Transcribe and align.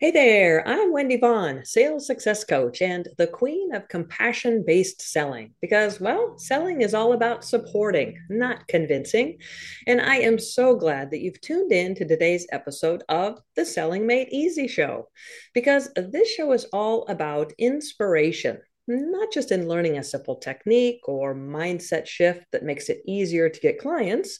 Hey 0.00 0.12
there, 0.12 0.62
I'm 0.64 0.92
Wendy 0.92 1.16
Vaughn, 1.16 1.64
sales 1.64 2.06
success 2.06 2.44
coach 2.44 2.80
and 2.82 3.08
the 3.18 3.26
queen 3.26 3.74
of 3.74 3.88
compassion 3.88 4.62
based 4.64 5.02
selling 5.02 5.54
because, 5.60 6.00
well, 6.00 6.38
selling 6.38 6.82
is 6.82 6.94
all 6.94 7.14
about 7.14 7.44
supporting, 7.44 8.16
not 8.30 8.68
convincing. 8.68 9.38
And 9.88 10.00
I 10.00 10.18
am 10.18 10.38
so 10.38 10.76
glad 10.76 11.10
that 11.10 11.18
you've 11.18 11.40
tuned 11.40 11.72
in 11.72 11.96
to 11.96 12.06
today's 12.06 12.46
episode 12.52 13.02
of 13.08 13.40
the 13.56 13.66
Selling 13.66 14.06
Made 14.06 14.28
Easy 14.30 14.68
show 14.68 15.08
because 15.52 15.90
this 15.96 16.32
show 16.32 16.52
is 16.52 16.66
all 16.72 17.04
about 17.08 17.52
inspiration 17.58 18.60
not 18.88 19.30
just 19.30 19.52
in 19.52 19.68
learning 19.68 19.98
a 19.98 20.02
simple 20.02 20.36
technique 20.36 21.00
or 21.06 21.34
mindset 21.34 22.06
shift 22.06 22.44
that 22.52 22.64
makes 22.64 22.88
it 22.88 23.02
easier 23.06 23.48
to 23.48 23.60
get 23.60 23.78
clients, 23.78 24.38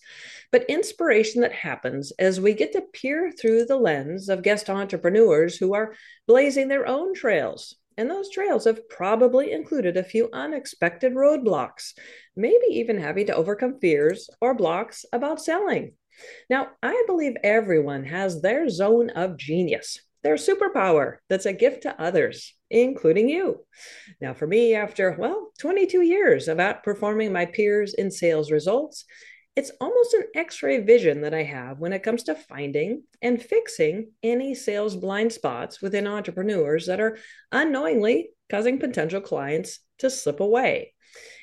but 0.51 0.69
inspiration 0.69 1.43
that 1.43 1.53
happens 1.53 2.13
as 2.19 2.41
we 2.41 2.55
get 2.55 2.73
to 2.73 2.83
peer 2.93 3.31
through 3.31 3.67
the 3.67 3.77
lens 3.77 4.29
of 4.29 4.43
guest 4.43 4.71
entrepreneurs 4.71 5.57
who 5.57 5.75
are 5.75 5.95
blazing 6.27 6.69
their 6.69 6.87
own 6.87 7.15
trails. 7.15 7.77
And 7.97 8.11
those 8.11 8.31
trails 8.31 8.65
have 8.65 8.89
probably 8.89 9.53
included 9.53 9.97
a 9.97 10.05
few 10.05 10.29
unexpected 10.33 11.15
roadblocks, 11.15 11.95
maybe 12.37 12.67
even 12.71 12.99
having 12.99 13.27
to 13.27 13.35
overcome 13.35 13.79
fears 13.81 14.31
or 14.41 14.55
blocks 14.55 15.05
about 15.13 15.43
selling. 15.43 15.95
Now, 16.49 16.69
I 16.83 17.05
believe 17.07 17.35
everyone 17.43 18.05
has 18.05 18.41
their 18.41 18.69
zone 18.69 19.11
of 19.11 19.37
genius 19.37 20.01
their 20.23 20.35
superpower 20.35 21.17
that's 21.29 21.47
a 21.47 21.53
gift 21.53 21.83
to 21.83 22.01
others, 22.01 22.55
including 22.71 23.29
you. 23.29 23.65
Now, 24.21 24.35
for 24.35 24.47
me, 24.47 24.75
after, 24.75 25.17
well, 25.19 25.51
22 25.59 26.03
years 26.03 26.49
of 26.49 26.59
outperforming 26.59 27.33
my 27.33 27.47
peers 27.47 27.95
in 27.95 28.11
sales 28.11 28.51
results, 28.51 29.05
it's 29.57 29.73
almost 29.81 30.15
an 30.15 30.25
x 30.37 30.63
ray 30.63 30.79
vision 30.79 31.23
that 31.23 31.35
I 31.35 31.43
have 31.43 31.81
when 31.81 31.93
it 31.93 32.05
comes 32.05 32.23
to 32.25 32.37
finding 32.37 33.03
and 33.21 33.43
fixing 33.43 34.13
any 34.23 34.55
sales 34.55 34.95
blind 34.95 35.33
spots 35.33 35.83
within 35.83 36.07
entrepreneurs 36.07 36.87
that 36.87 37.01
are 37.01 37.19
unknowingly 37.51 38.31
causing 38.51 38.79
potential 38.79 39.21
clients 39.21 39.81
to 39.99 40.11
slip 40.11 40.39
away. 40.39 40.95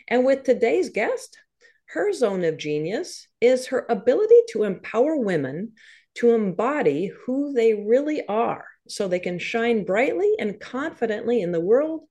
And 0.08 0.26
with 0.26 0.44
today's 0.44 0.92
guest, 0.92 1.38
her 1.88 2.14
zone 2.14 2.44
of 2.44 2.58
genius 2.58 3.28
is 3.42 3.68
her 3.68 3.86
ability 3.90 4.40
to 4.52 4.64
empower 4.64 5.18
women 5.18 5.74
to 6.16 6.34
embody 6.34 7.12
who 7.26 7.54
they 7.54 7.74
really 7.74 8.26
are 8.28 8.66
so 8.88 9.08
they 9.08 9.20
can 9.20 9.40
shine 9.40 9.84
brightly 9.84 10.32
and 10.40 10.60
confidently 10.60 11.42
in 11.42 11.52
the 11.52 11.60
world 11.60 12.02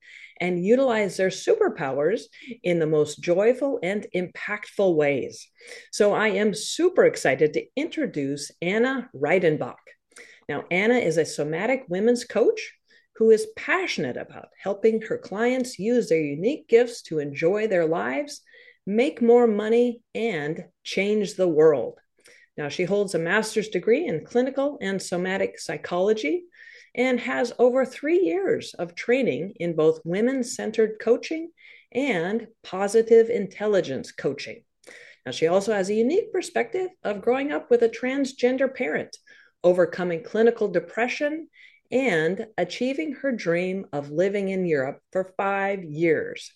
and 0.41 0.63
utilize 0.63 1.17
their 1.17 1.29
superpowers 1.29 2.23
in 2.63 2.79
the 2.79 2.85
most 2.85 3.21
joyful 3.21 3.79
and 3.81 4.05
impactful 4.13 4.95
ways. 4.95 5.47
So 5.91 6.13
I 6.13 6.29
am 6.29 6.53
super 6.53 7.05
excited 7.05 7.53
to 7.53 7.65
introduce 7.75 8.51
Anna 8.61 9.09
Reidenbach. 9.15 9.75
Now, 10.49 10.65
Anna 10.69 10.95
is 10.95 11.17
a 11.17 11.25
somatic 11.25 11.85
women's 11.87 12.25
coach 12.25 12.73
who 13.15 13.31
is 13.31 13.47
passionate 13.55 14.17
about 14.17 14.49
helping 14.61 15.01
her 15.01 15.17
clients 15.17 15.79
use 15.79 16.09
their 16.09 16.21
unique 16.21 16.67
gifts 16.67 17.01
to 17.03 17.19
enjoy 17.19 17.67
their 17.67 17.85
lives, 17.85 18.41
make 18.85 19.21
more 19.21 19.47
money, 19.47 20.01
and 20.13 20.65
change 20.83 21.35
the 21.35 21.47
world. 21.47 21.97
Now, 22.57 22.69
she 22.69 22.85
holds 22.85 23.13
a 23.13 23.19
master's 23.19 23.67
degree 23.67 24.05
in 24.05 24.25
clinical 24.25 24.77
and 24.81 25.01
somatic 25.01 25.59
psychology 25.59 26.45
and 26.95 27.19
has 27.19 27.51
over 27.59 27.85
three 27.85 28.19
years 28.19 28.73
of 28.75 28.95
training 28.95 29.53
in 29.57 29.75
both 29.75 29.99
women 30.05 30.43
centered 30.43 30.97
coaching 31.01 31.51
and 31.91 32.47
positive 32.63 33.29
intelligence 33.29 34.11
coaching. 34.11 34.63
Now, 35.25 35.31
she 35.31 35.47
also 35.47 35.73
has 35.73 35.89
a 35.89 35.95
unique 35.95 36.31
perspective 36.31 36.89
of 37.03 37.21
growing 37.21 37.51
up 37.51 37.69
with 37.69 37.81
a 37.81 37.89
transgender 37.89 38.73
parent, 38.73 39.17
overcoming 39.63 40.23
clinical 40.23 40.67
depression, 40.67 41.49
and 41.91 42.47
achieving 42.57 43.13
her 43.13 43.31
dream 43.31 43.87
of 43.91 44.11
living 44.11 44.49
in 44.49 44.65
Europe 44.65 44.99
for 45.11 45.33
five 45.37 45.83
years. 45.83 46.51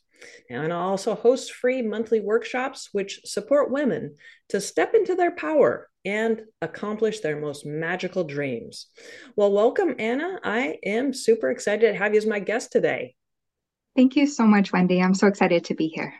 And 0.50 0.73
I 0.73 0.78
also 0.78 1.16
host 1.16 1.53
free 1.53 1.81
monthly 1.81 2.20
workshops 2.20 2.89
which 2.92 3.22
support 3.25 3.71
women 3.71 4.16
to 4.49 4.60
step 4.60 4.93
into 4.93 5.16
their 5.16 5.32
power 5.32 5.89
and 6.05 6.42
accomplish 6.61 7.20
their 7.20 7.39
most 7.39 7.66
magical 7.66 8.23
dreams. 8.23 8.88
Well, 9.36 9.52
welcome, 9.52 9.95
Anna. 9.99 10.39
I 10.43 10.77
am 10.83 11.14
super 11.14 11.52
excited 11.52 11.92
to 11.92 11.98
have 11.98 12.14
you 12.14 12.17
as 12.17 12.26
my 12.26 12.39
guest 12.39 12.71
today. 12.71 13.16
Thank 13.95 14.16
you 14.16 14.27
so 14.27 14.45
much, 14.45 14.71
Wendy. 14.71 15.02
I'm 15.02 15.14
so 15.14 15.27
excited 15.27 15.66
to 15.66 15.76
be 15.76 15.88
here. 15.88 16.14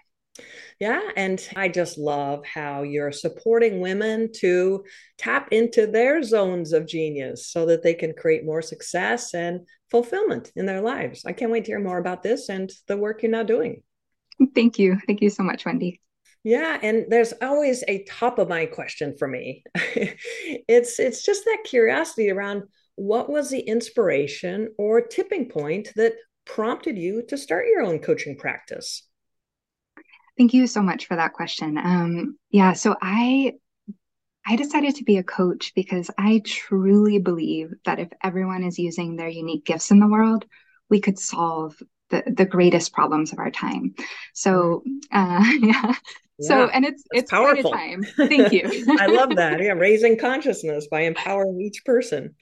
Yeah, 0.79 1.02
and 1.18 1.46
I 1.57 1.68
just 1.68 1.97
love 1.97 2.46
how 2.46 2.84
you're 2.84 3.12
supporting 3.12 3.81
women 3.81 4.31
to 4.38 4.85
tap 5.18 5.50
into 5.52 5.88
their 5.88 6.23
zones 6.23 6.72
of 6.72 6.88
genius 6.88 7.47
so 7.47 7.66
that 7.66 7.84
they 7.84 7.94
can 7.94 8.13
create 8.13 8.46
more 8.46 8.62
success 8.62 9.34
and 9.34 9.68
fulfillment 9.91 10.52
in 10.56 10.66
their 10.66 10.81
lives. 10.81 11.25
I 11.25 11.34
can't 11.34 11.52
wait 11.52 11.66
to 11.66 11.72
hear 11.72 11.79
more 11.79 11.97
about 11.97 12.23
this 12.23 12.47
and 12.47 12.72
the 12.88 12.96
work 12.96 13.23
you're 13.23 13.31
now 13.31 13.44
doing. 13.44 13.84
Thank 14.55 14.79
you. 14.79 15.00
Thank 15.05 15.22
you 15.22 15.29
so 15.29 15.44
much, 15.44 15.66
Wendy. 15.66 16.01
Yeah, 16.44 16.79
and 16.81 17.05
there's 17.09 17.33
always 17.41 17.83
a 17.88 18.03
top 18.03 18.39
of 18.39 18.47
mind 18.47 18.72
question 18.72 19.16
for 19.17 19.27
me. 19.27 19.63
it's 19.75 21.00
it's 21.00 21.23
just 21.23 21.44
that 21.45 21.63
curiosity 21.66 22.29
around 22.29 22.63
what 22.95 23.29
was 23.29 23.49
the 23.49 23.59
inspiration 23.59 24.73
or 24.78 25.01
tipping 25.01 25.49
point 25.49 25.91
that 25.95 26.13
prompted 26.45 26.97
you 26.97 27.23
to 27.28 27.38
start 27.38 27.67
your 27.67 27.81
own 27.81 27.99
coaching 27.99 28.38
practice? 28.38 29.03
Thank 30.38 30.53
you 30.53 30.67
so 30.67 30.81
much 30.81 31.05
for 31.07 31.16
that 31.16 31.33
question. 31.33 31.78
Um, 31.78 32.38
yeah, 32.49 32.73
so 32.73 32.95
I 33.01 33.53
I 34.47 34.55
decided 34.55 34.95
to 34.95 35.03
be 35.03 35.17
a 35.17 35.23
coach 35.23 35.73
because 35.75 36.09
I 36.17 36.41
truly 36.45 37.19
believe 37.19 37.73
that 37.85 37.99
if 37.99 38.09
everyone 38.23 38.63
is 38.63 38.79
using 38.79 39.16
their 39.16 39.28
unique 39.28 39.66
gifts 39.66 39.91
in 39.91 39.99
the 39.99 40.07
world, 40.07 40.45
we 40.89 41.01
could 41.01 41.19
solve 41.19 41.75
the, 42.09 42.24
the 42.28 42.46
greatest 42.46 42.94
problems 42.94 43.31
of 43.31 43.40
our 43.40 43.52
time. 43.52 43.96
So 44.34 44.84
uh, 45.12 45.44
yeah. 45.62 45.94
Yeah, 46.42 46.47
so 46.47 46.68
and 46.70 46.86
it's 46.86 47.03
it's 47.12 47.31
powerful 47.31 47.72
time. 47.72 48.03
Thank 48.16 48.53
you. 48.53 48.62
I 48.97 49.08
love 49.08 49.36
that. 49.36 49.59
Yeah, 49.62 49.74
raising 49.74 50.18
consciousness 50.18 50.88
by 50.90 51.02
empowering 51.02 51.59
each 51.59 51.84
person. 51.84 52.34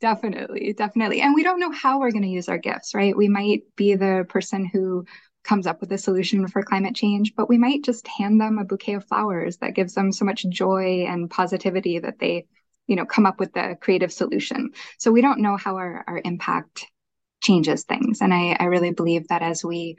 Definitely, 0.00 0.72
definitely. 0.72 1.20
And 1.20 1.34
we 1.34 1.42
don't 1.42 1.60
know 1.60 1.70
how 1.70 2.00
we're 2.00 2.10
going 2.10 2.22
to 2.22 2.28
use 2.28 2.48
our 2.48 2.58
gifts, 2.58 2.94
right? 2.94 3.16
We 3.16 3.28
might 3.28 3.64
be 3.76 3.96
the 3.96 4.24
person 4.28 4.64
who 4.64 5.04
comes 5.44 5.66
up 5.66 5.80
with 5.80 5.92
a 5.92 5.98
solution 5.98 6.48
for 6.48 6.62
climate 6.62 6.94
change, 6.94 7.34
but 7.36 7.48
we 7.48 7.58
might 7.58 7.84
just 7.84 8.08
hand 8.08 8.40
them 8.40 8.58
a 8.58 8.64
bouquet 8.64 8.94
of 8.94 9.06
flowers 9.06 9.58
that 9.58 9.74
gives 9.74 9.94
them 9.94 10.10
so 10.10 10.24
much 10.24 10.46
joy 10.48 11.04
and 11.06 11.30
positivity 11.30 11.98
that 11.98 12.18
they, 12.18 12.46
you 12.86 12.96
know, 12.96 13.04
come 13.04 13.26
up 13.26 13.38
with 13.38 13.52
the 13.52 13.76
creative 13.80 14.12
solution. 14.12 14.72
So 14.98 15.12
we 15.12 15.20
don't 15.20 15.40
know 15.40 15.56
how 15.56 15.76
our, 15.76 16.02
our 16.06 16.20
impact 16.24 16.86
changes 17.44 17.84
things. 17.84 18.20
And 18.20 18.34
I, 18.34 18.56
I 18.58 18.64
really 18.64 18.90
believe 18.90 19.28
that 19.28 19.42
as 19.42 19.64
we 19.64 19.96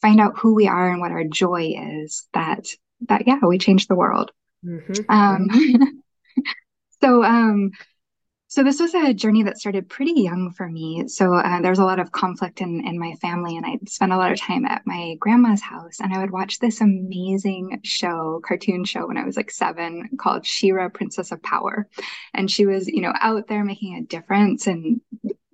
find 0.00 0.20
out 0.20 0.38
who 0.38 0.54
we 0.54 0.66
are 0.66 0.90
and 0.90 1.00
what 1.00 1.12
our 1.12 1.24
joy 1.24 1.74
is, 2.00 2.26
that 2.34 2.66
that 3.08 3.26
yeah, 3.26 3.38
we 3.42 3.58
change 3.58 3.86
the 3.86 3.94
world. 3.94 4.32
Mm-hmm. 4.64 5.10
Um, 5.10 6.02
so 7.02 7.22
um, 7.22 7.70
so 8.48 8.62
this 8.62 8.80
was 8.80 8.94
a 8.94 9.14
journey 9.14 9.44
that 9.44 9.58
started 9.58 9.88
pretty 9.88 10.20
young 10.20 10.52
for 10.52 10.68
me. 10.68 11.08
So 11.08 11.34
uh, 11.34 11.60
there 11.62 11.70
was 11.70 11.78
a 11.78 11.84
lot 11.84 12.00
of 12.00 12.12
conflict 12.12 12.60
in 12.60 12.86
in 12.86 12.98
my 12.98 13.14
family, 13.20 13.56
and 13.56 13.66
I 13.66 13.78
spent 13.86 14.12
a 14.12 14.16
lot 14.16 14.32
of 14.32 14.40
time 14.40 14.64
at 14.66 14.86
my 14.86 15.16
grandma's 15.20 15.62
house, 15.62 16.00
and 16.00 16.12
I 16.12 16.18
would 16.18 16.30
watch 16.30 16.58
this 16.58 16.80
amazing 16.80 17.80
show, 17.84 18.40
cartoon 18.44 18.84
show, 18.84 19.06
when 19.06 19.16
I 19.16 19.24
was 19.24 19.36
like 19.36 19.50
seven, 19.50 20.08
called 20.18 20.46
She-Ra, 20.46 20.88
Princess 20.88 21.32
of 21.32 21.42
Power, 21.42 21.88
and 22.34 22.50
she 22.50 22.66
was 22.66 22.88
you 22.88 23.02
know 23.02 23.12
out 23.20 23.48
there 23.48 23.64
making 23.64 23.96
a 23.96 24.02
difference 24.02 24.66
and 24.66 25.00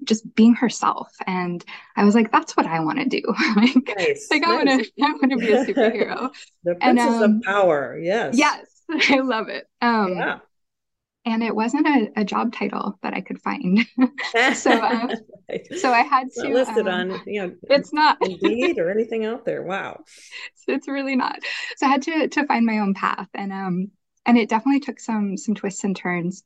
just 0.08 0.34
being 0.34 0.54
herself. 0.54 1.14
And 1.26 1.64
I 1.94 2.04
was 2.04 2.14
like, 2.14 2.32
that's 2.32 2.56
what 2.56 2.66
I 2.66 2.80
want 2.80 2.98
to 2.98 3.04
do. 3.04 3.22
like, 3.56 3.96
nice. 3.96 4.26
like 4.30 4.42
I 4.44 4.56
want 4.56 4.68
to, 4.68 4.90
I 5.02 5.12
want 5.12 5.30
to 5.30 5.36
be 5.36 5.52
a 5.52 5.64
superhero. 5.64 6.30
the 6.64 6.74
princess 6.74 7.06
and, 7.06 7.24
um, 7.24 7.36
of 7.36 7.42
power. 7.42 7.98
Yes. 8.02 8.36
Yes. 8.36 8.82
I 9.10 9.20
love 9.20 9.48
it. 9.48 9.66
Um, 9.80 10.16
yeah. 10.16 10.38
And 11.24 11.42
it 11.42 11.54
wasn't 11.54 11.86
a, 11.86 12.20
a, 12.20 12.24
job 12.24 12.54
title 12.54 12.98
that 13.02 13.12
I 13.12 13.20
could 13.20 13.38
find, 13.42 13.84
so 14.54 14.70
uh, 14.70 15.14
so 15.76 15.92
I 15.92 16.00
had 16.00 16.28
to 16.36 16.48
list 16.48 16.70
listed 16.70 16.88
um, 16.88 17.10
on 17.10 17.20
you 17.26 17.42
know 17.42 17.54
it's 17.64 17.92
not 17.92 18.16
Indeed 18.22 18.78
or 18.78 18.88
anything 18.88 19.26
out 19.26 19.44
there. 19.44 19.62
Wow, 19.62 20.04
so 20.54 20.72
it's 20.72 20.88
really 20.88 21.16
not. 21.16 21.38
So 21.76 21.86
I 21.86 21.90
had 21.90 22.02
to 22.02 22.28
to 22.28 22.46
find 22.46 22.64
my 22.64 22.78
own 22.78 22.94
path, 22.94 23.28
and 23.34 23.52
um 23.52 23.90
and 24.24 24.38
it 24.38 24.48
definitely 24.48 24.80
took 24.80 25.00
some 25.00 25.36
some 25.36 25.54
twists 25.54 25.84
and 25.84 25.94
turns 25.94 26.44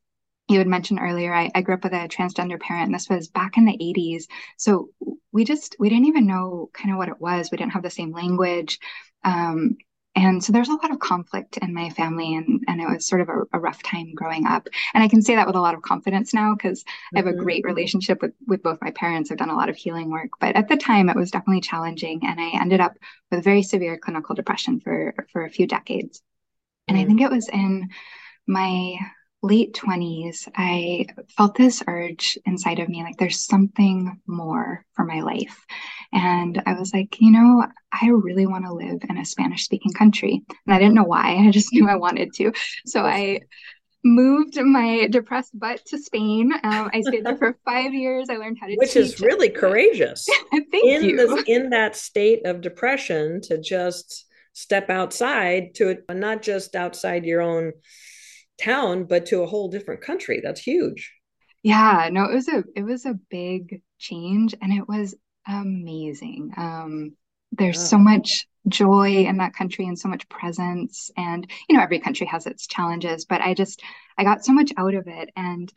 you 0.52 0.58
had 0.58 0.69
mentioned 0.69 1.00
earlier 1.02 1.34
I, 1.34 1.50
I, 1.54 1.62
grew 1.62 1.75
up 1.75 1.84
with 1.84 1.93
a 1.93 2.08
transgender 2.08 2.60
parent 2.60 2.87
and 2.87 2.94
this 2.94 3.08
was 3.08 3.28
back 3.28 3.56
in 3.56 3.64
the 3.64 3.76
80s 3.76 4.25
so 4.56 4.90
we 5.32 5.44
just 5.44 5.76
we 5.78 5.88
didn't 5.88 6.06
even 6.06 6.26
know 6.26 6.70
kind 6.72 6.90
of 6.90 6.99
what 6.99 7.08
it 7.08 7.20
was 7.20 7.50
we 7.50 7.58
didn't 7.58 7.72
have 7.72 7.82
the 7.82 7.90
same 7.90 8.12
language 8.12 8.78
um, 9.25 9.76
and 10.14 10.44
so 10.44 10.52
there's 10.52 10.69
a 10.69 10.75
lot 10.75 10.90
of 10.90 10.99
conflict 10.99 11.56
in 11.58 11.72
my 11.72 11.88
family 11.90 12.34
and 12.34 12.62
and 12.69 12.81
it 12.81 12.88
was 12.88 13.06
sort 13.06 13.20
of 13.20 13.28
a, 13.28 13.43
a 13.54 13.60
rough 13.60 13.82
time 13.82 14.12
growing 14.14 14.46
up 14.46 14.69
and 14.94 15.02
i 15.02 15.08
can 15.08 15.22
say 15.22 15.34
that 15.34 15.46
with 15.46 15.56
a 15.56 15.60
lot 15.60 15.75
of 15.75 15.82
confidence 15.82 16.34
now 16.34 16.54
because 16.54 16.82
mm-hmm. 16.82 17.16
i 17.16 17.20
have 17.20 17.26
a 17.26 17.31
mm-hmm. 17.31 17.43
great 17.43 17.64
relationship 17.64 18.20
with 18.20 18.32
with 18.46 18.62
both 18.62 18.78
my 18.82 18.90
parents 18.90 19.31
i've 19.31 19.38
done 19.38 19.50
a 19.50 19.56
lot 19.56 19.69
of 19.69 19.76
healing 19.76 20.10
work 20.10 20.31
but 20.40 20.54
at 20.54 20.69
the 20.69 20.76
time 20.76 21.08
it 21.08 21.16
was 21.16 21.31
definitely 21.31 21.60
challenging 21.60 22.20
and 22.25 22.40
i 22.40 22.50
ended 22.60 22.81
up 22.81 22.94
with 23.31 23.44
very 23.44 23.62
severe 23.62 23.99
clinical 23.99 24.34
depression 24.34 24.81
for 24.81 25.14
for 25.32 25.44
a 25.44 25.50
few 25.50 25.66
decades 25.66 26.22
and 26.88 26.96
mm-hmm. 26.96 27.04
i 27.04 27.06
think 27.06 27.20
it 27.20 27.31
was 27.31 27.49
in 27.49 27.88
my 28.46 28.96
late 29.43 29.75
20s, 29.75 30.49
I 30.56 31.06
felt 31.37 31.56
this 31.56 31.83
urge 31.87 32.39
inside 32.47 32.79
of 32.79 32.89
me 32.89 33.03
like 33.03 33.19
there's 33.19 33.44
something 33.44 34.21
more 34.27 34.85
for 34.94 35.05
my 35.05 35.21
life. 35.21 35.67
And 36.12 36.62
I 36.65 36.75
was 36.75 36.93
like, 36.94 37.21
you 37.21 37.33
know, 37.33 37.67
I 37.93 38.06
really 38.09 38.47
want 38.47 38.65
to 38.67 38.73
live 38.73 39.00
in 39.09 39.19
a 39.19 39.25
Spanish 39.25 39.65
speaking 39.65 39.93
country. 39.93 40.43
And 40.67 40.75
I 40.75 40.79
didn't 40.79 40.94
know 40.94 41.05
why, 41.05 41.37
I 41.47 41.50
just 41.50 41.73
knew 41.73 41.89
I 41.89 41.97
wanted 41.97 42.33
to. 42.35 42.53
So 42.87 43.03
I 43.03 43.41
moved 44.05 44.61
my 44.61 45.06
depressed 45.11 45.59
butt 45.59 45.85
to 45.87 45.99
Spain. 45.99 46.53
Um, 46.65 46.91
I 46.93 47.00
stayed 47.03 47.25
there 47.25 47.37
for 47.37 47.56
five 47.65 47.95
years. 47.95 48.29
I 48.31 48.37
learned 48.37 48.59
how 48.61 48.67
to 48.67 48.77
which 48.77 48.97
is 48.97 49.21
really 49.21 49.49
courageous. 49.49 50.27
Thank 50.50 50.73
in 50.73 51.05
you. 51.05 51.17
The, 51.17 51.45
in 51.47 51.71
that 51.71 51.97
state 51.97 52.47
of 52.47 52.61
depression, 52.61 53.41
to 53.43 53.59
just 53.59 54.27
step 54.55 54.91
outside 54.91 55.75
to 55.75 55.99
not 56.11 56.43
just 56.43 56.77
outside 56.77 57.25
your 57.25 57.41
own 57.41 57.73
town, 58.62 59.05
but 59.05 59.26
to 59.26 59.43
a 59.43 59.47
whole 59.47 59.69
different 59.69 60.00
country. 60.00 60.41
That's 60.43 60.61
huge. 60.61 61.12
Yeah, 61.62 62.09
no, 62.11 62.25
it 62.25 62.35
was 62.35 62.49
a 62.49 62.64
it 62.75 62.82
was 62.82 63.06
a 63.06 63.19
big 63.31 63.82
change, 63.99 64.55
and 64.61 64.73
it 64.73 64.88
was 64.88 65.14
amazing. 65.47 66.53
Um, 66.56 67.12
there's 67.53 67.88
so 67.88 67.99
much 67.99 68.47
joy 68.69 69.25
in 69.26 69.38
that 69.38 69.55
country 69.55 69.87
and 69.87 69.99
so 69.99 70.09
much 70.09 70.29
presence 70.29 71.11
and 71.17 71.50
you 71.69 71.76
know 71.76 71.82
every 71.82 71.99
country 71.99 72.26
has 72.26 72.47
its 72.47 72.67
challenges 72.67 73.25
but 73.25 73.41
i 73.41 73.55
just 73.55 73.82
i 74.17 74.25
got 74.25 74.44
so 74.44 74.53
much 74.53 74.73
out 74.76 74.94
of 74.94 75.06
it 75.09 75.31
and 75.37 75.73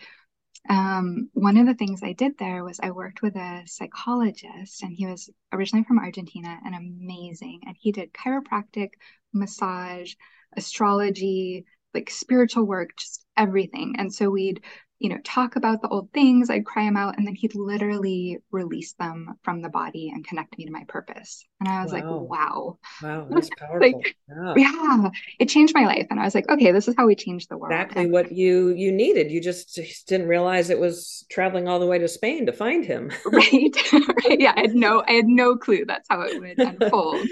um, 0.68 1.30
one 1.34 1.58
of 1.58 1.66
the 1.66 1.74
things 1.74 2.02
i 2.04 2.14
did 2.14 2.38
there 2.38 2.64
was 2.64 2.80
i 2.82 2.92
worked 2.92 3.22
with 3.22 3.36
a 3.36 3.64
psychologist 3.66 4.84
and 4.84 4.94
he 4.96 5.08
was 5.08 5.30
originally 5.52 5.84
from 5.84 6.00
argentina 6.00 6.60
and 6.64 6.76
amazing 6.76 7.62
and 7.66 7.76
he 7.80 7.92
did 7.92 8.14
chiropractic 8.14 8.90
massage 9.34 10.14
astrology 10.56 11.66
like 11.96 12.10
spiritual 12.10 12.66
work 12.66 12.92
just 12.98 13.26
everything 13.38 13.96
and 13.98 14.14
so 14.14 14.30
we'd 14.30 14.62
you 15.00 15.10
know, 15.10 15.18
talk 15.24 15.58
about 15.58 15.82
the 15.82 15.90
old 15.90 16.12
things. 16.14 16.50
I'd 16.50 16.66
cry 16.66 16.86
them 16.86 16.96
out, 16.96 17.18
and 17.18 17.28
then 17.28 17.36
he'd 17.36 17.54
literally 17.54 18.40
release 18.52 18.94
them 18.94 19.36
from 19.44 19.62
the 19.62 19.70
body 19.70 20.10
and 20.14 20.26
connect 20.26 20.58
me 20.58 20.66
to 20.66 20.72
my 20.72 20.84
purpose. 20.88 21.46
And 21.60 21.68
I 21.68 21.84
was 21.84 21.92
wow. 21.92 22.00
like, 22.00 22.30
wow. 22.30 22.80
Wow, 23.04 23.28
that's 23.32 23.50
powerful. 23.60 23.80
like, 23.82 24.16
yeah. 24.30 24.54
yeah. 24.56 25.10
it 25.40 25.50
changed 25.50 25.74
my 25.76 25.86
life. 25.86 26.08
And 26.10 26.20
I 26.20 26.24
was 26.24 26.34
like, 26.34 26.50
okay, 26.50 26.72
this 26.72 26.88
is 26.88 26.96
how 26.98 27.08
we 27.08 27.16
change 27.16 27.48
the 27.48 27.58
world. 27.58 27.74
Exactly 27.74 28.04
and, 28.04 28.12
what 28.12 28.32
you 28.32 28.70
you 28.70 28.92
needed. 28.92 29.32
You 29.32 29.42
just, 29.42 29.80
didn't 30.08 30.28
realize 30.28 30.70
it 30.70 30.80
was 30.80 31.26
traveling 31.30 31.68
all 31.68 31.80
the 31.80 31.86
way 31.86 32.00
to 32.00 32.08
Spain 32.08 32.46
to 32.46 32.54
find 32.54 32.86
him. 32.86 33.12
right. 33.26 33.94
right. 33.94 34.40
Yeah, 34.40 34.54
I 34.56 34.62
had 34.62 34.76
no 34.76 35.04
I 35.08 35.14
had 35.14 35.28
no 35.28 35.58
clue 35.58 35.86
that's 35.86 36.08
how 36.10 36.22
it 36.22 36.40
would 36.40 36.60
unfold. 36.60 37.28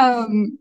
um 0.00 0.58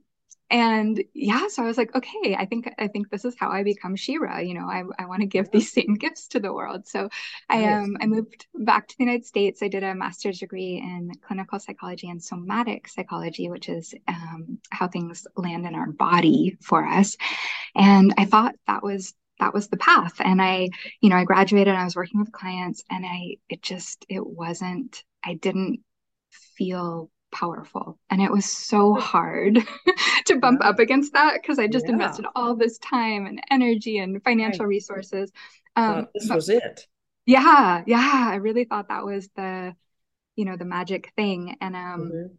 and 0.53 1.03
yeah 1.15 1.47
so 1.47 1.63
i 1.63 1.65
was 1.65 1.79
like 1.79 1.93
okay 1.95 2.35
i 2.37 2.45
think 2.45 2.71
i 2.77 2.87
think 2.87 3.09
this 3.09 3.25
is 3.25 3.35
how 3.39 3.49
i 3.49 3.63
become 3.63 3.95
She-Ra 3.95 4.37
you 4.37 4.53
know 4.53 4.67
i, 4.67 4.83
I 4.99 5.07
want 5.07 5.21
to 5.21 5.25
give 5.25 5.49
these 5.51 5.73
same 5.73 5.95
gifts 5.95 6.27
to 6.29 6.39
the 6.39 6.53
world. 6.53 6.87
So 6.87 7.09
i 7.49 7.65
um 7.65 7.97
i 7.99 8.05
moved 8.05 8.45
back 8.53 8.87
to 8.87 8.97
the 8.97 9.03
united 9.03 9.25
states. 9.25 9.63
I 9.63 9.67
did 9.67 9.83
a 9.83 9.95
master's 9.95 10.39
degree 10.39 10.77
in 10.77 11.11
clinical 11.25 11.59
psychology 11.59 12.07
and 12.07 12.23
somatic 12.23 12.87
psychology 12.87 13.49
which 13.49 13.67
is 13.67 13.95
um, 14.07 14.59
how 14.69 14.87
things 14.87 15.25
land 15.35 15.65
in 15.65 15.73
our 15.75 15.91
body 15.91 16.55
for 16.61 16.85
us. 16.85 17.17
And 17.75 18.13
i 18.17 18.25
thought 18.25 18.53
that 18.67 18.83
was 18.83 19.15
that 19.39 19.55
was 19.55 19.69
the 19.69 19.77
path. 19.77 20.13
And 20.19 20.39
i 20.39 20.69
you 21.01 21.09
know 21.09 21.15
i 21.15 21.23
graduated 21.23 21.69
and 21.69 21.79
i 21.79 21.83
was 21.83 21.95
working 21.95 22.19
with 22.19 22.31
clients 22.31 22.83
and 22.91 23.03
i 23.07 23.37
it 23.49 23.63
just 23.63 24.05
it 24.07 24.25
wasn't 24.25 25.03
i 25.23 25.33
didn't 25.33 25.79
feel 26.57 27.09
powerful. 27.33 27.97
And 28.09 28.21
it 28.21 28.31
was 28.31 28.45
so 28.45 28.93
hard 28.93 29.59
to 30.25 30.39
bump 30.39 30.59
yeah. 30.61 30.69
up 30.69 30.79
against 30.79 31.13
that 31.13 31.39
because 31.41 31.59
I 31.59 31.67
just 31.67 31.85
yeah. 31.85 31.93
invested 31.93 32.25
all 32.35 32.55
this 32.55 32.77
time 32.77 33.25
and 33.25 33.41
energy 33.51 33.97
and 33.97 34.23
financial 34.23 34.65
right. 34.65 34.69
resources. 34.69 35.31
Um, 35.75 36.07
this 36.13 36.27
but, 36.27 36.35
was 36.35 36.49
it. 36.49 36.87
Yeah, 37.25 37.83
yeah. 37.87 38.27
I 38.29 38.35
really 38.35 38.65
thought 38.65 38.89
that 38.89 39.05
was 39.05 39.29
the, 39.35 39.75
you 40.35 40.45
know, 40.45 40.55
the 40.55 40.65
magic 40.65 41.11
thing. 41.15 41.57
And 41.59 41.75
um, 41.75 42.11
mm-hmm. 42.13 42.35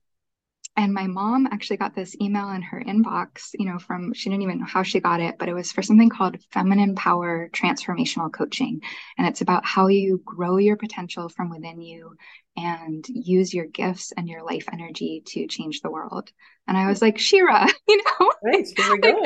And 0.76 0.92
my 0.92 1.06
mom 1.06 1.46
actually 1.46 1.76
got 1.76 1.94
this 1.94 2.16
email 2.20 2.50
in 2.50 2.62
her 2.62 2.80
inbox, 2.80 3.50
you 3.56 3.64
know, 3.64 3.78
from 3.78 4.12
she 4.12 4.28
didn't 4.28 4.42
even 4.42 4.58
know 4.58 4.66
how 4.66 4.82
she 4.82 4.98
got 4.98 5.20
it, 5.20 5.36
but 5.38 5.48
it 5.48 5.54
was 5.54 5.70
for 5.70 5.82
something 5.82 6.08
called 6.08 6.42
Feminine 6.50 6.96
Power 6.96 7.48
Transformational 7.52 8.32
Coaching. 8.32 8.80
And 9.16 9.26
it's 9.26 9.40
about 9.40 9.64
how 9.64 9.86
you 9.86 10.20
grow 10.24 10.56
your 10.56 10.76
potential 10.76 11.28
from 11.28 11.50
within 11.50 11.80
you 11.80 12.16
and 12.56 13.04
use 13.08 13.54
your 13.54 13.66
gifts 13.66 14.12
and 14.16 14.28
your 14.28 14.42
life 14.42 14.66
energy 14.72 15.22
to 15.26 15.46
change 15.46 15.80
the 15.80 15.90
world. 15.90 16.30
And 16.66 16.76
I 16.76 16.88
was 16.88 17.00
like, 17.00 17.18
She-Ra, 17.18 17.68
you 17.88 17.96
know, 17.96 18.32
right, 18.42 18.66
here 18.76 18.92
we 18.92 18.98
go. 18.98 19.22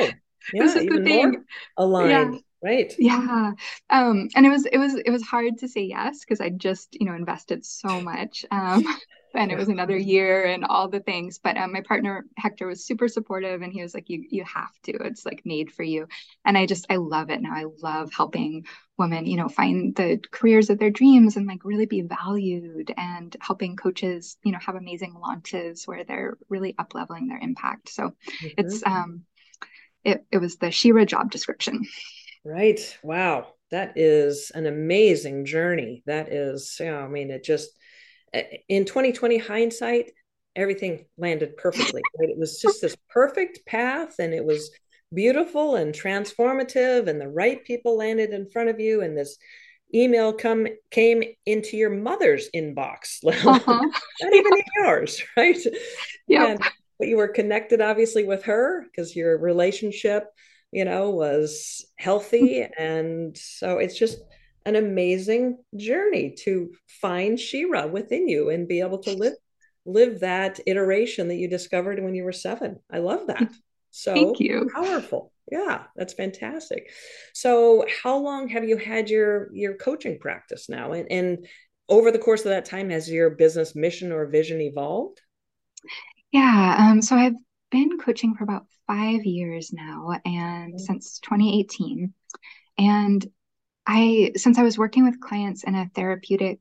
Yeah, 0.53 0.63
this 0.63 0.75
is 0.75 0.85
the 0.85 1.03
thing. 1.03 1.43
aligned. 1.77 2.33
Yeah 2.35 2.39
right 2.61 2.93
yeah 2.99 3.51
um 3.89 4.27
and 4.35 4.45
it 4.45 4.49
was 4.49 4.65
it 4.65 4.77
was 4.77 4.93
it 4.93 5.09
was 5.09 5.23
hard 5.23 5.57
to 5.57 5.67
say 5.67 5.81
yes 5.81 6.19
because 6.19 6.41
i 6.41 6.49
just 6.49 6.89
you 6.99 7.05
know 7.05 7.15
invested 7.15 7.65
so 7.65 8.01
much 8.01 8.45
um 8.51 8.83
and 9.35 9.51
it 9.51 9.57
was 9.57 9.67
another 9.67 9.97
year 9.97 10.45
and 10.45 10.65
all 10.65 10.87
the 10.87 10.99
things 10.99 11.39
but 11.39 11.57
um, 11.57 11.71
my 11.71 11.81
partner 11.81 12.25
hector 12.37 12.67
was 12.67 12.85
super 12.85 13.07
supportive 13.07 13.61
and 13.61 13.71
he 13.71 13.81
was 13.81 13.93
like 13.93 14.09
you 14.09 14.25
you 14.29 14.43
have 14.43 14.71
to. 14.83 14.93
It's 15.03 15.25
like 15.25 15.41
made 15.45 15.71
for 15.71 15.83
you. 15.83 16.07
And 16.45 16.57
i 16.57 16.65
just 16.65 16.85
i 16.89 16.95
love 16.97 17.29
it 17.29 17.41
now. 17.41 17.53
I 17.53 17.65
love 17.81 18.11
helping 18.11 18.65
women 18.97 19.25
you 19.25 19.37
know 19.37 19.47
find 19.47 19.95
the 19.95 20.19
careers 20.31 20.69
of 20.69 20.79
their 20.79 20.89
dreams 20.89 21.37
and 21.37 21.47
like 21.47 21.63
really 21.63 21.85
be 21.85 22.01
valued 22.01 22.93
and 22.97 23.35
helping 23.39 23.75
coaches 23.75 24.37
you 24.43 24.51
know 24.51 24.59
have 24.59 24.75
amazing 24.75 25.13
launches 25.19 25.85
where 25.85 26.03
they're 26.03 26.37
really 26.49 26.75
up 26.77 26.93
leveling 26.93 27.27
their 27.27 27.39
impact. 27.39 27.89
So 27.89 28.03
mm-hmm. 28.03 28.47
it's 28.57 28.85
um 28.85 29.23
it, 30.03 30.25
it 30.31 30.37
was 30.37 30.55
the 30.57 30.71
She-Ra 30.71 31.05
job 31.05 31.29
description. 31.29 31.85
Right. 32.45 32.97
Wow. 33.03 33.47
That 33.69 33.97
is 33.97 34.51
an 34.55 34.65
amazing 34.65 35.45
journey. 35.45 36.03
That 36.05 36.31
is 36.31 36.77
yeah 36.79 36.97
i 36.97 37.07
mean 37.07 37.31
it 37.31 37.43
just 37.43 37.69
in 38.33 38.85
2020 38.85 39.37
hindsight, 39.37 40.11
everything 40.55 41.05
landed 41.17 41.57
perfectly. 41.57 42.01
Right? 42.19 42.29
It 42.29 42.37
was 42.37 42.61
just 42.61 42.81
this 42.81 42.95
perfect 43.09 43.65
path, 43.65 44.15
and 44.19 44.33
it 44.33 44.45
was 44.45 44.71
beautiful 45.13 45.75
and 45.75 45.93
transformative, 45.93 47.07
and 47.07 47.19
the 47.19 47.27
right 47.27 47.63
people 47.63 47.97
landed 47.97 48.31
in 48.31 48.49
front 48.49 48.69
of 48.69 48.79
you, 48.79 49.01
and 49.01 49.17
this 49.17 49.37
email 49.93 50.33
come 50.33 50.67
came 50.91 51.23
into 51.45 51.77
your 51.77 51.89
mother's 51.89 52.49
inbox, 52.55 53.19
uh-huh. 53.27 53.89
not 54.21 54.33
even 54.33 54.53
in 54.53 54.63
yours, 54.77 55.21
right? 55.37 55.57
Yeah. 56.27 56.57
But 56.99 57.07
you 57.07 57.15
were 57.15 57.29
connected, 57.29 57.79
obviously, 57.79 58.25
with 58.25 58.43
her 58.43 58.83
because 58.83 59.15
your 59.15 59.37
relationship, 59.37 60.25
you 60.71 60.83
know, 60.83 61.11
was 61.11 61.85
healthy, 61.97 62.67
and 62.77 63.37
so 63.37 63.77
it's 63.77 63.97
just 63.97 64.19
an 64.65 64.75
amazing 64.75 65.57
journey 65.75 66.35
to 66.43 66.71
find 67.01 67.39
She-Ra 67.39 67.87
within 67.87 68.27
you 68.27 68.49
and 68.49 68.67
be 68.67 68.81
able 68.81 68.99
to 68.99 69.13
live 69.13 69.33
live 69.85 70.19
that 70.19 70.59
iteration 70.67 71.29
that 71.29 71.35
you 71.35 71.47
discovered 71.47 72.03
when 72.03 72.13
you 72.13 72.23
were 72.23 72.31
seven. 72.33 72.79
I 72.91 72.99
love 72.99 73.27
that. 73.27 73.49
So 73.91 74.13
Thank 74.13 74.39
you. 74.39 74.69
powerful. 74.73 75.31
Yeah, 75.51 75.85
that's 75.95 76.13
fantastic. 76.13 76.91
So 77.33 77.85
how 78.03 78.17
long 78.17 78.47
have 78.49 78.63
you 78.63 78.77
had 78.77 79.09
your 79.09 79.49
your 79.51 79.73
coaching 79.75 80.19
practice 80.19 80.69
now? 80.69 80.91
And 80.91 81.11
and 81.11 81.47
over 81.87 82.11
the 82.11 82.19
course 82.19 82.41
of 82.41 82.51
that 82.51 82.65
time, 82.65 82.91
has 82.91 83.09
your 83.09 83.31
business 83.31 83.75
mission 83.75 84.11
or 84.11 84.27
vision 84.27 84.61
evolved? 84.61 85.19
Yeah. 86.31 86.75
Um, 86.77 87.01
so 87.01 87.15
I've 87.15 87.33
been 87.71 87.97
coaching 87.97 88.35
for 88.35 88.43
about 88.43 88.67
five 88.85 89.25
years 89.25 89.73
now 89.73 90.19
and 90.23 90.73
mm-hmm. 90.73 90.77
since 90.77 91.19
2018. 91.19 92.13
And 92.77 93.25
I, 93.91 94.33
since 94.35 94.59
I 94.59 94.63
was 94.63 94.77
working 94.77 95.03
with 95.03 95.19
clients 95.19 95.63
in 95.63 95.73
a 95.73 95.89
therapeutic 95.95 96.59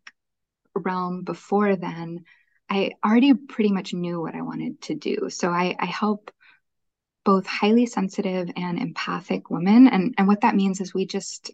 realm 0.75 1.25
before 1.25 1.77
then, 1.77 2.25
I 2.71 2.93
already 3.05 3.35
pretty 3.35 3.71
much 3.71 3.93
knew 3.93 4.19
what 4.19 4.35
I 4.35 4.41
wanted 4.41 4.81
to 4.83 4.95
do. 4.95 5.29
So 5.29 5.51
I, 5.51 5.77
I 5.79 5.85
help 5.85 6.31
both 7.27 7.47
highly 7.47 7.85
sensitive 7.85 8.49
and 8.57 8.79
empathic 8.79 9.51
women. 9.51 9.89
And, 9.89 10.15
and 10.17 10.27
what 10.27 10.41
that 10.41 10.57
means 10.57 10.81
is 10.81 10.95
we 10.95 11.05
just, 11.05 11.51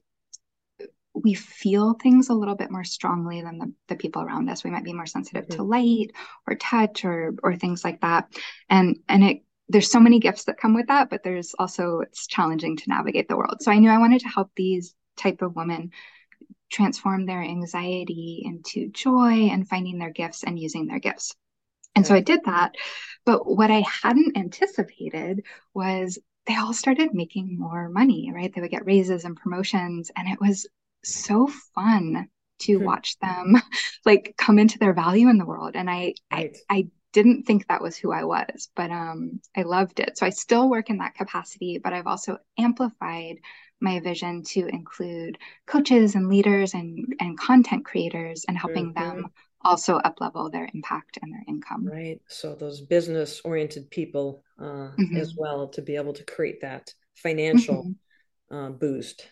we 1.13 1.35
feel 1.35 1.95
things 1.95 2.29
a 2.29 2.35
little 2.35 2.55
bit 2.55 2.71
more 2.71 2.85
strongly 2.85 3.43
than 3.43 3.59
the, 3.59 3.73
the 3.89 3.97
people 3.97 4.23
around 4.23 4.49
us. 4.49 4.63
We 4.63 4.71
might 4.71 4.85
be 4.85 4.93
more 4.93 5.07
sensitive 5.07 5.47
mm-hmm. 5.47 5.57
to 5.57 5.65
light 5.65 6.13
or 6.47 6.55
touch 6.55 7.05
or, 7.05 7.35
or 7.43 7.57
things 7.57 7.83
like 7.83 8.01
that. 8.03 8.33
And, 8.71 8.99
and 9.09 9.25
it, 9.25 9.43
there's 9.69 9.91
so 9.91 9.99
many 9.99 10.21
gifts 10.21 10.45
that 10.45 10.59
come 10.59 10.75
with 10.75 10.87
that, 10.87 11.11
but 11.11 11.25
there's 11.25 11.53
also, 11.59 12.01
it's 12.01 12.29
challenging 12.29 12.77
to 12.77 12.89
navigate 12.89 13.27
the 13.27 13.37
world. 13.37 13.57
So 13.61 13.73
I 13.73 13.79
knew 13.81 13.91
I 13.91 13.99
wanted 13.99 14.21
to 14.21 14.29
help 14.29 14.53
these 14.55 14.95
type 15.17 15.43
of 15.43 15.57
woman 15.57 15.91
transform 16.71 17.27
their 17.27 17.43
anxiety 17.43 18.43
into 18.45 18.89
joy 18.89 19.49
and 19.49 19.69
finding 19.69 19.99
their 19.99 20.11
gifts 20.11 20.43
and 20.43 20.59
using 20.59 20.87
their 20.87 20.99
gifts. 20.99 21.35
And 21.95 22.07
so 22.07 22.15
I 22.15 22.21
did 22.21 22.41
that. 22.47 22.75
But 23.25 23.47
what 23.47 23.71
I 23.71 23.85
hadn't 24.03 24.37
anticipated 24.37 25.45
was 25.73 26.19
they 26.47 26.57
all 26.57 26.73
started 26.73 27.15
making 27.15 27.59
more 27.59 27.89
money, 27.89 28.31
right? 28.35 28.53
They 28.53 28.61
would 28.61 28.71
get 28.71 28.87
raises 28.87 29.25
and 29.25 29.37
promotions. 29.37 30.11
And 30.17 30.29
it 30.29 30.41
was 30.41 30.67
so 31.05 31.49
fun 31.75 32.29
to 32.61 32.77
watch 32.79 33.19
them 33.21 33.57
like 34.05 34.35
come 34.37 34.59
into 34.59 34.79
their 34.79 34.93
value 34.93 35.29
in 35.29 35.39
the 35.39 35.47
world. 35.47 35.73
And 35.75 35.89
I, 35.89 36.15
right. 36.33 36.57
I, 36.69 36.77
I 36.77 36.87
didn't 37.13 37.45
think 37.45 37.69
that 37.69 37.83
was 37.83 37.97
who 37.97 38.13
I 38.13 38.25
was, 38.25 38.69
but 38.75 38.91
um, 38.91 39.41
I 39.57 39.63
loved 39.63 40.01
it. 40.01 40.19
So 40.19 40.27
I 40.27 40.31
still 40.31 40.69
work 40.69 40.91
in 40.91 40.99
that 40.99 41.15
capacity, 41.15 41.79
but 41.83 41.93
I've 41.93 42.09
also 42.09 42.39
amplified 42.59 43.37
my 43.81 44.01
vision 44.01 44.43
to 44.43 44.67
include 44.67 45.39
coaches 45.67 46.15
and 46.15 46.29
leaders 46.29 46.75
and, 46.75 47.15
and 47.21 47.39
content 47.39 47.85
creators 47.85 48.45
and 48.49 48.57
helping 48.57 48.95
mm-hmm. 48.95 49.19
them 49.19 49.27
also 49.63 49.97
up 49.97 50.21
level 50.21 50.51
their 50.51 50.69
impact 50.75 51.19
and 51.23 51.33
their 51.33 51.43
income. 51.49 51.87
Right. 51.87 52.21
So 52.29 52.55
those 52.55 52.81
business 52.83 53.41
oriented 53.45 53.91
people 53.91 54.43
uh, 54.59 54.93
mm-hmm. 54.99 55.17
as 55.17 55.35
well 55.37 55.69
to 55.69 55.83
be 55.83 55.97
able 55.97 56.13
to 56.15 56.25
create 56.25 56.61
that 56.61 56.93
financial 57.17 57.95
mm-hmm. 58.51 58.57
uh, 58.57 58.71
boost. 58.71 59.27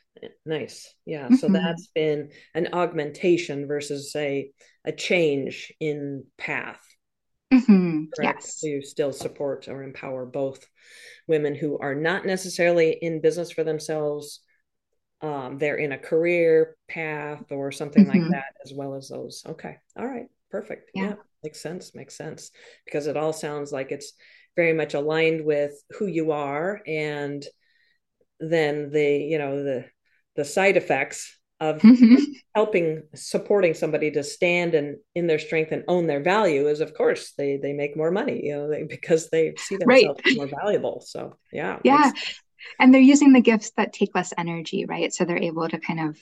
Nice. 0.46 0.94
Yeah. 1.04 1.28
So 1.28 1.46
mm-hmm. 1.46 1.54
that's 1.54 1.88
been 1.94 2.30
an 2.54 2.68
augmentation 2.72 3.66
versus 3.66 4.12
a 4.16 4.50
a 4.84 4.92
change 4.92 5.72
in 5.80 6.24
path. 6.38 6.80
Mm-hmm. 7.52 8.04
Yes. 8.20 8.60
To 8.60 8.82
still 8.82 9.12
support 9.12 9.68
or 9.68 9.82
empower 9.82 10.24
both 10.24 10.66
women 11.26 11.54
who 11.54 11.78
are 11.78 11.94
not 11.94 12.24
necessarily 12.24 12.96
in 13.00 13.20
business 13.20 13.50
for 13.50 13.64
themselves. 13.64 14.40
Um, 15.20 15.58
they're 15.58 15.76
in 15.76 15.92
a 15.92 15.98
career 15.98 16.76
path 16.88 17.44
or 17.50 17.70
something 17.70 18.06
mm-hmm. 18.06 18.22
like 18.22 18.30
that, 18.32 18.54
as 18.64 18.72
well 18.72 18.94
as 18.94 19.08
those. 19.08 19.42
Okay. 19.46 19.76
All 19.96 20.06
right. 20.06 20.26
Perfect. 20.50 20.90
Yeah. 20.94 21.02
yeah. 21.02 21.14
Makes 21.44 21.60
sense. 21.60 21.94
Makes 21.94 22.16
sense. 22.16 22.50
Because 22.84 23.06
it 23.06 23.16
all 23.16 23.32
sounds 23.32 23.72
like 23.72 23.92
it's 23.92 24.14
very 24.56 24.72
much 24.72 24.94
aligned 24.94 25.44
with 25.44 25.72
who 25.98 26.06
you 26.06 26.32
are 26.32 26.80
and 26.86 27.44
then 28.40 28.90
the, 28.90 29.18
you 29.18 29.38
know, 29.38 29.62
the 29.62 29.84
the 30.34 30.44
side 30.44 30.76
effects 30.76 31.38
of 31.62 31.80
mm-hmm. 31.80 32.16
helping 32.56 33.04
supporting 33.14 33.72
somebody 33.72 34.10
to 34.10 34.24
stand 34.24 34.74
and 34.74 34.96
in 35.14 35.28
their 35.28 35.38
strength 35.38 35.70
and 35.70 35.84
own 35.86 36.08
their 36.08 36.20
value 36.20 36.66
is 36.66 36.80
of 36.80 36.92
course 36.92 37.34
they 37.38 37.56
they 37.56 37.72
make 37.72 37.96
more 37.96 38.10
money 38.10 38.44
you 38.44 38.52
know 38.52 38.68
they, 38.68 38.82
because 38.96 39.30
they 39.30 39.54
see 39.56 39.76
themselves 39.76 40.20
right. 40.26 40.36
more 40.36 40.48
valuable 40.48 41.00
so 41.06 41.36
yeah 41.52 41.78
yeah 41.84 42.10
and 42.80 42.92
they're 42.92 43.00
using 43.00 43.32
the 43.32 43.40
gifts 43.40 43.70
that 43.76 43.92
take 43.92 44.12
less 44.14 44.32
energy 44.36 44.84
right 44.86 45.14
so 45.14 45.24
they're 45.24 45.38
able 45.38 45.68
to 45.68 45.78
kind 45.78 46.00
of 46.00 46.18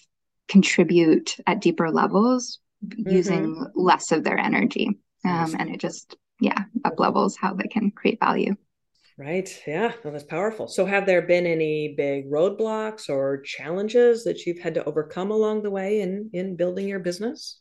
contribute 0.47 1.37
at 1.47 1.61
deeper 1.63 1.91
levels 1.91 2.59
mm-hmm. 2.85 3.11
using 3.11 3.67
less 3.75 4.13
of 4.13 4.23
their 4.23 4.39
energy 4.39 4.91
um, 5.25 5.55
and 5.59 5.71
it 5.71 5.81
just 5.81 6.17
yeah 6.39 6.65
up 6.85 7.01
levels 7.01 7.35
how 7.37 7.55
they 7.55 7.69
can 7.69 7.91
create 7.91 8.21
value 8.21 8.55
Right. 9.21 9.63
Yeah. 9.69 9.93
Well, 10.03 10.13
that's 10.13 10.25
powerful. 10.25 10.67
So, 10.67 10.85
have 10.87 11.07
there 11.07 11.23
been 11.23 11.47
any 11.47 11.95
big 11.97 12.29
roadblocks 12.29 13.09
or 13.09 13.41
challenges 13.43 14.25
that 14.25 14.45
you've 14.47 14.59
had 14.59 14.75
to 14.75 14.85
overcome 14.85 15.31
along 15.31 15.63
the 15.63 15.71
way 15.71 16.01
in 16.01 16.29
in 16.33 16.57
building 16.57 16.89
your 16.89 16.99
business? 16.99 17.61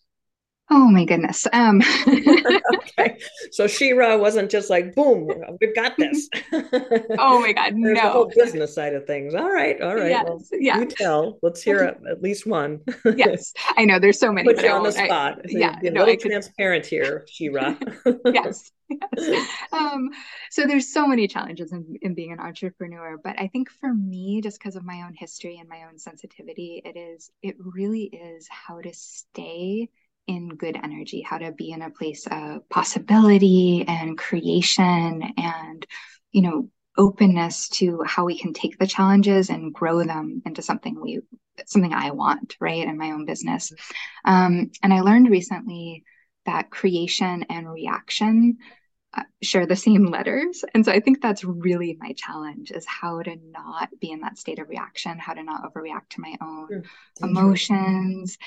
Oh 0.71 0.87
my 0.87 1.03
goodness. 1.03 1.47
Um. 1.51 1.81
okay. 2.07 3.17
So 3.51 3.65
She-Ra 3.65 4.17
wasn't 4.17 4.51
just 4.51 4.69
like, 4.69 4.93
boom, 4.93 5.27
we've 5.59 5.75
got 5.75 5.97
this. 5.97 6.29
oh 6.53 7.39
my 7.39 7.53
God. 7.53 7.73
There's 7.81 7.95
no. 7.97 8.03
the 8.03 8.09
whole 8.09 8.31
business 8.35 8.75
side 8.75 8.93
of 8.93 9.07
things. 9.07 9.33
All 9.33 9.49
right. 9.49 9.81
All 9.81 9.95
right. 9.95 10.11
Yes, 10.11 10.25
well, 10.27 10.41
yeah. 10.51 10.79
You 10.79 10.85
tell. 10.85 11.39
Let's 11.41 11.63
hear 11.63 11.79
at 11.79 12.21
least 12.21 12.45
one. 12.45 12.81
yes. 13.15 13.53
I 13.77 13.85
know 13.85 13.99
there's 13.99 14.19
so 14.19 14.31
many. 14.31 14.53
Put 14.53 14.63
you 14.63 14.69
on 14.69 14.83
the 14.83 14.91
spot. 14.91 15.39
I, 15.39 15.47
yeah. 15.47 15.79
Be 15.79 15.87
a 15.87 15.91
no, 15.91 16.05
little 16.05 16.17
transparent 16.17 16.85
here, 16.85 17.25
She-Ra. 17.27 17.75
yes. 18.25 18.71
Yes. 18.89 19.47
Um, 19.71 20.09
so 20.49 20.65
there's 20.65 20.91
so 20.91 21.07
many 21.07 21.27
challenges 21.27 21.71
in, 21.71 21.97
in 22.01 22.15
being 22.15 22.31
an 22.31 22.39
entrepreneur, 22.39 23.17
but 23.23 23.39
I 23.39 23.47
think 23.47 23.69
for 23.69 23.93
me, 23.93 24.41
just 24.41 24.59
because 24.59 24.75
of 24.75 24.83
my 24.83 25.03
own 25.05 25.13
history 25.13 25.57
and 25.59 25.69
my 25.69 25.83
own 25.87 25.99
sensitivity, 25.99 26.81
it 26.83 26.97
is, 26.97 27.31
it 27.43 27.55
really 27.59 28.03
is 28.03 28.47
how 28.49 28.81
to 28.81 28.93
stay 28.93 29.89
in 30.29 30.49
good 30.49 30.77
energy, 30.81 31.23
how 31.23 31.39
to 31.39 31.51
be 31.51 31.71
in 31.71 31.81
a 31.81 31.89
place 31.89 32.27
of 32.29 32.69
possibility 32.69 33.83
and 33.87 34.15
creation 34.15 35.23
and, 35.37 35.87
you 36.31 36.43
know, 36.43 36.69
openness 36.97 37.67
to 37.69 38.03
how 38.05 38.25
we 38.25 38.37
can 38.37 38.53
take 38.53 38.77
the 38.77 38.85
challenges 38.85 39.49
and 39.49 39.73
grow 39.73 40.03
them 40.03 40.43
into 40.45 40.61
something 40.61 41.01
we 41.01 41.19
something 41.65 41.93
I 41.93 42.11
want, 42.11 42.55
right, 42.59 42.87
in 42.87 42.97
my 42.97 43.11
own 43.11 43.25
business. 43.25 43.73
Um, 44.23 44.69
and 44.83 44.93
I 44.93 45.01
learned 45.01 45.29
recently 45.29 46.03
that 46.45 46.69
creation 46.69 47.45
and 47.49 47.69
reaction 47.69 48.57
uh, 49.17 49.23
share 49.41 49.65
the 49.65 49.75
same 49.75 50.05
letters. 50.05 50.63
And 50.75 50.85
so 50.85 50.91
i 50.91 50.99
think 50.99 51.21
that's 51.21 51.43
really 51.43 51.97
my 51.99 52.13
challenge 52.13 52.69
is 52.69 52.85
how 52.85 53.23
to 53.23 53.35
not 53.49 53.89
be 53.99 54.11
in 54.11 54.21
that 54.21 54.37
state 54.37 54.59
of 54.59 54.69
reaction 54.69 55.17
how 55.17 55.33
to 55.33 55.43
not 55.43 55.63
overreact 55.63 56.09
to 56.11 56.21
my 56.21 56.35
own 56.39 56.83
emotions 57.23 58.37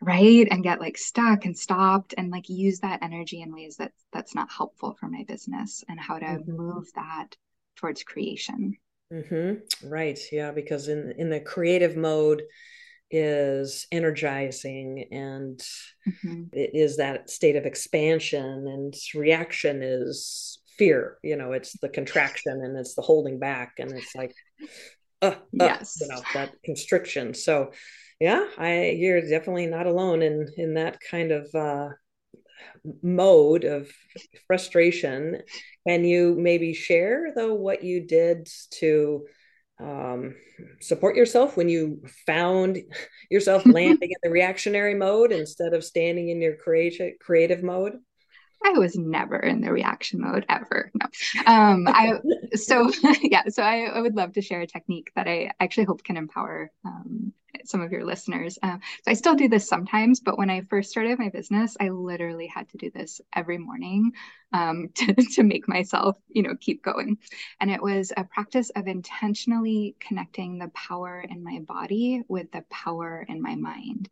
right 0.00 0.46
and 0.50 0.62
get 0.62 0.80
like 0.80 0.98
stuck 0.98 1.44
and 1.44 1.56
stopped 1.56 2.14
and 2.16 2.30
like 2.30 2.48
use 2.48 2.80
that 2.80 3.02
energy 3.02 3.40
in 3.40 3.54
ways 3.54 3.76
that 3.76 3.92
that's 4.12 4.34
not 4.34 4.50
helpful 4.50 4.96
for 4.98 5.08
my 5.08 5.24
business 5.26 5.84
and 5.88 5.98
how 5.98 6.18
to 6.18 6.26
mm-hmm. 6.26 6.52
move 6.52 6.86
that 6.94 7.28
towards 7.76 8.02
creation 8.02 8.76
mm-hmm. 9.12 9.88
right 9.88 10.18
yeah 10.32 10.50
because 10.50 10.88
in 10.88 11.14
in 11.18 11.30
the 11.30 11.40
creative 11.40 11.96
mode 11.96 12.42
is 13.10 13.86
energizing 13.92 15.06
and 15.12 15.60
mm-hmm. 16.06 16.42
it 16.52 16.70
is 16.74 16.96
that 16.96 17.30
state 17.30 17.56
of 17.56 17.64
expansion 17.64 18.66
and 18.66 18.94
reaction 19.14 19.82
is 19.82 20.58
fear 20.76 21.18
you 21.22 21.36
know 21.36 21.52
it's 21.52 21.78
the 21.80 21.88
contraction 21.88 22.60
and 22.62 22.76
it's 22.76 22.94
the 22.94 23.02
holding 23.02 23.38
back 23.38 23.74
and 23.78 23.92
it's 23.92 24.14
like 24.14 24.34
uh, 25.22 25.26
uh, 25.26 25.34
yes 25.52 25.98
you 26.00 26.08
know 26.08 26.20
that 26.34 26.50
constriction 26.64 27.32
so 27.32 27.70
yeah 28.20 28.46
i 28.58 28.90
you're 28.90 29.20
definitely 29.20 29.66
not 29.66 29.86
alone 29.86 30.22
in 30.22 30.48
in 30.56 30.74
that 30.74 30.98
kind 31.00 31.32
of 31.32 31.46
uh 31.54 31.88
mode 33.02 33.64
of 33.64 33.90
frustration. 34.46 35.42
Can 35.86 36.04
you 36.04 36.36
maybe 36.38 36.74
share 36.74 37.32
though 37.34 37.54
what 37.54 37.84
you 37.84 38.06
did 38.06 38.48
to 38.72 39.26
um, 39.80 40.34
support 40.80 41.16
yourself 41.16 41.56
when 41.56 41.68
you 41.68 42.02
found 42.26 42.78
yourself 43.30 43.66
landing 43.66 44.10
in 44.10 44.16
the 44.22 44.30
reactionary 44.30 44.94
mode 44.94 45.32
instead 45.32 45.74
of 45.74 45.84
standing 45.84 46.28
in 46.30 46.40
your 46.40 46.56
creative 46.56 47.18
creative 47.20 47.62
mode 47.62 47.98
I 48.66 48.78
was 48.78 48.96
never 48.96 49.38
in 49.38 49.60
the 49.60 49.72
reaction 49.72 50.20
mode 50.20 50.44
ever. 50.48 50.90
No. 50.94 51.06
Um, 51.46 51.86
I 51.86 52.14
so 52.54 52.90
yeah. 53.22 53.44
So 53.48 53.62
I, 53.62 53.84
I, 53.84 54.00
would 54.00 54.16
love 54.16 54.32
to 54.34 54.42
share 54.42 54.60
a 54.60 54.66
technique 54.66 55.12
that 55.14 55.28
I 55.28 55.52
actually 55.60 55.84
hope 55.84 56.02
can 56.02 56.16
empower 56.16 56.72
um, 56.84 57.32
some 57.64 57.80
of 57.80 57.92
your 57.92 58.04
listeners. 58.04 58.58
Um, 58.62 58.80
so 59.04 59.10
I 59.10 59.14
still 59.14 59.34
do 59.34 59.48
this 59.48 59.68
sometimes, 59.68 60.20
but 60.20 60.36
when 60.36 60.50
I 60.50 60.62
first 60.62 60.90
started 60.90 61.18
my 61.18 61.28
business, 61.28 61.76
I 61.80 61.90
literally 61.90 62.48
had 62.48 62.68
to 62.70 62.76
do 62.76 62.90
this 62.90 63.20
every 63.34 63.58
morning 63.58 64.12
um, 64.52 64.88
to, 64.94 65.14
to 65.14 65.42
make 65.44 65.68
myself, 65.68 66.16
you 66.28 66.42
know, 66.42 66.56
keep 66.60 66.82
going. 66.82 67.18
And 67.60 67.70
it 67.70 67.82
was 67.82 68.12
a 68.16 68.24
practice 68.24 68.70
of 68.70 68.88
intentionally 68.88 69.96
connecting 70.00 70.58
the 70.58 70.68
power 70.68 71.24
in 71.28 71.44
my 71.44 71.60
body 71.60 72.22
with 72.28 72.50
the 72.50 72.64
power 72.68 73.24
in 73.28 73.40
my 73.40 73.54
mind. 73.54 74.08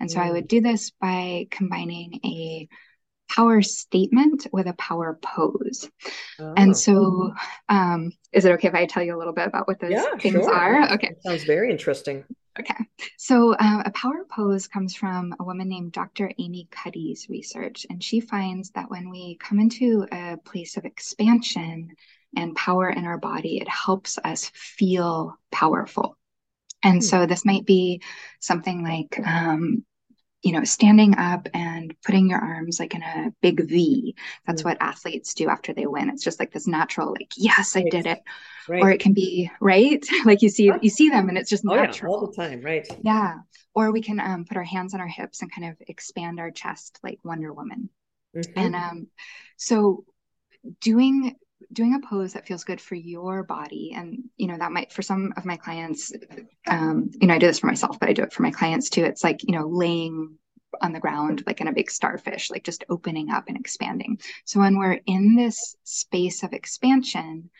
And 0.00 0.10
so 0.10 0.18
mm. 0.18 0.22
I 0.22 0.32
would 0.32 0.48
do 0.48 0.60
this 0.62 0.90
by 0.90 1.46
combining 1.50 2.20
a 2.24 2.68
power 3.28 3.62
statement 3.62 4.46
with 4.52 4.66
a 4.66 4.72
power 4.74 5.18
pose. 5.22 5.88
Oh. 6.38 6.54
And 6.56 6.76
so, 6.76 7.32
um, 7.68 8.12
is 8.32 8.44
it 8.44 8.52
okay 8.52 8.68
if 8.68 8.74
I 8.74 8.86
tell 8.86 9.02
you 9.02 9.16
a 9.16 9.18
little 9.18 9.32
bit 9.32 9.46
about 9.46 9.68
what 9.68 9.80
those 9.80 9.92
yeah, 9.92 10.16
things 10.18 10.44
sure. 10.44 10.54
are? 10.54 10.92
Okay. 10.94 11.08
That 11.08 11.22
sounds 11.22 11.44
very 11.44 11.70
interesting. 11.70 12.24
Okay. 12.58 12.84
So, 13.18 13.54
uh, 13.54 13.82
a 13.84 13.90
power 13.92 14.24
pose 14.28 14.66
comes 14.66 14.94
from 14.94 15.34
a 15.38 15.44
woman 15.44 15.68
named 15.68 15.92
Dr. 15.92 16.32
Amy 16.38 16.68
Cuddy's 16.70 17.28
research. 17.28 17.86
And 17.88 18.02
she 18.02 18.20
finds 18.20 18.70
that 18.70 18.90
when 18.90 19.10
we 19.10 19.36
come 19.36 19.60
into 19.60 20.06
a 20.10 20.36
place 20.44 20.76
of 20.76 20.84
expansion 20.84 21.90
and 22.36 22.56
power 22.56 22.90
in 22.90 23.04
our 23.04 23.18
body, 23.18 23.58
it 23.58 23.68
helps 23.68 24.18
us 24.24 24.50
feel 24.54 25.38
powerful. 25.52 26.16
And 26.82 26.96
hmm. 26.96 27.00
so, 27.00 27.26
this 27.26 27.44
might 27.44 27.64
be 27.64 28.02
something 28.40 28.82
like 28.82 29.20
um, 29.24 29.84
you 30.42 30.52
know, 30.52 30.62
standing 30.64 31.16
up 31.16 31.48
and 31.52 31.94
putting 32.04 32.30
your 32.30 32.38
arms 32.38 32.78
like 32.78 32.94
in 32.94 33.02
a 33.02 33.32
big 33.42 33.68
V. 33.68 34.14
That's 34.46 34.62
mm-hmm. 34.62 34.70
what 34.70 34.78
athletes 34.80 35.34
do 35.34 35.48
after 35.48 35.72
they 35.72 35.86
win. 35.86 36.08
It's 36.10 36.22
just 36.22 36.38
like 36.38 36.52
this 36.52 36.68
natural, 36.68 37.10
like, 37.12 37.32
yes, 37.36 37.76
I 37.76 37.82
did 37.82 38.06
it. 38.06 38.22
Right. 38.68 38.82
Or 38.82 38.90
it 38.90 39.00
can 39.00 39.14
be 39.14 39.50
right, 39.60 40.04
like 40.24 40.42
you 40.42 40.48
see, 40.48 40.70
you 40.80 40.90
see 40.90 41.08
them, 41.08 41.28
and 41.28 41.38
it's 41.38 41.50
just 41.50 41.64
oh, 41.66 41.74
natural 41.74 42.12
yeah, 42.12 42.18
all 42.18 42.26
the 42.26 42.36
time, 42.36 42.60
right? 42.60 42.86
Yeah. 43.02 43.38
Or 43.74 43.90
we 43.90 44.02
can 44.02 44.20
um, 44.20 44.44
put 44.44 44.56
our 44.56 44.64
hands 44.64 44.94
on 44.94 45.00
our 45.00 45.08
hips 45.08 45.42
and 45.42 45.52
kind 45.52 45.70
of 45.70 45.76
expand 45.88 46.38
our 46.38 46.50
chest 46.50 46.98
like 47.02 47.18
Wonder 47.24 47.52
Woman. 47.52 47.88
Mm-hmm. 48.36 48.58
And 48.58 48.74
um, 48.76 49.06
so 49.56 50.04
doing 50.80 51.34
doing 51.72 51.94
a 51.94 52.06
pose 52.06 52.32
that 52.32 52.46
feels 52.46 52.64
good 52.64 52.80
for 52.80 52.94
your 52.94 53.42
body. 53.42 53.92
And 53.94 54.24
you 54.36 54.46
know 54.46 54.58
that 54.58 54.72
might 54.72 54.92
for 54.92 55.02
some 55.02 55.32
of 55.36 55.44
my 55.44 55.56
clients 55.56 56.12
um 56.66 57.10
you 57.20 57.26
know 57.26 57.34
i 57.34 57.38
do 57.38 57.46
this 57.46 57.60
for 57.60 57.66
myself 57.66 57.98
but 57.98 58.08
i 58.08 58.12
do 58.12 58.22
it 58.22 58.32
for 58.32 58.42
my 58.42 58.50
clients 58.50 58.90
too. 58.90 59.04
It's 59.04 59.24
like 59.24 59.42
you 59.42 59.52
know 59.52 59.66
laying 59.68 60.36
on 60.82 60.92
the 60.92 61.00
ground 61.00 61.42
like 61.46 61.60
in 61.60 61.68
a 61.68 61.72
big 61.72 61.90
starfish 61.90 62.50
like 62.50 62.62
just 62.62 62.84
opening 62.88 63.30
up 63.30 63.44
and 63.48 63.56
expanding. 63.56 64.20
So 64.44 64.60
when 64.60 64.78
we're 64.78 65.00
in 65.06 65.34
this 65.34 65.76
space 65.84 66.42
of 66.42 66.52
expansion 66.52 67.50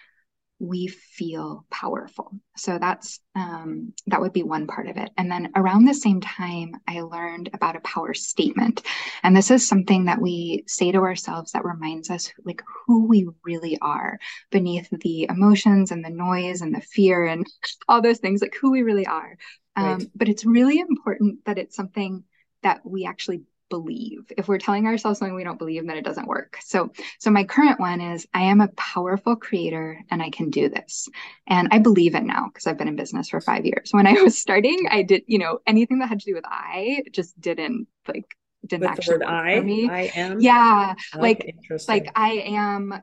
we 0.61 0.89
feel 0.89 1.65
powerful. 1.71 2.33
So 2.57 2.79
that's 2.79 3.21
um, 3.37 3.93
that 4.09 4.21
would 4.21 4.33
be 4.33 4.43
one 4.43 4.67
part 4.67 4.89
of 4.89 4.97
it. 4.97 5.11
And 5.17 5.31
then 5.31 5.53
around 5.55 5.85
the 5.85 5.95
same 5.95 6.21
time, 6.21 6.73
I 6.89 7.01
learned 7.03 7.51
about 7.53 7.77
a 7.77 7.81
power 7.81 8.13
statement, 8.15 8.83
and 9.23 9.37
this 9.37 9.51
is 9.51 9.69
something 9.69 10.07
that 10.07 10.21
we 10.21 10.65
say 10.67 10.91
to 10.93 10.99
ourselves 10.99 11.53
that 11.53 11.65
reminds 11.65 12.11
us 12.11 12.33
like 12.45 12.63
who 12.87 13.07
we 13.07 13.29
really 13.45 13.79
are 13.81 14.19
beneath 14.51 14.89
the 14.91 15.29
emotions 15.31 15.93
and 15.93 16.05
the 16.05 16.11
noise 16.11 16.61
and 16.61 16.75
the 16.75 16.81
fear 16.81 17.25
and 17.25 17.47
all 17.89 18.03
those 18.03 18.19
things, 18.19 18.43
like 18.43 18.57
who 18.61 18.73
we 18.73 18.83
really 18.83 19.07
are. 19.07 19.37
Um, 19.77 19.85
right. 19.85 20.09
But 20.15 20.29
it's 20.29 20.45
really 20.45 20.81
important 20.81 21.45
that 21.45 21.59
it's 21.59 21.77
something 21.77 22.25
that 22.63 22.81
we 22.85 23.07
actually 23.07 23.43
believe. 23.69 24.31
If 24.37 24.49
we're 24.49 24.59
telling 24.59 24.87
ourselves 24.87 25.19
something 25.19 25.35
we 25.35 25.45
don't 25.45 25.59
believe, 25.59 25.87
then 25.87 25.97
it 25.97 26.05
doesn't 26.05 26.27
work. 26.27 26.59
So, 26.63 26.91
so 27.19 27.31
my 27.31 27.45
current 27.45 27.81
one 27.81 28.01
is 28.01 28.27
I 28.35 28.43
am 28.45 28.61
a 28.61 28.69
powerful 28.69 29.37
creator 29.37 30.01
and 30.11 30.23
I 30.23 30.31
can 30.31 30.51
do 30.51 30.69
this. 30.69 31.09
And 31.47 31.69
I 31.71 31.79
believe 31.79 32.15
it 32.15 32.25
now 32.25 32.49
because 32.49 32.67
I've 32.67 32.79
been 32.79 32.89
in 32.89 32.97
business 32.97 33.29
for 33.29 33.41
five 33.41 33.65
years. 33.65 33.91
When 33.93 34.07
I 34.07 34.13
was 34.13 34.39
starting, 34.39 34.87
I 34.91 35.03
did, 35.03 35.23
you 35.27 35.39
know, 35.39 35.61
anything 35.67 35.99
that 35.99 36.09
had 36.09 36.21
to 36.21 36.27
do 36.27 36.35
with 36.35 36.45
I 36.47 37.03
just 37.13 37.39
didn't 37.41 37.89
like 38.07 38.37
didn't 38.67 38.83
with 38.83 38.91
actually 38.91 39.19
work 39.19 39.29
I, 39.29 39.57
for 39.57 39.63
me. 39.63 39.89
I 39.89 40.13
am. 40.15 40.41
Yeah. 40.41 40.95
Oh, 41.15 41.21
like 41.21 41.55
like 41.89 42.11
I 42.15 42.33
am 42.47 43.03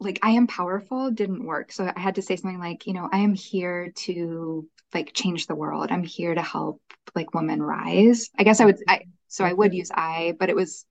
like 0.00 0.18
I 0.22 0.30
am 0.30 0.46
powerful 0.46 1.10
didn't 1.10 1.44
work. 1.44 1.72
So 1.72 1.90
I 1.94 1.98
had 1.98 2.16
to 2.16 2.22
say 2.22 2.36
something 2.36 2.60
like, 2.60 2.86
you 2.86 2.92
know, 2.92 3.08
I 3.10 3.18
am 3.18 3.34
here 3.34 3.92
to 3.96 4.68
like 4.92 5.12
change 5.14 5.46
the 5.46 5.54
world. 5.54 5.88
I'm 5.90 6.04
here 6.04 6.34
to 6.34 6.42
help 6.42 6.80
like 7.14 7.34
women 7.34 7.62
rise. 7.62 8.30
I 8.38 8.44
guess 8.44 8.60
I 8.60 8.66
would 8.66 8.78
I 8.88 9.02
so 9.32 9.44
I 9.44 9.52
would 9.54 9.72
use 9.72 9.90
I, 9.94 10.34
but 10.38 10.50
it 10.50 10.56
was 10.56 10.84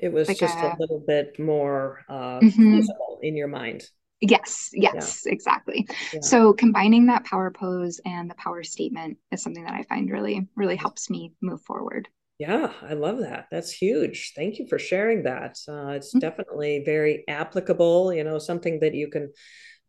it 0.00 0.12
was 0.12 0.26
like 0.26 0.38
just 0.38 0.58
a, 0.58 0.74
a, 0.74 0.76
little 0.78 1.02
bit 1.06 1.38
more 1.38 2.00
uh 2.08 2.40
mm-hmm. 2.40 2.76
visible 2.76 3.20
in 3.22 3.36
your 3.36 3.46
mind. 3.48 3.84
Yes, 4.20 4.70
yes, 4.72 5.22
yeah. 5.24 5.32
exactly. 5.32 5.86
Yeah. 6.12 6.20
So 6.20 6.52
combining 6.54 7.06
that 7.06 7.24
power 7.24 7.50
pose 7.50 8.00
and 8.04 8.28
the 8.28 8.34
power 8.34 8.64
statement 8.64 9.18
is 9.30 9.42
something 9.42 9.64
that 9.64 9.74
I 9.74 9.82
find 9.84 10.10
really, 10.10 10.48
really 10.56 10.76
helps 10.76 11.10
me 11.10 11.34
move 11.40 11.60
forward. 11.62 12.08
Yeah, 12.38 12.72
I 12.82 12.94
love 12.94 13.18
that. 13.18 13.46
That's 13.50 13.70
huge. 13.70 14.32
Thank 14.34 14.58
you 14.58 14.66
for 14.66 14.78
sharing 14.78 15.22
that. 15.24 15.58
Uh, 15.68 15.88
it's 15.88 16.10
mm-hmm. 16.10 16.18
definitely 16.18 16.82
very 16.84 17.22
applicable, 17.28 18.12
you 18.12 18.24
know, 18.24 18.38
something 18.38 18.80
that 18.80 18.94
you 18.94 19.08
can 19.08 19.32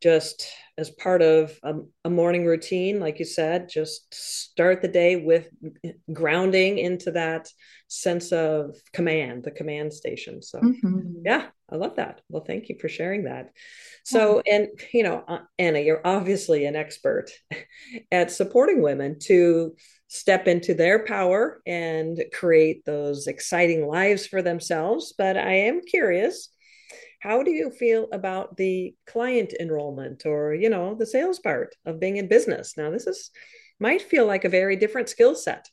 just 0.02 0.48
as 0.78 0.90
part 0.90 1.22
of 1.22 1.58
a, 1.64 1.74
a, 2.04 2.10
morning 2.10 2.46
routine, 2.46 3.00
like 3.00 3.18
you 3.20 3.26
said, 3.26 3.70
just 3.70 4.14
start 4.14 4.82
the 4.82 4.88
day 4.88 5.16
with 5.16 5.48
grounding 6.12 6.78
into 6.78 7.12
that 7.12 7.50
sense 7.88 8.32
of 8.34 8.76
command, 8.92 9.44
the 9.44 9.52
command 9.52 9.94
station. 9.94 10.42
So, 10.42 10.60
mm-hmm. 10.60 11.22
yeah, 11.24 11.48
I 11.70 11.78
love 11.78 11.96
that. 11.96 12.22
Well, 12.30 12.44
thank 12.44 12.68
you 12.68 12.76
for 12.80 12.90
sharing 12.90 13.24
that. 13.24 13.52
So, 14.04 14.42
and 14.46 14.68
you 14.94 15.04
know, 15.04 15.24
uh, 15.28 15.40
Anna, 15.58 15.80
you're 15.80 16.06
obviously 16.06 16.66
an 16.66 16.76
expert 16.76 17.32
at 18.12 18.32
supporting 18.32 18.82
women 18.82 19.18
to 19.24 19.76
step 20.08 20.48
into 20.48 20.74
their 20.74 21.06
power 21.06 21.62
and 21.66 22.22
create 22.34 22.86
those 22.86 23.28
exciting 23.28 23.88
lives 23.88 24.28
for 24.28 24.42
themselves. 24.42 25.14
But 25.18 25.38
I 25.38 25.54
am 25.54 25.82
curious 25.82 26.50
how 27.26 27.42
do 27.42 27.50
you 27.50 27.72
feel 27.72 28.08
about 28.12 28.56
the 28.56 28.94
client 29.08 29.52
enrollment 29.60 30.28
or 30.28 30.54
you 30.54 30.70
know 30.70 30.94
the 30.94 31.08
sales 31.08 31.40
part 31.40 31.76
of 31.86 32.00
being 32.00 32.18
in 32.18 32.28
business? 32.28 32.76
Now 32.78 32.92
this 32.92 33.08
is 33.08 33.32
might 33.80 34.02
feel 34.02 34.28
like 34.28 34.46
a 34.46 34.50
very 34.50 34.76
different 34.76 35.10
skill 35.10 35.36
set. 35.36 35.68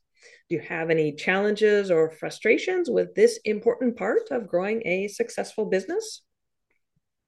Do 0.49 0.57
you 0.57 0.63
have 0.63 0.89
any 0.89 1.13
challenges 1.13 1.91
or 1.91 2.11
frustrations 2.11 2.89
with 2.89 3.15
this 3.15 3.39
important 3.45 3.97
part 3.97 4.31
of 4.31 4.49
growing 4.49 4.83
a 4.87 5.09
successful 5.09 5.67
business? 5.67 6.23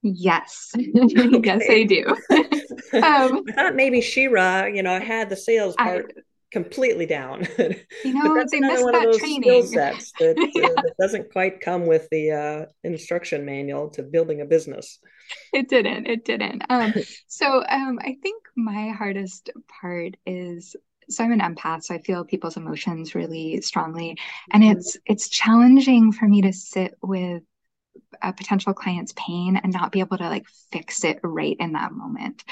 Yes, 0.01 0.71
okay. 0.97 1.41
yes, 1.43 1.63
I 1.69 1.83
do. 1.83 2.05
um, 3.01 3.43
I 3.47 3.51
thought 3.53 3.75
maybe 3.75 4.01
She-Ra, 4.01 4.65
you 4.65 4.81
know, 4.81 4.99
had 4.99 5.29
the 5.29 5.37
sales 5.37 5.75
part. 5.75 6.13
I, 6.17 6.21
completely 6.55 7.05
down. 7.05 7.45
You 8.03 8.13
know, 8.13 8.29
but 8.29 8.33
that's 8.35 8.51
they 8.51 8.59
missed 8.59 8.85
that 8.85 9.15
training. 9.17 9.65
Skill 9.65 9.73
sets 9.73 10.11
that, 10.19 10.35
yeah. 10.53 10.67
uh, 10.67 10.73
that, 10.75 10.93
doesn't 10.99 11.31
quite 11.31 11.59
come 11.59 11.87
with 11.87 12.07
the 12.11 12.31
uh, 12.31 12.65
instruction 12.83 13.45
manual 13.45 13.89
to 13.91 14.03
building 14.03 14.41
a 14.41 14.45
business. 14.45 14.99
It 15.51 15.67
didn't. 15.69 16.05
It 16.05 16.23
didn't. 16.23 16.63
Um, 16.69 16.93
so 17.27 17.63
um, 17.67 17.99
I 18.01 18.17
think 18.21 18.43
my 18.55 18.89
hardest 18.89 19.49
part 19.81 20.17
is 20.25 20.75
so 21.09 21.23
I'm 21.23 21.31
an 21.31 21.39
empath, 21.39 21.83
so 21.83 21.95
I 21.95 22.01
feel 22.01 22.23
people's 22.25 22.57
emotions 22.57 23.15
really 23.15 23.61
strongly, 23.61 24.17
and 24.53 24.63
mm-hmm. 24.63 24.77
it's 24.77 24.97
it's 25.05 25.29
challenging 25.29 26.11
for 26.11 26.27
me 26.27 26.43
to 26.43 26.53
sit 26.53 26.93
with 27.01 27.43
a 28.21 28.33
potential 28.33 28.73
client's 28.73 29.13
pain 29.15 29.57
and 29.57 29.73
not 29.73 29.91
be 29.91 29.99
able 29.99 30.17
to 30.17 30.29
like 30.29 30.45
fix 30.71 31.03
it 31.03 31.19
right 31.23 31.57
in 31.59 31.73
that 31.73 31.91
moment. 31.91 32.43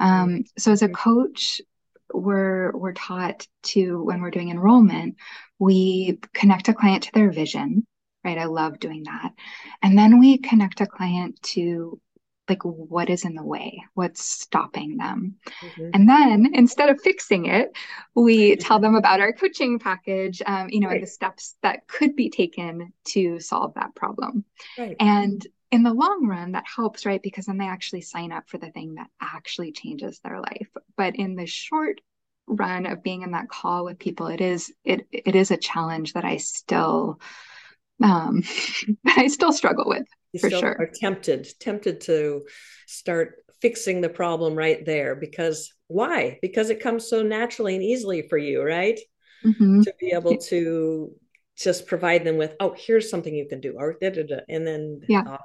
Um, 0.00 0.44
so 0.56 0.72
as 0.72 0.82
a 0.82 0.88
coach, 0.88 1.60
we're 2.12 2.72
we're 2.72 2.92
taught 2.92 3.46
to 3.62 4.02
when 4.02 4.20
we're 4.20 4.30
doing 4.30 4.50
enrollment 4.50 5.16
we 5.58 6.18
connect 6.32 6.68
a 6.68 6.74
client 6.74 7.04
to 7.04 7.12
their 7.12 7.30
vision 7.30 7.86
right 8.24 8.38
i 8.38 8.44
love 8.44 8.78
doing 8.78 9.04
that 9.04 9.32
and 9.82 9.96
then 9.96 10.18
we 10.18 10.38
connect 10.38 10.80
a 10.80 10.86
client 10.86 11.40
to 11.42 12.00
like 12.48 12.62
what 12.62 13.08
is 13.08 13.24
in 13.24 13.34
the 13.34 13.42
way 13.42 13.82
what's 13.94 14.22
stopping 14.22 14.96
them 14.96 15.36
mm-hmm. 15.60 15.90
and 15.94 16.08
then 16.08 16.50
instead 16.54 16.90
of 16.90 17.00
fixing 17.00 17.46
it 17.46 17.72
we 18.14 18.56
tell 18.56 18.78
them 18.78 18.94
about 18.94 19.20
our 19.20 19.32
coaching 19.32 19.78
package 19.78 20.42
um, 20.46 20.68
you 20.68 20.80
know 20.80 20.88
right. 20.88 21.00
the 21.00 21.06
steps 21.06 21.56
that 21.62 21.86
could 21.88 22.14
be 22.14 22.28
taken 22.28 22.92
to 23.04 23.40
solve 23.40 23.72
that 23.74 23.94
problem 23.94 24.44
right. 24.78 24.96
and 25.00 25.46
in 25.74 25.82
the 25.82 25.92
long 25.92 26.28
run 26.28 26.52
that 26.52 26.62
helps 26.72 27.04
right 27.04 27.20
because 27.20 27.46
then 27.46 27.58
they 27.58 27.66
actually 27.66 28.00
sign 28.00 28.30
up 28.30 28.48
for 28.48 28.58
the 28.58 28.70
thing 28.70 28.94
that 28.94 29.08
actually 29.20 29.72
changes 29.72 30.20
their 30.20 30.38
life 30.38 30.68
but 30.96 31.16
in 31.16 31.34
the 31.34 31.46
short 31.46 32.00
run 32.46 32.86
of 32.86 33.02
being 33.02 33.22
in 33.22 33.32
that 33.32 33.48
call 33.48 33.84
with 33.84 33.98
people 33.98 34.28
it 34.28 34.40
is 34.40 34.72
it 34.84 35.04
it 35.10 35.34
is 35.34 35.50
a 35.50 35.56
challenge 35.56 36.12
that 36.12 36.24
i 36.24 36.36
still 36.36 37.18
um 38.04 38.44
i 39.16 39.26
still 39.26 39.52
struggle 39.52 39.86
with 39.88 40.06
you 40.32 40.38
for 40.38 40.48
sure 40.48 40.76
are 40.78 40.90
tempted 40.94 41.48
tempted 41.58 42.00
to 42.00 42.42
start 42.86 43.44
fixing 43.60 44.00
the 44.00 44.08
problem 44.08 44.54
right 44.54 44.86
there 44.86 45.16
because 45.16 45.72
why 45.88 46.38
because 46.40 46.70
it 46.70 46.80
comes 46.80 47.08
so 47.08 47.20
naturally 47.20 47.74
and 47.74 47.82
easily 47.82 48.28
for 48.28 48.38
you 48.38 48.62
right 48.62 49.00
mm-hmm. 49.44 49.80
to 49.80 49.92
be 49.98 50.12
able 50.14 50.36
to 50.36 51.10
just 51.56 51.88
provide 51.88 52.22
them 52.22 52.36
with 52.36 52.54
oh 52.60 52.76
here's 52.78 53.10
something 53.10 53.34
you 53.34 53.48
can 53.48 53.60
do 53.60 53.74
or 53.76 53.96
da, 54.00 54.10
da, 54.10 54.22
da. 54.22 54.36
and 54.48 54.64
then 54.64 55.00
yeah. 55.08 55.22
Uh, 55.26 55.38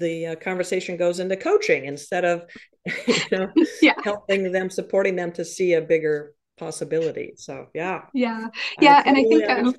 the 0.00 0.28
uh, 0.28 0.36
conversation 0.36 0.96
goes 0.96 1.20
into 1.20 1.36
coaching 1.36 1.84
instead 1.84 2.24
of 2.24 2.44
you 3.06 3.14
know 3.30 3.48
yeah. 3.82 3.94
helping 4.02 4.50
them 4.50 4.70
supporting 4.70 5.14
them 5.16 5.30
to 5.32 5.44
see 5.44 5.74
a 5.74 5.80
bigger 5.80 6.34
possibility. 6.56 7.34
So 7.36 7.66
yeah. 7.74 8.06
Yeah. 8.12 8.48
Yeah 8.80 9.02
I 9.04 9.08
and 9.08 9.16
i 9.16 9.22
think 9.22 9.48
um, 9.48 9.74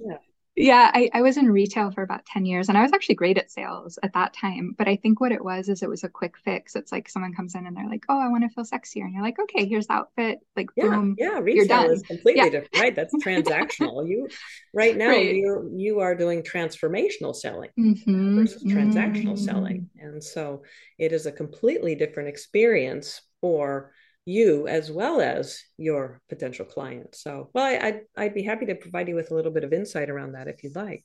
yeah, 0.55 0.91
I, 0.93 1.09
I 1.13 1.21
was 1.21 1.37
in 1.37 1.49
retail 1.49 1.91
for 1.91 2.03
about 2.03 2.25
10 2.25 2.45
years 2.45 2.67
and 2.67 2.77
I 2.77 2.81
was 2.81 2.91
actually 2.91 3.15
great 3.15 3.37
at 3.37 3.49
sales 3.49 3.97
at 4.03 4.13
that 4.13 4.33
time. 4.33 4.75
But 4.77 4.89
I 4.89 4.97
think 4.97 5.21
what 5.21 5.31
it 5.31 5.43
was 5.43 5.69
is 5.69 5.81
it 5.81 5.89
was 5.89 6.03
a 6.03 6.09
quick 6.09 6.37
fix. 6.37 6.75
It's 6.75 6.91
like 6.91 7.07
someone 7.07 7.33
comes 7.33 7.55
in 7.55 7.65
and 7.65 7.75
they're 7.75 7.87
like, 7.87 8.03
Oh, 8.09 8.19
I 8.19 8.27
want 8.27 8.43
to 8.43 8.49
feel 8.49 8.65
sexier. 8.65 9.03
And 9.03 9.13
you're 9.13 9.23
like, 9.23 9.39
okay, 9.39 9.65
here's 9.65 9.87
the 9.87 9.93
outfit. 9.93 10.39
Like, 10.57 10.67
yeah, 10.75 10.89
boom, 10.89 11.15
yeah, 11.17 11.39
retail 11.39 11.55
you're 11.55 11.65
done. 11.67 11.91
is 11.91 12.01
completely 12.01 12.43
yeah. 12.43 12.49
different, 12.49 12.79
right? 12.79 12.95
That's 12.95 13.15
transactional. 13.23 14.07
you 14.07 14.27
right 14.73 14.97
now 14.97 15.07
right. 15.07 15.35
you 15.35 15.71
you 15.73 15.99
are 16.01 16.15
doing 16.15 16.43
transformational 16.43 17.33
selling 17.33 17.69
mm-hmm. 17.79 18.39
versus 18.39 18.63
transactional 18.65 19.33
mm-hmm. 19.33 19.45
selling. 19.45 19.89
And 19.99 20.21
so 20.21 20.63
it 20.99 21.13
is 21.13 21.27
a 21.27 21.31
completely 21.31 21.95
different 21.95 22.27
experience 22.27 23.21
for 23.39 23.93
you 24.25 24.67
as 24.67 24.91
well 24.91 25.19
as 25.21 25.61
your 25.77 26.21
potential 26.29 26.65
client. 26.65 27.15
So, 27.15 27.49
well, 27.53 27.65
I, 27.65 27.87
I'd, 27.87 28.01
I'd 28.15 28.33
be 28.33 28.43
happy 28.43 28.65
to 28.67 28.75
provide 28.75 29.07
you 29.07 29.15
with 29.15 29.31
a 29.31 29.35
little 29.35 29.51
bit 29.51 29.63
of 29.63 29.73
insight 29.73 30.09
around 30.09 30.33
that 30.33 30.47
if 30.47 30.63
you'd 30.63 30.75
like. 30.75 31.03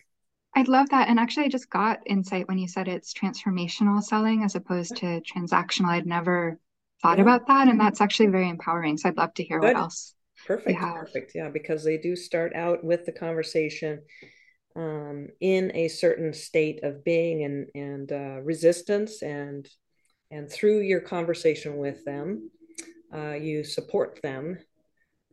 I'd 0.55 0.69
love 0.69 0.89
that. 0.91 1.09
And 1.09 1.19
actually, 1.19 1.47
I 1.47 1.49
just 1.49 1.71
got 1.71 2.01
insight 2.07 2.49
when 2.49 2.59
you 2.59 2.69
said 2.69 2.89
it's 2.89 3.13
transformational 3.13 4.03
selling 4.03 4.43
as 4.43 4.55
opposed 4.55 4.97
to 4.97 5.21
transactional. 5.21 5.89
I'd 5.89 6.07
never 6.07 6.59
thought 7.03 7.19
yeah. 7.19 7.23
about 7.23 7.47
that. 7.49 7.69
And 7.69 7.79
that's 7.79 8.01
actually 8.01 8.29
very 8.29 8.49
empowering. 8.49 8.97
So 8.97 9.09
I'd 9.09 9.19
love 9.19 9.35
to 9.35 9.45
hear 9.45 9.61
Good. 9.61 9.75
what 9.75 9.83
else. 9.83 10.15
Perfect. 10.47 10.79
Perfect. 10.81 11.33
Yeah. 11.35 11.51
Because 11.51 11.85
they 11.85 11.99
do 11.99 12.17
start 12.17 12.55
out 12.55 12.85
with 12.85 13.05
the 13.05 13.13
conversation 13.13 14.03
um, 14.77 15.29
in 15.41 15.73
a 15.75 15.89
certain 15.89 16.33
state 16.33 16.85
of 16.85 17.05
being 17.05 17.45
and, 17.45 17.69
and 17.75 18.13
uh, 18.13 18.41
resistance 18.43 19.23
and 19.23 19.69
and 20.31 20.51
through 20.51 20.81
your 20.81 21.01
conversation 21.01 21.77
with 21.77 22.05
them 22.05 22.51
uh, 23.17 23.35
you 23.35 23.65
support 23.65 24.21
them 24.23 24.59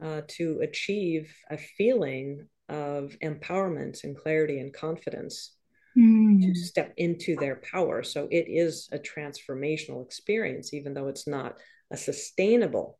uh, 0.01 0.21
to 0.27 0.59
achieve 0.61 1.33
a 1.49 1.57
feeling 1.57 2.47
of 2.69 3.15
empowerment 3.21 4.03
and 4.03 4.17
clarity 4.17 4.59
and 4.59 4.73
confidence 4.73 5.55
mm. 5.97 6.41
to 6.41 6.55
step 6.55 6.93
into 6.97 7.35
their 7.35 7.61
power. 7.71 8.03
So 8.03 8.27
it 8.31 8.45
is 8.47 8.89
a 8.91 8.99
transformational 8.99 10.05
experience, 10.05 10.73
even 10.73 10.93
though 10.93 11.07
it's 11.07 11.27
not 11.27 11.57
a 11.91 11.97
sustainable 11.97 12.99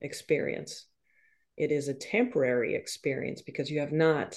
experience. 0.00 0.86
It 1.56 1.72
is 1.72 1.88
a 1.88 1.94
temporary 1.94 2.74
experience 2.74 3.42
because 3.42 3.70
you 3.70 3.80
have 3.80 3.92
not 3.92 4.36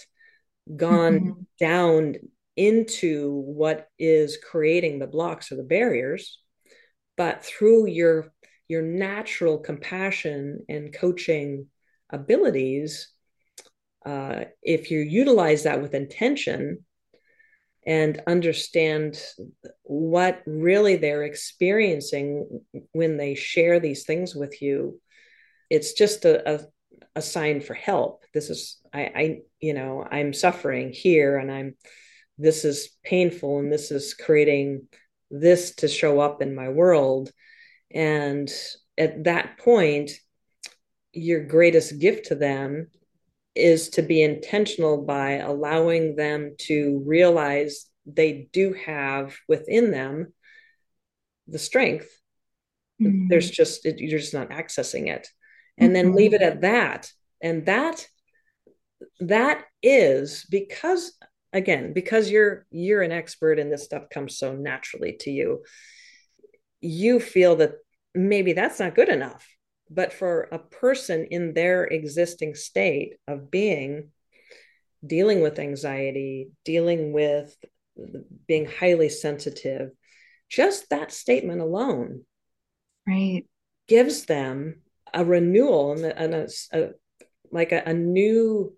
gone 0.76 1.20
mm-hmm. 1.20 1.42
down 1.60 2.16
into 2.56 3.32
what 3.46 3.88
is 3.98 4.38
creating 4.38 5.00
the 5.00 5.08
blocks 5.08 5.52
or 5.52 5.56
the 5.56 5.64
barriers, 5.64 6.40
but 7.16 7.44
through 7.44 7.88
your 7.88 8.34
your 8.74 8.82
natural 8.82 9.60
compassion 9.60 10.66
and 10.68 10.92
coaching 10.92 11.68
abilities, 12.10 13.14
uh, 14.04 14.46
if 14.64 14.90
you 14.90 15.00
utilize 15.00 15.64
that 15.64 15.80
with 15.80 15.94
intention 15.94 16.84
and 17.86 18.20
understand 18.26 19.22
what 19.84 20.42
really 20.48 20.96
they're 20.96 21.24
experiencing 21.24 22.62
when 22.94 23.18
they 23.18 23.36
share 23.36 23.80
these 23.80 24.06
things 24.06 24.34
with 24.34 24.60
you, 24.60 25.00
it's 25.70 25.94
just 25.94 26.26
a, 26.26 26.56
a, 26.56 26.60
a 27.16 27.22
sign 27.22 27.62
for 27.62 27.76
help. 27.76 28.24
This 28.34 28.50
is, 28.50 28.82
I, 28.92 29.02
I, 29.02 29.40
you 29.60 29.76
know, 29.76 30.04
I'm 30.10 30.34
suffering 30.34 30.92
here 30.92 31.38
and 31.38 31.52
I'm, 31.52 31.76
this 32.40 32.66
is 32.66 32.90
painful 33.04 33.60
and 33.60 33.72
this 33.72 33.92
is 33.92 34.16
creating 34.16 34.88
this 35.30 35.76
to 35.76 35.88
show 35.88 36.20
up 36.20 36.42
in 36.42 36.56
my 36.56 36.70
world. 36.70 37.32
And 37.94 38.52
at 38.98 39.24
that 39.26 39.58
point, 39.58 40.12
your 41.12 41.44
greatest 41.46 42.00
gift 42.00 42.28
to 42.28 42.36
them 42.36 42.88
is 43.56 43.90
to 43.90 44.02
be 44.02 44.22
intentional 44.22 45.04
by 45.04 45.34
allowing 45.34 46.16
them 46.16 46.56
to 46.58 47.04
realize 47.06 47.86
they 48.06 48.50
do 48.52 48.74
have 48.74 49.36
within 49.48 49.92
them 49.92 50.34
the 51.48 51.60
strength. 51.60 52.10
Mm-hmm. 53.02 53.28
There's 53.28 53.50
just, 53.50 53.86
you're 53.86 54.20
just 54.20 54.34
not 54.34 54.50
accessing 54.50 55.08
it. 55.08 55.28
And 55.78 55.90
mm-hmm. 55.90 55.94
then 55.94 56.16
leave 56.16 56.34
it 56.34 56.42
at 56.42 56.62
that. 56.62 57.12
And 57.42 57.66
that, 57.68 58.08
that 59.20 59.66
is 59.82 60.46
because 60.50 61.14
again 61.54 61.94
because 61.94 62.30
you're 62.30 62.66
you're 62.72 63.02
an 63.02 63.12
expert 63.12 63.60
and 63.60 63.72
this 63.72 63.84
stuff 63.84 64.10
comes 64.10 64.38
so 64.38 64.54
naturally 64.54 65.18
to 65.20 65.30
you 65.30 65.64
you 66.84 67.19
feel 67.19 67.56
that 67.58 67.74
maybe 68.13 68.54
that's 68.54 68.80
not 68.80 68.96
good 68.96 69.10
enough 69.10 69.48
but 69.89 70.13
for 70.13 70.48
a 70.52 70.60
person 70.60 71.26
in 71.30 71.54
their 71.54 71.84
existing 71.84 72.56
state 72.56 73.15
of 73.28 73.52
being 73.52 74.10
dealing 75.06 75.41
with 75.41 75.60
anxiety 75.60 76.50
dealing 76.65 77.13
with 77.13 77.56
being 78.48 78.65
highly 78.65 79.10
sensitive 79.10 79.91
just 80.50 80.89
that 80.89 81.12
statement 81.12 81.62
alone 81.62 82.22
right 83.08 83.46
gives 83.88 84.26
them 84.26 84.82
a 85.13 85.24
renewal 85.24 85.93
and 85.93 86.06
a, 86.06 86.19
and 86.19 86.34
a, 86.34 86.48
a 86.74 86.89
like 87.52 87.72
a, 87.72 87.84
a 87.86 87.93
new 87.93 88.74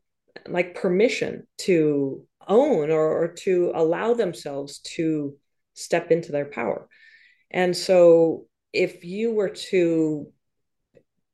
like 0.48 0.76
permission 0.76 1.48
to 1.58 2.26
own 2.48 2.92
or, 2.92 3.24
or 3.24 3.28
to 3.30 3.72
allow 3.74 4.14
themselves 4.14 4.80
to 4.80 5.36
step 5.74 6.12
into 6.12 6.32
their 6.32 6.46
power. 6.46 6.88
And 7.52 7.76
so 7.76 8.46
if 8.74 9.06
you 9.06 9.34
were 9.34 9.50
to 9.50 10.32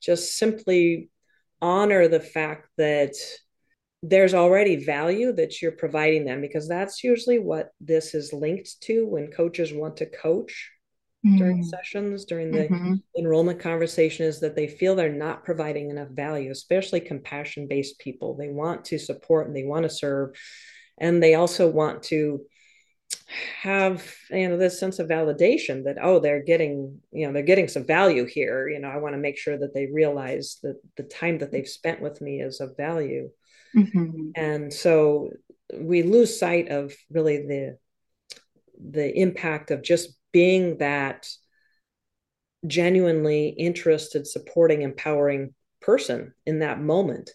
just 0.01 0.37
simply 0.37 1.09
honor 1.61 2.07
the 2.07 2.19
fact 2.19 2.67
that 2.77 3.13
there's 4.03 4.33
already 4.33 4.83
value 4.83 5.31
that 5.31 5.61
you're 5.61 5.71
providing 5.71 6.25
them 6.25 6.41
because 6.41 6.67
that's 6.67 7.03
usually 7.03 7.37
what 7.37 7.69
this 7.79 8.15
is 8.15 8.33
linked 8.33 8.81
to 8.81 9.05
when 9.07 9.31
coaches 9.31 9.71
want 9.71 9.97
to 9.97 10.07
coach 10.07 10.71
mm. 11.25 11.37
during 11.37 11.63
sessions 11.63 12.25
during 12.25 12.51
the 12.51 12.63
mm-hmm. 12.63 12.95
enrollment 13.17 13.59
conversation 13.59 14.25
is 14.25 14.39
that 14.39 14.55
they 14.55 14.67
feel 14.67 14.95
they're 14.95 15.13
not 15.13 15.43
providing 15.43 15.91
enough 15.91 16.09
value 16.09 16.49
especially 16.49 16.99
compassion 16.99 17.67
based 17.67 17.99
people 17.99 18.35
they 18.35 18.49
want 18.49 18.83
to 18.85 18.97
support 18.97 19.45
and 19.45 19.55
they 19.55 19.65
want 19.65 19.83
to 19.83 19.89
serve 19.89 20.35
and 20.97 21.21
they 21.21 21.35
also 21.35 21.69
want 21.69 22.01
to 22.01 22.41
have 23.61 24.05
you 24.29 24.49
know 24.49 24.57
this 24.57 24.79
sense 24.79 24.99
of 24.99 25.07
validation 25.07 25.83
that 25.85 25.97
oh 26.01 26.19
they're 26.19 26.43
getting 26.43 26.99
you 27.11 27.25
know 27.25 27.33
they're 27.33 27.43
getting 27.43 27.67
some 27.67 27.85
value 27.85 28.25
here. 28.25 28.67
You 28.67 28.79
know 28.79 28.89
i 28.89 28.97
want 28.97 29.13
to 29.13 29.19
make 29.19 29.37
sure 29.37 29.57
that 29.57 29.73
they 29.73 29.87
realize 29.87 30.57
that 30.63 30.75
the 30.97 31.03
time 31.03 31.37
that 31.39 31.51
they've 31.51 31.67
spent 31.67 32.01
with 32.01 32.21
me 32.21 32.41
is 32.41 32.59
of 32.59 32.75
value. 32.77 33.29
Mm-hmm. 33.75 34.31
and 34.35 34.73
so 34.73 35.29
we 35.73 36.03
lose 36.03 36.37
sight 36.37 36.67
of 36.69 36.93
really 37.09 37.37
the 37.37 37.77
the 38.77 39.17
impact 39.17 39.71
of 39.71 39.81
just 39.81 40.17
being 40.33 40.77
that 40.79 41.29
genuinely 42.67 43.49
interested 43.49 44.27
supporting 44.27 44.81
empowering 44.81 45.53
person 45.81 46.33
in 46.45 46.59
that 46.59 46.81
moment 46.81 47.31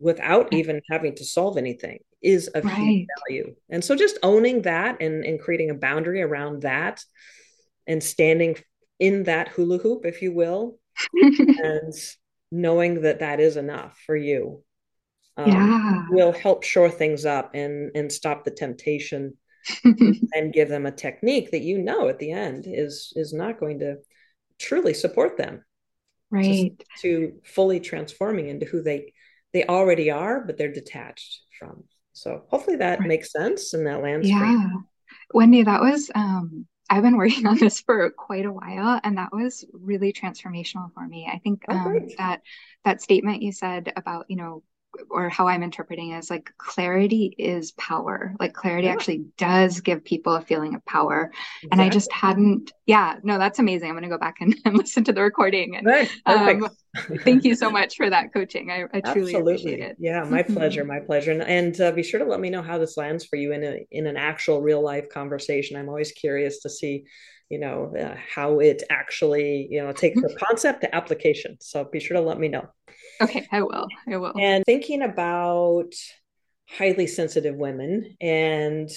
without 0.00 0.52
even 0.52 0.80
having 0.90 1.14
to 1.16 1.24
solve 1.24 1.56
anything 1.56 1.98
is 2.22 2.48
of 2.48 2.64
right. 2.64 2.76
huge 2.76 3.06
value. 3.28 3.54
And 3.70 3.84
so 3.84 3.94
just 3.94 4.18
owning 4.22 4.62
that 4.62 5.00
and, 5.00 5.24
and 5.24 5.40
creating 5.40 5.70
a 5.70 5.74
boundary 5.74 6.22
around 6.22 6.62
that 6.62 7.02
and 7.86 8.02
standing 8.02 8.56
in 8.98 9.24
that 9.24 9.48
hula 9.48 9.78
hoop, 9.78 10.04
if 10.04 10.22
you 10.22 10.32
will, 10.32 10.78
and 11.12 11.94
knowing 12.50 13.02
that 13.02 13.20
that 13.20 13.40
is 13.40 13.56
enough 13.56 14.00
for 14.06 14.16
you 14.16 14.62
um, 15.36 15.48
yeah. 15.50 16.04
will 16.10 16.32
help 16.32 16.64
shore 16.64 16.90
things 16.90 17.24
up 17.24 17.52
and, 17.54 17.92
and 17.94 18.12
stop 18.12 18.44
the 18.44 18.50
temptation 18.50 19.36
and 19.84 20.52
give 20.52 20.68
them 20.68 20.86
a 20.86 20.92
technique 20.92 21.50
that 21.50 21.62
you 21.62 21.78
know 21.78 22.08
at 22.08 22.18
the 22.18 22.32
end 22.32 22.64
is 22.66 23.12
is 23.16 23.32
not 23.32 23.60
going 23.60 23.80
to 23.80 23.96
truly 24.58 24.94
support 24.94 25.36
them 25.36 25.62
right 26.30 26.80
to 27.00 27.34
fully 27.44 27.80
transforming 27.80 28.48
into 28.48 28.64
who 28.64 28.82
they 28.82 29.12
they 29.52 29.64
already 29.64 30.10
are 30.10 30.40
but 30.40 30.56
they're 30.56 30.72
detached 30.72 31.40
from 31.58 31.84
so 32.18 32.42
hopefully 32.48 32.76
that 32.76 33.00
right. 33.00 33.08
makes 33.08 33.32
sense 33.32 33.74
and 33.74 33.86
that 33.86 34.02
lands. 34.02 34.28
Yeah. 34.28 34.68
Wendy, 35.32 35.62
that 35.62 35.80
was 35.80 36.10
um 36.14 36.66
I've 36.90 37.02
been 37.02 37.16
working 37.18 37.46
on 37.46 37.58
this 37.58 37.80
for 37.80 38.10
quite 38.10 38.46
a 38.46 38.52
while 38.52 39.00
and 39.04 39.18
that 39.18 39.32
was 39.32 39.64
really 39.72 40.12
transformational 40.12 40.92
for 40.92 41.06
me. 41.06 41.28
I 41.32 41.38
think 41.38 41.64
oh, 41.68 41.74
um, 41.74 42.08
that 42.18 42.42
that 42.84 43.02
statement 43.02 43.42
you 43.42 43.52
said 43.52 43.92
about, 43.96 44.26
you 44.28 44.36
know, 44.36 44.62
or 45.10 45.28
how 45.28 45.48
I'm 45.48 45.62
interpreting 45.62 46.12
is 46.12 46.30
like 46.30 46.52
clarity 46.58 47.34
is 47.38 47.72
power. 47.72 48.34
Like 48.38 48.54
clarity 48.54 48.86
yeah. 48.86 48.92
actually 48.92 49.24
does 49.36 49.80
give 49.80 50.04
people 50.04 50.34
a 50.34 50.40
feeling 50.40 50.74
of 50.74 50.84
power. 50.84 51.30
Exactly. 51.62 51.68
And 51.72 51.80
I 51.80 51.88
just 51.88 52.12
hadn't, 52.12 52.72
yeah, 52.86 53.16
no, 53.22 53.38
that's 53.38 53.58
amazing. 53.58 53.88
I'm 53.88 53.94
going 53.94 54.04
to 54.04 54.08
go 54.08 54.18
back 54.18 54.36
and, 54.40 54.54
and, 54.64 54.76
listen 54.76 55.04
to 55.04 55.12
the 55.12 55.22
recording. 55.22 55.76
And 55.76 55.86
right. 55.86 56.10
um, 56.26 56.68
thank 57.22 57.44
you 57.44 57.54
so 57.54 57.70
much 57.70 57.96
for 57.96 58.10
that 58.10 58.32
coaching. 58.32 58.70
I, 58.70 58.84
I 58.92 59.00
truly 59.00 59.34
Absolutely. 59.34 59.54
appreciate 59.54 59.80
it. 59.80 59.96
Yeah, 59.98 60.24
my 60.24 60.42
pleasure. 60.42 60.84
My 60.84 61.00
pleasure. 61.00 61.32
And, 61.32 61.42
and 61.42 61.80
uh, 61.80 61.92
be 61.92 62.02
sure 62.02 62.20
to 62.20 62.26
let 62.26 62.40
me 62.40 62.50
know 62.50 62.62
how 62.62 62.78
this 62.78 62.96
lands 62.96 63.24
for 63.24 63.36
you 63.36 63.52
in 63.52 63.64
a, 63.64 63.86
in 63.90 64.06
an 64.06 64.16
actual 64.16 64.62
real 64.62 64.82
life 64.82 65.08
conversation. 65.08 65.76
I'm 65.76 65.88
always 65.88 66.12
curious 66.12 66.60
to 66.60 66.70
see 66.70 67.04
you 67.50 67.58
know 67.58 67.94
uh, 67.98 68.14
how 68.34 68.58
it 68.58 68.82
actually 68.90 69.68
you 69.70 69.82
know 69.82 69.90
takes 69.90 70.20
the 70.20 70.36
concept 70.38 70.82
to 70.82 70.94
application 70.94 71.56
so 71.60 71.82
be 71.82 71.98
sure 71.98 72.16
to 72.16 72.22
let 72.22 72.38
me 72.38 72.46
know 72.46 72.68
Okay, 73.20 73.46
I 73.50 73.62
will. 73.62 73.86
I 74.06 74.16
will. 74.16 74.32
And 74.38 74.64
thinking 74.64 75.02
about 75.02 75.92
highly 76.68 77.06
sensitive 77.06 77.56
women 77.56 78.16
and 78.20 78.90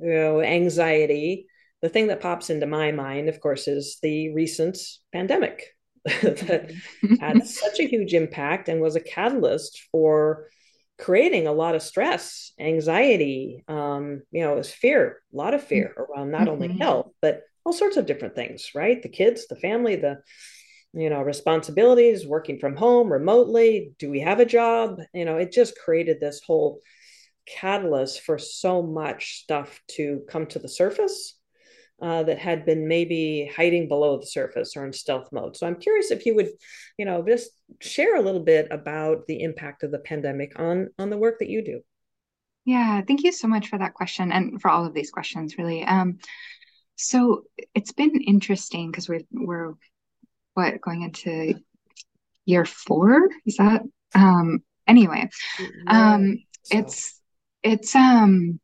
you 0.00 0.12
know 0.12 0.42
anxiety, 0.42 1.46
the 1.80 1.88
thing 1.88 2.08
that 2.08 2.20
pops 2.20 2.50
into 2.50 2.66
my 2.66 2.92
mind, 2.92 3.28
of 3.28 3.40
course, 3.40 3.68
is 3.68 3.98
the 4.02 4.32
recent 4.34 4.78
pandemic 5.12 5.66
that 6.04 6.72
had 7.20 7.46
such 7.46 7.80
a 7.80 7.86
huge 7.86 8.14
impact 8.14 8.68
and 8.68 8.80
was 8.80 8.96
a 8.96 9.00
catalyst 9.00 9.82
for 9.90 10.48
creating 10.98 11.46
a 11.46 11.52
lot 11.52 11.74
of 11.74 11.82
stress, 11.82 12.52
anxiety, 12.60 13.64
um, 13.66 14.22
you 14.30 14.42
know, 14.42 14.52
it 14.52 14.56
was 14.56 14.70
fear, 14.70 15.20
a 15.32 15.36
lot 15.36 15.54
of 15.54 15.62
fear 15.62 15.92
around 15.96 16.30
not 16.30 16.42
mm-hmm. 16.42 16.50
only 16.50 16.78
health, 16.78 17.10
but 17.20 17.42
all 17.64 17.72
sorts 17.72 17.96
of 17.96 18.06
different 18.06 18.36
things, 18.36 18.70
right? 18.74 19.02
The 19.02 19.08
kids, 19.08 19.48
the 19.48 19.56
family, 19.56 19.96
the 19.96 20.18
you 20.94 21.08
know 21.08 21.22
responsibilities 21.22 22.26
working 22.26 22.58
from 22.58 22.76
home 22.76 23.10
remotely 23.10 23.92
do 23.98 24.10
we 24.10 24.20
have 24.20 24.40
a 24.40 24.44
job? 24.44 25.00
You 25.14 25.24
know 25.24 25.36
it 25.36 25.52
just 25.52 25.78
created 25.78 26.20
this 26.20 26.40
whole 26.44 26.80
catalyst 27.46 28.20
for 28.22 28.38
so 28.38 28.82
much 28.82 29.40
stuff 29.42 29.80
to 29.88 30.22
come 30.28 30.46
to 30.46 30.58
the 30.58 30.68
surface 30.68 31.36
uh, 32.00 32.22
that 32.24 32.38
had 32.38 32.64
been 32.66 32.88
maybe 32.88 33.50
hiding 33.54 33.88
below 33.88 34.18
the 34.18 34.26
surface 34.26 34.76
or 34.76 34.84
in 34.84 34.92
stealth 34.92 35.28
mode. 35.32 35.56
So 35.56 35.66
i'm 35.66 35.76
curious 35.76 36.10
if 36.10 36.26
you 36.26 36.34
would 36.34 36.50
you 36.98 37.04
know 37.04 37.24
just 37.26 37.50
share 37.80 38.16
a 38.16 38.22
little 38.22 38.42
bit 38.42 38.68
about 38.70 39.26
the 39.26 39.42
impact 39.42 39.82
of 39.82 39.90
the 39.90 39.98
pandemic 39.98 40.58
on 40.58 40.90
on 40.98 41.10
the 41.10 41.18
work 41.18 41.38
that 41.38 41.48
you 41.48 41.64
do. 41.64 41.80
Yeah 42.64 43.02
thank 43.06 43.22
you 43.22 43.32
so 43.32 43.48
much 43.48 43.68
for 43.68 43.78
that 43.78 43.94
question 43.94 44.30
and 44.30 44.60
for 44.60 44.70
all 44.70 44.84
of 44.84 44.94
these 44.94 45.10
questions 45.10 45.56
really. 45.58 45.84
Um 45.84 46.18
so 46.96 47.44
it's 47.74 47.92
been 47.92 48.20
interesting 48.20 48.90
because 48.90 49.08
we're 49.08 49.22
we're 49.32 49.74
what 50.54 50.80
going 50.80 51.02
into 51.02 51.54
year 52.44 52.64
four 52.64 53.28
is 53.46 53.56
that 53.56 53.82
um 54.14 54.62
anyway 54.86 55.28
um 55.86 56.38
so. 56.62 56.78
it's 56.78 57.20
it's 57.62 57.94
um 57.94 58.60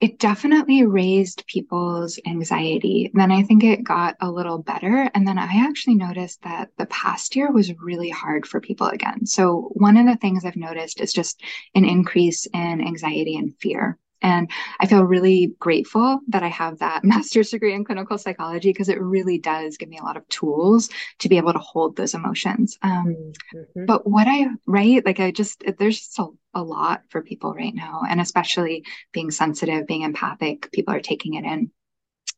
it 0.00 0.18
definitely 0.18 0.84
raised 0.84 1.46
people's 1.46 2.18
anxiety. 2.26 3.10
Then 3.14 3.32
I 3.32 3.42
think 3.42 3.64
it 3.64 3.82
got 3.82 4.16
a 4.20 4.30
little 4.30 4.58
better. 4.58 5.10
And 5.14 5.26
then 5.26 5.38
I 5.38 5.66
actually 5.66 5.94
noticed 5.94 6.42
that 6.42 6.68
the 6.76 6.86
past 6.86 7.34
year 7.34 7.50
was 7.50 7.72
really 7.78 8.10
hard 8.10 8.46
for 8.46 8.60
people 8.60 8.88
again. 8.88 9.24
So, 9.24 9.70
one 9.72 9.96
of 9.96 10.06
the 10.06 10.16
things 10.16 10.44
I've 10.44 10.56
noticed 10.56 11.00
is 11.00 11.14
just 11.14 11.40
an 11.74 11.86
increase 11.86 12.46
in 12.46 12.86
anxiety 12.86 13.36
and 13.36 13.56
fear. 13.58 13.98
And 14.22 14.50
I 14.80 14.86
feel 14.86 15.04
really 15.04 15.54
grateful 15.58 16.20
that 16.28 16.42
I 16.42 16.48
have 16.48 16.78
that 16.78 17.04
master's 17.04 17.50
degree 17.50 17.74
in 17.74 17.84
clinical 17.84 18.18
psychology 18.18 18.70
because 18.70 18.88
it 18.88 19.00
really 19.00 19.38
does 19.38 19.76
give 19.76 19.88
me 19.88 19.98
a 19.98 20.02
lot 20.04 20.16
of 20.16 20.28
tools 20.28 20.88
to 21.20 21.28
be 21.28 21.36
able 21.36 21.52
to 21.52 21.58
hold 21.58 21.96
those 21.96 22.14
emotions. 22.14 22.78
Um, 22.82 23.34
mm-hmm. 23.54 23.84
But 23.86 24.08
what 24.08 24.26
I, 24.28 24.46
right, 24.66 25.04
like 25.04 25.20
I 25.20 25.30
just, 25.30 25.62
there's 25.78 25.98
just 25.98 26.18
a, 26.18 26.28
a 26.54 26.62
lot 26.62 27.02
for 27.08 27.22
people 27.22 27.54
right 27.54 27.74
now. 27.74 28.02
And 28.08 28.20
especially 28.20 28.84
being 29.12 29.30
sensitive, 29.30 29.86
being 29.86 30.02
empathic, 30.02 30.70
people 30.72 30.94
are 30.94 31.00
taking 31.00 31.34
it 31.34 31.44
in. 31.44 31.70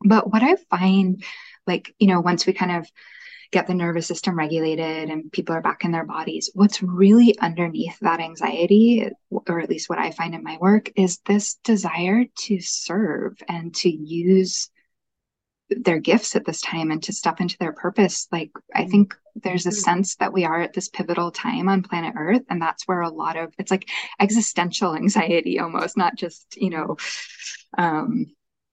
But 0.04 0.30
what 0.30 0.42
I 0.42 0.56
find, 0.70 1.22
like, 1.66 1.94
you 1.98 2.06
know, 2.06 2.20
once 2.20 2.46
we 2.46 2.52
kind 2.52 2.72
of, 2.72 2.90
get 3.50 3.66
the 3.66 3.74
nervous 3.74 4.06
system 4.06 4.36
regulated 4.36 5.08
and 5.08 5.32
people 5.32 5.54
are 5.54 5.62
back 5.62 5.84
in 5.84 5.92
their 5.92 6.04
bodies. 6.04 6.50
What's 6.54 6.82
really 6.82 7.38
underneath 7.38 7.98
that 8.00 8.20
anxiety, 8.20 9.08
or 9.30 9.60
at 9.60 9.70
least 9.70 9.88
what 9.88 9.98
I 9.98 10.10
find 10.10 10.34
in 10.34 10.42
my 10.42 10.58
work, 10.60 10.90
is 10.96 11.18
this 11.26 11.54
desire 11.64 12.24
to 12.40 12.60
serve 12.60 13.42
and 13.48 13.74
to 13.76 13.90
use 13.90 14.70
their 15.70 15.98
gifts 15.98 16.34
at 16.34 16.44
this 16.44 16.60
time 16.60 16.90
and 16.90 17.02
to 17.02 17.12
step 17.12 17.40
into 17.40 17.56
their 17.58 17.72
purpose. 17.72 18.26
Like, 18.32 18.50
I 18.74 18.82
mm-hmm. 18.82 18.90
think 18.90 19.14
there's 19.34 19.66
a 19.66 19.70
mm-hmm. 19.70 19.78
sense 19.78 20.16
that 20.16 20.32
we 20.32 20.44
are 20.44 20.60
at 20.60 20.72
this 20.72 20.88
pivotal 20.88 21.30
time 21.30 21.68
on 21.68 21.82
planet 21.82 22.14
Earth. 22.16 22.42
And 22.48 22.60
that's 22.60 22.86
where 22.86 23.02
a 23.02 23.10
lot 23.10 23.36
of 23.36 23.52
it's 23.58 23.70
like 23.70 23.88
existential 24.20 24.94
anxiety 24.94 25.58
almost, 25.58 25.96
not 25.96 26.16
just, 26.16 26.56
you 26.56 26.70
know, 26.70 26.96
um, 27.76 28.26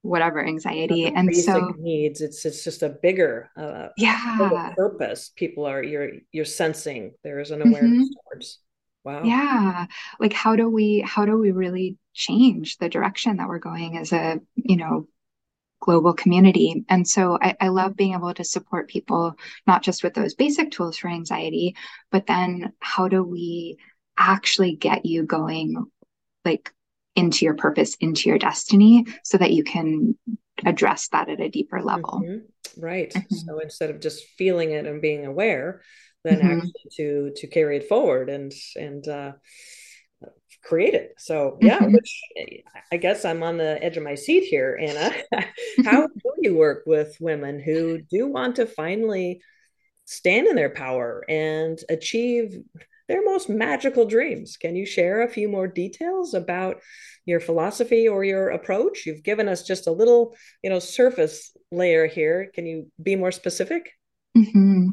whatever 0.06 0.46
anxiety 0.46 1.06
and 1.06 1.36
so 1.36 1.74
needs 1.80 2.22
it's 2.22 2.46
it's 2.46 2.64
just 2.64 2.84
a 2.84 2.90
bigger 2.90 3.50
uh 3.58 3.88
yeah. 3.98 4.38
bigger 4.38 4.74
purpose. 4.76 5.32
People 5.36 5.66
are 5.66 5.84
you're 5.84 6.12
you're 6.32 6.46
sensing 6.46 7.14
there 7.24 7.40
is 7.40 7.52
an 7.52 7.62
awareness 7.62 8.08
mm-hmm. 8.10 8.30
towards 8.30 8.60
wow. 9.04 9.24
Yeah 9.24 9.86
like 10.20 10.34
how 10.34 10.56
do 10.56 10.70
we 10.70 11.02
how 11.02 11.26
do 11.26 11.38
we 11.38 11.52
really 11.52 11.98
change 12.14 12.78
the 12.78 12.90
direction 12.90 13.38
that 13.38 13.48
we're 13.48 13.60
going 13.60 13.98
as 13.98 14.14
a 14.14 14.40
you 14.56 14.78
know 14.78 15.08
global 15.82 16.14
community? 16.14 16.86
And 16.90 17.08
so 17.08 17.38
I, 17.40 17.56
I 17.60 17.68
love 17.68 17.96
being 17.96 18.14
able 18.14 18.34
to 18.34 18.44
support 18.44 18.88
people 18.88 19.36
not 19.68 19.84
just 19.84 20.04
with 20.04 20.14
those 20.14 20.34
basic 20.34 20.72
tools 20.72 20.98
for 20.98 21.10
anxiety 21.10 21.76
but 22.12 22.28
then 22.28 22.74
how 22.80 23.08
do 23.08 23.24
we 23.24 23.78
actually 24.18 24.76
get 24.76 25.06
you 25.06 25.24
going 25.24 25.86
like 26.46 26.72
into 27.16 27.46
your 27.46 27.56
purpose, 27.56 27.96
into 28.00 28.30
your 28.30 28.38
destiny, 28.38 29.06
so 29.24 29.38
that 29.38 29.54
you 29.54 29.64
can 29.64 30.18
address 30.66 31.10
that 31.10 31.30
at 31.30 31.40
a 31.40 31.50
deeper 31.50 31.82
level. 31.82 32.22
Mm-hmm. 32.24 32.82
Right. 32.82 33.14
Mm-hmm. 33.14 33.36
So 33.36 33.60
instead 33.60 33.90
of 33.90 34.02
just 34.02 34.26
feeling 34.38 34.72
it 34.72 34.86
and 34.86 35.02
being 35.02 35.26
aware, 35.26 35.82
then 36.24 36.40
mm-hmm. 36.40 36.58
actually 36.58 36.74
to 36.98 37.32
to 37.36 37.48
carry 37.48 37.78
it 37.78 37.88
forward 37.88 38.30
and 38.30 38.52
and 38.76 39.08
uh, 39.08 39.32
create 40.66 40.94
it. 40.94 41.14
So 41.18 41.58
yeah, 41.62 41.80
mm-hmm. 41.80 41.94
which 41.94 42.22
I 42.92 42.98
guess 42.98 43.24
I'm 43.24 43.44
on 43.44 43.58
the 43.58 43.82
edge 43.82 43.98
of 43.98 44.04
my 44.04 44.16
seat 44.16 44.44
here, 44.44 44.78
Anna. 44.82 45.14
How 45.86 46.08
do 46.24 46.34
you 46.42 46.56
work 46.56 46.84
with 46.86 47.16
women 47.20 47.60
who 47.60 48.02
do 48.02 48.28
want 48.28 48.58
to 48.58 48.66
finally 48.66 49.42
stand 50.06 50.48
in 50.48 50.56
their 50.56 50.70
power 50.70 51.24
and 51.30 51.80
achieve 51.90 52.60
their 53.08 53.24
most 53.24 53.50
magical 53.50 54.06
dreams. 54.06 54.58
Can 54.58 54.76
you 54.76 54.86
share 54.86 55.22
a 55.22 55.30
few 55.30 55.48
more 55.48 55.68
details 55.68 56.34
about 56.34 56.82
your 57.26 57.40
philosophy 57.40 58.08
or 58.08 58.24
your 58.24 58.50
approach? 58.50 59.06
You've 59.06 59.24
given 59.24 59.48
us 59.48 59.64
just 59.64 59.88
a 59.88 59.92
little, 59.92 60.36
you 60.64 60.70
know, 60.70 60.80
surface 60.80 61.56
layer 61.72 62.08
here. 62.08 62.50
Can 62.54 62.66
you 62.66 62.92
be 63.02 63.16
more 63.16 63.32
specific? 63.32 63.92
Mm-hmm. 64.38 64.90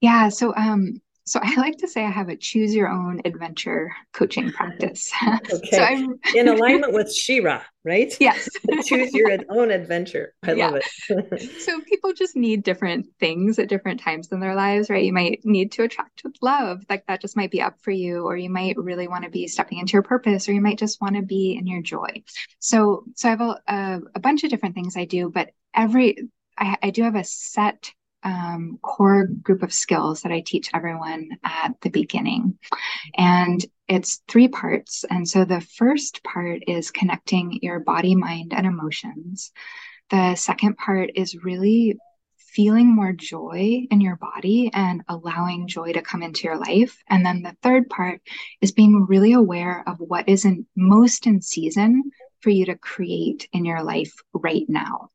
Yeah. 0.00 0.28
So, 0.28 0.54
um, 0.54 1.00
so 1.26 1.40
I 1.42 1.54
like 1.56 1.78
to 1.78 1.88
say 1.88 2.04
I 2.04 2.10
have 2.10 2.28
a 2.28 2.36
choose 2.36 2.74
your 2.74 2.88
own 2.88 3.20
adventure 3.24 3.90
coaching 4.12 4.52
practice. 4.52 5.10
okay. 5.52 5.70
so 5.70 5.82
I'm 5.82 6.14
in 6.34 6.48
alignment 6.54 6.92
with 6.92 7.12
She-Ra, 7.12 7.62
right? 7.84 8.14
Yes. 8.20 8.48
choose 8.84 9.12
your 9.14 9.30
own 9.48 9.70
adventure. 9.70 10.34
I 10.42 10.52
yeah. 10.52 10.70
love 10.70 10.82
it. 11.08 11.62
so 11.62 11.80
people 11.82 12.12
just 12.12 12.36
need 12.36 12.62
different 12.62 13.06
things 13.18 13.58
at 13.58 13.68
different 13.68 14.00
times 14.00 14.30
in 14.32 14.40
their 14.40 14.54
lives, 14.54 14.90
right? 14.90 15.04
You 15.04 15.12
might 15.12 15.40
need 15.44 15.72
to 15.72 15.82
attract 15.82 16.22
with 16.24 16.36
love, 16.42 16.84
like 16.90 17.06
that 17.06 17.20
just 17.22 17.36
might 17.36 17.50
be 17.50 17.62
up 17.62 17.80
for 17.80 17.90
you, 17.90 18.24
or 18.24 18.36
you 18.36 18.50
might 18.50 18.76
really 18.76 19.08
want 19.08 19.24
to 19.24 19.30
be 19.30 19.48
stepping 19.48 19.78
into 19.78 19.94
your 19.94 20.02
purpose, 20.02 20.48
or 20.48 20.52
you 20.52 20.60
might 20.60 20.78
just 20.78 21.00
want 21.00 21.16
to 21.16 21.22
be 21.22 21.56
in 21.58 21.66
your 21.66 21.82
joy. 21.82 22.22
So, 22.58 23.04
so 23.16 23.28
I 23.28 23.30
have 23.30 23.40
a, 23.40 23.60
a, 23.66 24.00
a 24.16 24.20
bunch 24.20 24.44
of 24.44 24.50
different 24.50 24.74
things 24.74 24.96
I 24.96 25.06
do, 25.06 25.30
but 25.30 25.50
every 25.74 26.28
I, 26.56 26.76
I 26.82 26.90
do 26.90 27.02
have 27.02 27.16
a 27.16 27.24
set 27.24 27.92
um, 28.24 28.78
core 28.82 29.26
group 29.26 29.62
of 29.62 29.72
skills 29.72 30.22
that 30.22 30.32
I 30.32 30.40
teach 30.40 30.70
everyone 30.74 31.30
at 31.44 31.80
the 31.82 31.90
beginning. 31.90 32.58
And 33.16 33.64
it's 33.86 34.22
three 34.28 34.48
parts. 34.48 35.04
And 35.08 35.28
so 35.28 35.44
the 35.44 35.60
first 35.60 36.24
part 36.24 36.62
is 36.66 36.90
connecting 36.90 37.58
your 37.62 37.80
body, 37.80 38.14
mind, 38.14 38.52
and 38.54 38.66
emotions. 38.66 39.52
The 40.10 40.34
second 40.34 40.76
part 40.76 41.10
is 41.14 41.44
really 41.44 41.98
feeling 42.36 42.94
more 42.94 43.12
joy 43.12 43.84
in 43.90 44.00
your 44.00 44.16
body 44.16 44.70
and 44.72 45.02
allowing 45.08 45.66
joy 45.66 45.92
to 45.92 46.00
come 46.00 46.22
into 46.22 46.44
your 46.44 46.56
life. 46.56 47.02
And 47.08 47.26
then 47.26 47.42
the 47.42 47.56
third 47.62 47.90
part 47.90 48.20
is 48.60 48.70
being 48.70 49.06
really 49.06 49.32
aware 49.32 49.82
of 49.88 49.98
what 49.98 50.28
is 50.28 50.44
in 50.44 50.64
most 50.76 51.26
in 51.26 51.42
season 51.42 52.12
for 52.40 52.50
you 52.50 52.66
to 52.66 52.76
create 52.76 53.48
in 53.52 53.64
your 53.64 53.82
life 53.82 54.12
right 54.32 54.66
now. 54.68 55.08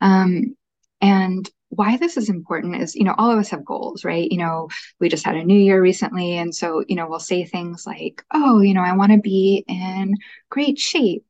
Um, 0.00 0.56
and 1.00 1.48
why 1.76 1.96
this 1.96 2.16
is 2.16 2.28
important 2.28 2.80
is, 2.80 2.94
you 2.94 3.04
know, 3.04 3.14
all 3.18 3.30
of 3.30 3.38
us 3.38 3.50
have 3.50 3.64
goals, 3.64 4.04
right? 4.04 4.30
You 4.30 4.38
know, 4.38 4.68
we 5.00 5.08
just 5.08 5.24
had 5.24 5.36
a 5.36 5.44
new 5.44 5.58
year 5.58 5.80
recently. 5.80 6.36
And 6.36 6.54
so, 6.54 6.84
you 6.88 6.96
know, 6.96 7.08
we'll 7.08 7.18
say 7.18 7.44
things 7.44 7.86
like, 7.86 8.24
oh, 8.32 8.60
you 8.60 8.74
know, 8.74 8.82
I 8.82 8.96
want 8.96 9.12
to 9.12 9.18
be 9.18 9.64
in 9.68 10.16
great 10.50 10.78
shape. 10.78 11.24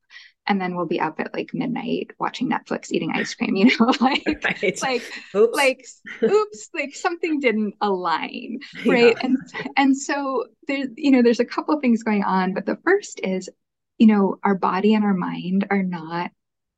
And 0.47 0.61
then 0.61 0.75
we'll 0.75 0.85
be 0.85 0.99
up 0.99 1.19
at 1.19 1.33
like 1.33 1.55
midnight 1.55 2.11
watching 2.19 2.49
Netflix, 2.49 2.91
eating 2.91 3.11
ice 3.15 3.33
cream, 3.33 3.55
you 3.55 3.65
know, 3.79 3.91
like, 3.99 4.23
right. 4.43 4.81
like, 4.81 5.11
oops. 5.35 5.57
like, 5.57 5.85
oops, 6.23 6.69
like 6.73 6.95
something 6.95 7.39
didn't 7.39 7.73
align. 7.81 8.59
Right. 8.85 9.15
Yeah. 9.17 9.25
And, 9.25 9.37
and 9.77 9.97
so 9.97 10.45
there's, 10.67 10.89
you 10.95 11.11
know, 11.11 11.23
there's 11.23 11.39
a 11.39 11.45
couple 11.45 11.73
of 11.73 11.81
things 11.81 12.03
going 12.03 12.23
on, 12.23 12.53
but 12.53 12.65
the 12.65 12.77
first 12.83 13.19
is, 13.23 13.49
you 13.97 14.07
know, 14.07 14.37
our 14.43 14.55
body 14.55 14.93
and 14.93 15.03
our 15.03 15.13
mind 15.13 15.65
are 15.71 15.81
not 15.81 16.29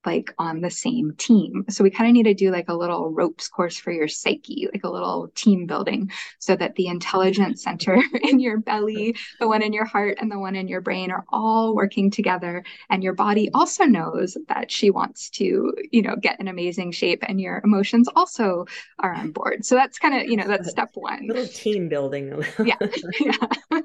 like 0.08 0.34
on 0.40 0.62
the 0.62 0.70
same 0.70 1.14
team. 1.18 1.66
So 1.70 1.84
we 1.84 1.92
kind 1.92 2.10
of 2.10 2.14
need 2.14 2.24
to 2.24 2.34
do 2.34 2.50
like 2.50 2.70
a 2.70 2.74
little 2.74 3.12
ropes 3.12 3.50
course 3.50 3.78
for 3.78 3.92
your 3.92 4.08
psyche, 4.08 4.70
like 4.74 4.86
a 4.86 4.90
little 4.90 5.28
team 5.36 5.68
building 5.68 6.10
so 6.40 6.56
that 6.56 6.76
the 6.76 6.88
intelligence 6.88 7.62
center 7.62 8.02
in 8.22 8.40
your 8.40 8.58
belly, 8.58 9.18
the 9.42 9.50
one 9.50 9.62
in 9.62 9.74
your 9.74 9.84
heart 9.84 10.18
and 10.22 10.32
the 10.32 10.40
one 10.40 10.56
in 10.56 10.70
your 10.70 10.80
brain 10.80 11.12
are 11.12 11.26
all 11.30 11.76
working 11.76 12.10
together 12.10 12.64
and 12.90 13.04
your 13.04 13.14
body 13.14 13.50
also 13.54 13.84
knows 13.84 14.38
that 14.48 14.72
she 14.72 14.90
wants 14.90 15.30
to, 15.32 15.74
you 15.92 16.02
know, 16.02 16.16
get 16.16 16.40
an 16.40 16.48
amazing 16.48 16.94
shape 16.94 17.22
and 17.28 17.42
your 17.42 17.60
emotions 17.66 18.08
also 18.16 18.66
are 19.00 19.14
on 19.14 19.32
board. 19.32 19.66
So 19.66 19.76
that's 19.76 20.00
kind 20.00 20.16
of, 20.16 20.30
you 20.30 20.38
know, 20.38 20.48
that's 20.48 20.70
step 20.70 20.92
1. 20.94 21.28
Little 21.28 21.48
team 21.48 21.90
building. 21.90 22.46
yeah. 22.64 22.78
yeah. 23.20 23.82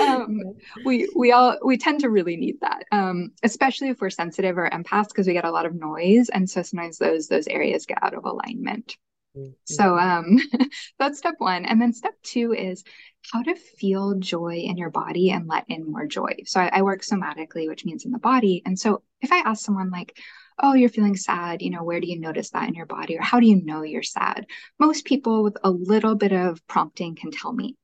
um, 0.00 0.40
we 0.84 1.08
we 1.14 1.30
all 1.30 1.56
we 1.64 1.78
tend 1.78 2.00
to 2.00 2.10
really 2.10 2.36
need 2.36 2.58
that. 2.62 2.84
Um, 2.90 3.30
especially 3.44 3.90
if 3.90 4.00
we're 4.00 4.10
sensitive 4.10 4.58
or 4.58 4.68
empaths 4.70 5.08
because 5.08 5.28
we 5.28 5.34
get 5.34 5.44
a 5.44 5.51
lot 5.52 5.66
of 5.66 5.74
noise 5.74 6.28
and 6.28 6.48
so 6.48 6.62
sometimes 6.62 6.98
those 6.98 7.28
those 7.28 7.46
areas 7.46 7.86
get 7.86 8.02
out 8.02 8.14
of 8.14 8.24
alignment. 8.24 8.96
Mm-hmm. 9.36 9.52
so 9.64 9.96
um 9.98 10.36
that's 10.98 11.18
step 11.18 11.36
one. 11.38 11.64
And 11.64 11.80
then 11.80 11.94
step 11.94 12.14
two 12.22 12.52
is 12.52 12.84
how 13.30 13.42
to 13.42 13.54
feel 13.54 14.14
joy 14.18 14.56
in 14.56 14.76
your 14.76 14.90
body 14.90 15.30
and 15.30 15.48
let 15.48 15.64
in 15.68 15.90
more 15.90 16.06
joy. 16.06 16.36
So 16.44 16.60
I, 16.60 16.68
I 16.72 16.82
work 16.82 17.00
somatically 17.02 17.66
which 17.68 17.84
means 17.84 18.04
in 18.04 18.12
the 18.12 18.18
body. 18.18 18.62
And 18.66 18.78
so 18.78 19.02
if 19.20 19.32
i 19.32 19.38
ask 19.38 19.64
someone 19.64 19.90
like 19.90 20.18
oh 20.58 20.74
you're 20.74 20.90
feeling 20.90 21.16
sad 21.16 21.62
you 21.62 21.70
know 21.70 21.82
where 21.82 22.00
do 22.00 22.08
you 22.08 22.20
notice 22.20 22.50
that 22.50 22.68
in 22.68 22.74
your 22.74 22.86
body? 22.86 23.16
or 23.16 23.22
how 23.22 23.40
do 23.40 23.46
you 23.46 23.64
know 23.64 23.82
you're 23.82 24.02
sad? 24.02 24.46
most 24.78 25.04
people 25.06 25.42
with 25.42 25.56
a 25.64 25.70
little 25.70 26.14
bit 26.14 26.32
of 26.32 26.66
prompting 26.66 27.16
can 27.16 27.30
tell 27.30 27.52
me. 27.52 27.76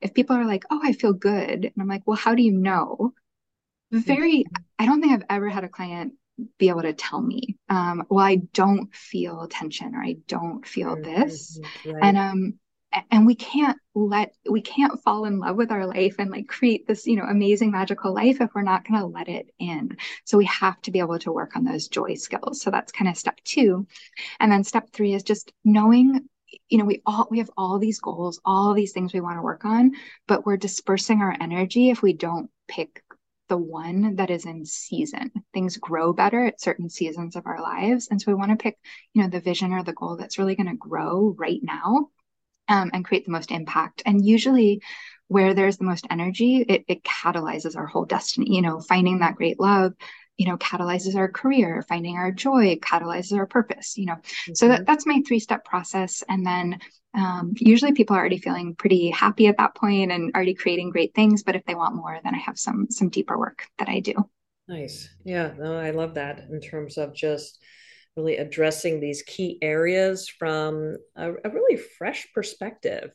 If 0.00 0.12
people 0.12 0.36
are 0.36 0.44
like 0.44 0.64
oh 0.70 0.80
i 0.82 0.92
feel 0.92 1.12
good 1.12 1.64
and 1.64 1.72
i'm 1.78 1.88
like 1.88 2.02
well 2.06 2.16
how 2.16 2.34
do 2.34 2.42
you 2.42 2.52
know? 2.52 3.12
Very 3.92 4.38
mm-hmm. 4.38 4.62
i 4.80 4.86
don't 4.86 5.00
think 5.00 5.12
i've 5.12 5.26
ever 5.30 5.48
had 5.48 5.62
a 5.62 5.68
client 5.68 6.14
be 6.58 6.68
able 6.68 6.82
to 6.82 6.92
tell 6.92 7.20
me 7.20 7.56
um 7.68 8.04
well 8.10 8.24
i 8.24 8.36
don't 8.52 8.94
feel 8.94 9.46
tension 9.48 9.94
or 9.94 10.02
i 10.02 10.16
don't 10.28 10.66
feel 10.66 10.96
mm-hmm. 10.96 11.20
this 11.20 11.58
right. 11.84 11.96
and 12.02 12.16
um 12.16 12.58
and 13.10 13.26
we 13.26 13.34
can't 13.34 13.78
let 13.94 14.34
we 14.48 14.60
can't 14.60 15.02
fall 15.02 15.24
in 15.24 15.38
love 15.38 15.56
with 15.56 15.70
our 15.70 15.86
life 15.86 16.16
and 16.18 16.30
like 16.30 16.46
create 16.46 16.86
this 16.86 17.06
you 17.06 17.16
know 17.16 17.24
amazing 17.24 17.70
magical 17.70 18.14
life 18.14 18.40
if 18.40 18.50
we're 18.54 18.62
not 18.62 18.86
going 18.86 19.00
to 19.00 19.06
let 19.06 19.28
it 19.28 19.48
in 19.58 19.96
so 20.24 20.38
we 20.38 20.44
have 20.46 20.80
to 20.82 20.90
be 20.90 20.98
able 20.98 21.18
to 21.18 21.32
work 21.32 21.56
on 21.56 21.64
those 21.64 21.88
joy 21.88 22.14
skills 22.14 22.60
so 22.60 22.70
that's 22.70 22.92
kind 22.92 23.08
of 23.08 23.16
step 23.16 23.38
two 23.44 23.86
and 24.40 24.50
then 24.50 24.64
step 24.64 24.90
three 24.92 25.14
is 25.14 25.22
just 25.22 25.52
knowing 25.64 26.28
you 26.68 26.78
know 26.78 26.84
we 26.84 27.02
all 27.06 27.26
we 27.30 27.38
have 27.38 27.50
all 27.56 27.78
these 27.78 28.00
goals 28.00 28.40
all 28.44 28.74
these 28.74 28.92
things 28.92 29.12
we 29.12 29.20
want 29.20 29.36
to 29.36 29.42
work 29.42 29.64
on 29.64 29.92
but 30.26 30.46
we're 30.46 30.56
dispersing 30.56 31.20
our 31.20 31.36
energy 31.40 31.90
if 31.90 32.02
we 32.02 32.12
don't 32.12 32.50
pick 32.68 33.02
the 33.48 33.56
one 33.56 34.16
that 34.16 34.30
is 34.30 34.46
in 34.46 34.64
season. 34.64 35.30
Things 35.54 35.76
grow 35.76 36.12
better 36.12 36.46
at 36.46 36.60
certain 36.60 36.88
seasons 36.88 37.36
of 37.36 37.46
our 37.46 37.60
lives. 37.60 38.08
And 38.10 38.20
so 38.20 38.30
we 38.30 38.34
want 38.34 38.50
to 38.50 38.62
pick, 38.62 38.78
you 39.14 39.22
know, 39.22 39.28
the 39.28 39.40
vision 39.40 39.72
or 39.72 39.82
the 39.82 39.92
goal 39.92 40.16
that's 40.16 40.38
really 40.38 40.56
going 40.56 40.68
to 40.68 40.76
grow 40.76 41.34
right 41.38 41.60
now 41.62 42.10
um, 42.68 42.90
and 42.92 43.04
create 43.04 43.24
the 43.24 43.32
most 43.32 43.50
impact. 43.50 44.02
And 44.04 44.24
usually 44.24 44.82
where 45.28 45.54
there's 45.54 45.76
the 45.76 45.84
most 45.84 46.06
energy, 46.10 46.64
it, 46.68 46.84
it 46.88 47.04
catalyzes 47.04 47.76
our 47.76 47.86
whole 47.86 48.04
destiny, 48.04 48.54
you 48.54 48.62
know, 48.62 48.80
finding 48.80 49.20
that 49.20 49.36
great 49.36 49.60
love 49.60 49.92
you 50.36 50.46
know 50.46 50.56
catalyzes 50.58 51.16
our 51.16 51.28
career 51.28 51.82
finding 51.88 52.16
our 52.16 52.30
joy 52.30 52.76
catalyzes 52.76 53.36
our 53.36 53.46
purpose 53.46 53.96
you 53.96 54.06
know 54.06 54.14
mm-hmm. 54.14 54.54
so 54.54 54.68
that, 54.68 54.86
that's 54.86 55.06
my 55.06 55.22
three 55.26 55.38
step 55.40 55.64
process 55.64 56.22
and 56.28 56.44
then 56.46 56.78
um, 57.16 57.54
usually 57.56 57.92
people 57.92 58.14
are 58.14 58.20
already 58.20 58.38
feeling 58.38 58.74
pretty 58.74 59.10
happy 59.10 59.46
at 59.46 59.56
that 59.56 59.74
point 59.74 60.12
and 60.12 60.34
already 60.34 60.54
creating 60.54 60.90
great 60.90 61.14
things 61.14 61.42
but 61.42 61.56
if 61.56 61.64
they 61.64 61.74
want 61.74 61.94
more 61.94 62.18
then 62.22 62.34
i 62.34 62.38
have 62.38 62.58
some 62.58 62.86
some 62.90 63.08
deeper 63.08 63.38
work 63.38 63.66
that 63.78 63.88
i 63.88 64.00
do. 64.00 64.14
Nice. 64.68 65.08
Yeah 65.24 65.52
no 65.58 65.76
i 65.78 65.90
love 65.90 66.14
that 66.14 66.46
in 66.50 66.60
terms 66.60 66.98
of 66.98 67.14
just 67.14 67.62
really 68.16 68.36
addressing 68.38 68.98
these 68.98 69.22
key 69.22 69.58
areas 69.60 70.28
from 70.28 70.96
a, 71.16 71.30
a 71.32 71.50
really 71.50 71.76
fresh 71.76 72.26
perspective 72.34 73.10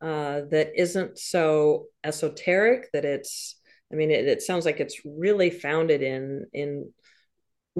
uh, 0.00 0.42
that 0.50 0.70
isn't 0.76 1.18
so 1.18 1.86
esoteric 2.04 2.90
that 2.92 3.04
it's 3.04 3.60
i 3.92 3.96
mean 3.96 4.10
it, 4.10 4.26
it 4.26 4.42
sounds 4.42 4.64
like 4.64 4.80
it's 4.80 5.00
really 5.04 5.50
founded 5.50 6.02
in 6.02 6.46
in 6.52 6.92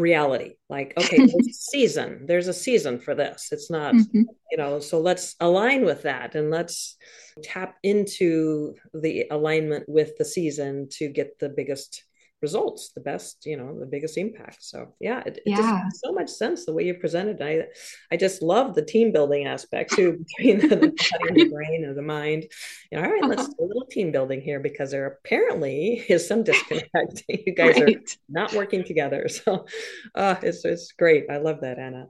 reality. 0.00 0.54
Like 0.68 0.94
okay 0.96 1.16
there's 1.26 1.34
a 1.34 1.52
season. 1.52 2.26
There's 2.26 2.48
a 2.48 2.54
season 2.54 2.98
for 2.98 3.14
this. 3.14 3.48
It's 3.52 3.70
not 3.70 3.94
mm-hmm. 3.94 4.22
you 4.50 4.56
know 4.56 4.80
so 4.80 5.00
let's 5.00 5.36
align 5.40 5.84
with 5.84 6.02
that 6.02 6.34
and 6.34 6.50
let's 6.50 6.96
tap 7.42 7.76
into 7.82 8.74
the 8.94 9.26
alignment 9.30 9.88
with 9.88 10.16
the 10.16 10.24
season 10.24 10.88
to 10.92 11.08
get 11.08 11.38
the 11.38 11.48
biggest 11.48 12.04
results 12.42 12.90
the 12.94 13.00
best 13.00 13.44
you 13.44 13.56
know 13.56 13.78
the 13.78 13.86
biggest 13.86 14.16
impact. 14.16 14.58
So 14.60 14.94
yeah 15.00 15.20
it, 15.26 15.38
it 15.38 15.42
yeah. 15.46 15.56
just 15.56 15.74
makes 15.74 16.00
so 16.00 16.12
much 16.12 16.30
sense 16.30 16.64
the 16.64 16.72
way 16.72 16.84
you 16.84 16.94
presented. 16.94 17.40
I 17.42 17.66
i 18.10 18.16
just 18.16 18.42
love 18.42 18.74
the 18.74 18.84
team 18.84 19.12
building 19.12 19.46
aspect 19.46 19.92
too 19.92 20.24
between 20.38 20.68
the, 20.68 20.76
body 20.76 21.28
and 21.28 21.36
the 21.36 21.50
brain 21.50 21.84
and 21.84 21.96
the 21.96 22.02
mind. 22.02 22.46
You 22.90 22.98
know 22.98 23.04
all 23.04 23.10
right 23.10 23.24
let's 23.24 23.48
do 23.58 23.64
a 23.64 23.64
little 23.64 23.86
team 23.86 24.10
building 24.10 24.40
here 24.40 24.60
because 24.60 24.90
there 24.90 25.06
apparently 25.06 26.04
is 26.08 26.26
some 26.26 26.42
disconnect. 26.42 27.24
You 27.46 27.54
guys 27.54 27.80
right. 27.80 27.96
are 27.96 28.00
not 28.28 28.52
working 28.52 28.84
together. 28.84 29.28
So 29.28 29.66
uh 30.14 30.36
it's 30.42 30.64
it's 30.64 30.92
great. 30.92 31.26
I 31.30 31.38
love 31.38 31.60
that 31.60 31.78
anna. 31.78 32.08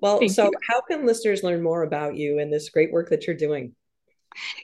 Well 0.00 0.18
Thank 0.18 0.32
so 0.32 0.44
you. 0.44 0.52
how 0.68 0.80
can 0.82 1.06
listeners 1.06 1.42
learn 1.42 1.62
more 1.62 1.82
about 1.82 2.16
you 2.16 2.38
and 2.38 2.52
this 2.52 2.70
great 2.70 2.92
work 2.92 3.10
that 3.10 3.26
you're 3.26 3.36
doing 3.36 3.74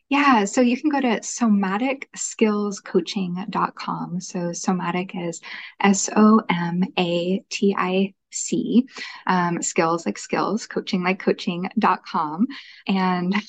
yeah, 0.08 0.44
so 0.44 0.60
you 0.60 0.80
can 0.80 0.90
go 0.90 1.00
to 1.00 1.18
somaticskillscoaching.com. 1.20 4.20
So 4.20 4.52
somatic 4.52 5.16
is 5.16 5.40
S 5.80 6.08
O 6.14 6.40
M 6.48 6.84
A 6.98 7.42
T 7.50 7.74
I 7.76 8.14
C, 8.32 8.86
um, 9.26 9.60
skills 9.62 10.06
like 10.06 10.18
skills, 10.18 10.66
coaching 10.66 11.02
like 11.02 11.18
coaching.com. 11.18 12.46
And 12.86 13.34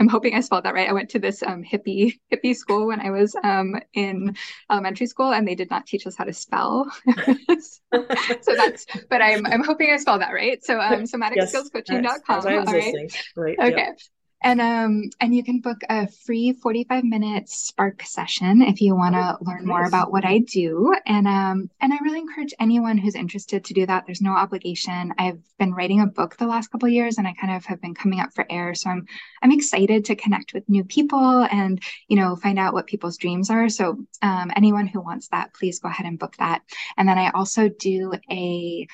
I'm 0.00 0.08
hoping 0.08 0.34
I 0.34 0.40
spelled 0.40 0.64
that 0.64 0.74
right. 0.74 0.88
I 0.88 0.92
went 0.92 1.10
to 1.10 1.20
this 1.20 1.40
um, 1.42 1.62
hippie 1.62 2.14
hippie 2.32 2.56
school 2.56 2.88
when 2.88 3.00
I 3.00 3.10
was 3.10 3.36
um, 3.44 3.76
in 3.92 4.36
elementary 4.70 5.06
school, 5.06 5.32
and 5.32 5.46
they 5.46 5.54
did 5.54 5.70
not 5.70 5.86
teach 5.86 6.04
us 6.06 6.16
how 6.16 6.24
to 6.24 6.32
spell. 6.32 6.90
so, 7.58 8.54
that's, 8.56 8.86
but 9.08 9.22
I'm 9.22 9.46
I'm 9.46 9.62
hoping 9.62 9.92
I 9.92 9.98
spelled 9.98 10.20
that 10.20 10.32
right. 10.32 10.62
So 10.64 10.80
um, 10.80 11.04
somaticsskillscoaching.com. 11.04 12.44
Yes, 12.44 12.68
All 12.68 12.74
right. 12.74 12.94
Right. 13.36 13.58
Okay. 13.58 13.70
Yep. 13.70 13.98
And 14.44 14.60
um, 14.60 15.10
and 15.20 15.34
you 15.34 15.42
can 15.42 15.60
book 15.60 15.78
a 15.88 16.06
free 16.06 16.52
45 16.52 17.02
minute 17.02 17.48
spark 17.48 18.02
session 18.02 18.60
if 18.60 18.82
you 18.82 18.94
want 18.94 19.14
to 19.14 19.38
oh, 19.40 19.44
learn 19.44 19.64
nice. 19.64 19.66
more 19.66 19.86
about 19.86 20.12
what 20.12 20.26
I 20.26 20.40
do. 20.40 20.94
And 21.06 21.26
um, 21.26 21.70
and 21.80 21.94
I 21.94 21.98
really 22.02 22.18
encourage 22.18 22.52
anyone 22.60 22.98
who's 22.98 23.14
interested 23.14 23.64
to 23.64 23.72
do 23.72 23.86
that. 23.86 24.04
There's 24.04 24.20
no 24.20 24.32
obligation. 24.32 25.14
I've 25.18 25.40
been 25.58 25.72
writing 25.72 26.02
a 26.02 26.06
book 26.06 26.36
the 26.36 26.46
last 26.46 26.70
couple 26.70 26.90
years, 26.90 27.16
and 27.16 27.26
I 27.26 27.32
kind 27.32 27.56
of 27.56 27.64
have 27.64 27.80
been 27.80 27.94
coming 27.94 28.20
up 28.20 28.34
for 28.34 28.44
air. 28.50 28.74
So 28.74 28.90
I'm 28.90 29.06
I'm 29.42 29.50
excited 29.50 30.04
to 30.04 30.14
connect 30.14 30.52
with 30.52 30.68
new 30.68 30.84
people 30.84 31.48
and 31.50 31.82
you 32.08 32.16
know 32.16 32.36
find 32.36 32.58
out 32.58 32.74
what 32.74 32.86
people's 32.86 33.16
dreams 33.16 33.48
are. 33.48 33.70
So 33.70 34.04
um, 34.20 34.52
anyone 34.54 34.86
who 34.86 35.00
wants 35.00 35.28
that, 35.28 35.54
please 35.54 35.78
go 35.78 35.88
ahead 35.88 36.04
and 36.04 36.18
book 36.18 36.36
that. 36.36 36.60
And 36.98 37.08
then 37.08 37.16
I 37.16 37.30
also 37.30 37.70
do 37.70 38.12
a, 38.30 38.86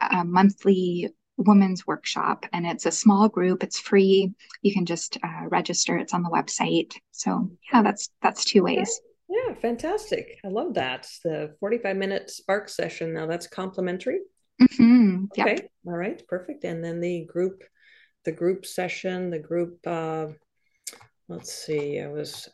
a 0.00 0.24
monthly 0.24 1.10
women's 1.36 1.86
workshop 1.86 2.46
and 2.52 2.66
it's 2.66 2.86
a 2.86 2.90
small 2.90 3.28
group. 3.28 3.62
It's 3.62 3.78
free. 3.78 4.32
You 4.62 4.72
can 4.72 4.86
just 4.86 5.18
uh, 5.22 5.48
register. 5.48 5.96
It's 5.96 6.14
on 6.14 6.22
the 6.22 6.30
website. 6.30 6.94
So 7.10 7.50
yeah 7.72 7.82
that's 7.82 8.10
that's 8.22 8.44
two 8.44 8.62
ways. 8.62 9.00
Yeah 9.28 9.54
fantastic. 9.54 10.38
I 10.44 10.48
love 10.48 10.74
that. 10.74 11.08
The 11.24 11.54
45 11.60 11.96
minute 11.96 12.30
spark 12.30 12.68
session. 12.68 13.12
Now 13.12 13.26
that's 13.26 13.46
complimentary. 13.46 14.20
Mm-hmm. 14.62 15.24
okay. 15.38 15.56
Yep. 15.56 15.70
all 15.86 15.96
right. 15.96 16.22
Perfect. 16.28 16.64
And 16.64 16.84
then 16.84 17.00
the 17.00 17.24
group 17.24 17.64
the 18.24 18.32
group 18.32 18.64
session 18.64 19.30
the 19.30 19.38
group 19.38 19.78
uh 19.86 20.28
let's 21.28 21.52
see. 21.52 22.00
I 22.00 22.08
was 22.08 22.48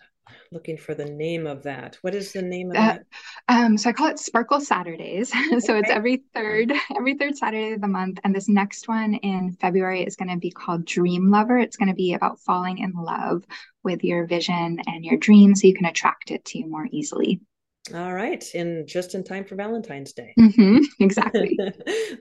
looking 0.52 0.76
for 0.76 0.94
the 0.94 1.04
name 1.04 1.46
of 1.46 1.62
that. 1.62 1.98
What 2.02 2.14
is 2.14 2.32
the 2.32 2.42
name 2.42 2.70
of 2.70 2.76
uh, 2.76 2.80
that? 2.80 3.06
Um, 3.48 3.78
so 3.78 3.90
I 3.90 3.92
call 3.92 4.08
it 4.08 4.18
Sparkle 4.18 4.60
Saturdays. 4.60 5.30
so 5.64 5.76
it's 5.76 5.90
every 5.90 6.22
third 6.34 6.72
every 6.96 7.14
third 7.14 7.36
Saturday 7.36 7.72
of 7.72 7.80
the 7.80 7.88
month, 7.88 8.20
and 8.24 8.34
this 8.34 8.48
next 8.48 8.88
one 8.88 9.14
in 9.14 9.52
February 9.60 10.02
is 10.02 10.16
going 10.16 10.30
to 10.30 10.38
be 10.38 10.50
called 10.50 10.84
Dream 10.84 11.30
Lover. 11.30 11.58
It's 11.58 11.76
going 11.76 11.88
to 11.88 11.94
be 11.94 12.14
about 12.14 12.40
falling 12.40 12.78
in 12.78 12.92
love 12.92 13.44
with 13.82 14.04
your 14.04 14.26
vision 14.26 14.80
and 14.86 15.04
your 15.04 15.18
dreams, 15.18 15.62
so 15.62 15.68
you 15.68 15.74
can 15.74 15.86
attract 15.86 16.30
it 16.30 16.44
to 16.46 16.58
you 16.58 16.66
more 16.66 16.88
easily. 16.90 17.40
All 17.94 18.12
right, 18.12 18.44
and 18.54 18.86
just 18.86 19.14
in 19.14 19.24
time 19.24 19.44
for 19.44 19.56
Valentine's 19.56 20.12
Day. 20.12 20.34
Mm-hmm, 20.38 20.78
exactly. 21.00 21.58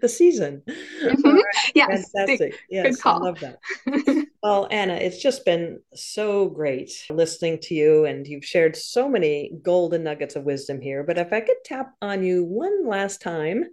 the 0.01 0.09
season. 0.09 0.63
Mm-hmm. 0.67 1.29
Right. 1.29 1.43
Yes, 1.75 2.11
fantastic. 2.15 2.55
Yes, 2.69 2.95
good 2.95 3.01
call. 3.01 3.23
I 3.23 3.25
love 3.25 3.39
that. 3.41 3.57
well, 4.41 4.67
Anna, 4.71 4.93
it's 4.93 5.21
just 5.21 5.43
been 5.43 5.81
so 5.93 6.47
great 6.47 6.91
listening 7.09 7.59
to 7.63 7.73
you, 7.73 8.05
and 8.05 8.25
you've 8.25 8.45
shared 8.45 8.75
so 8.75 9.09
many 9.09 9.51
golden 9.61 10.03
nuggets 10.03 10.37
of 10.37 10.45
wisdom 10.45 10.79
here. 10.79 11.03
But 11.03 11.17
if 11.17 11.33
I 11.33 11.41
could 11.41 11.57
tap 11.65 11.93
on 12.01 12.23
you 12.23 12.45
one 12.45 12.87
last 12.87 13.21
time 13.21 13.65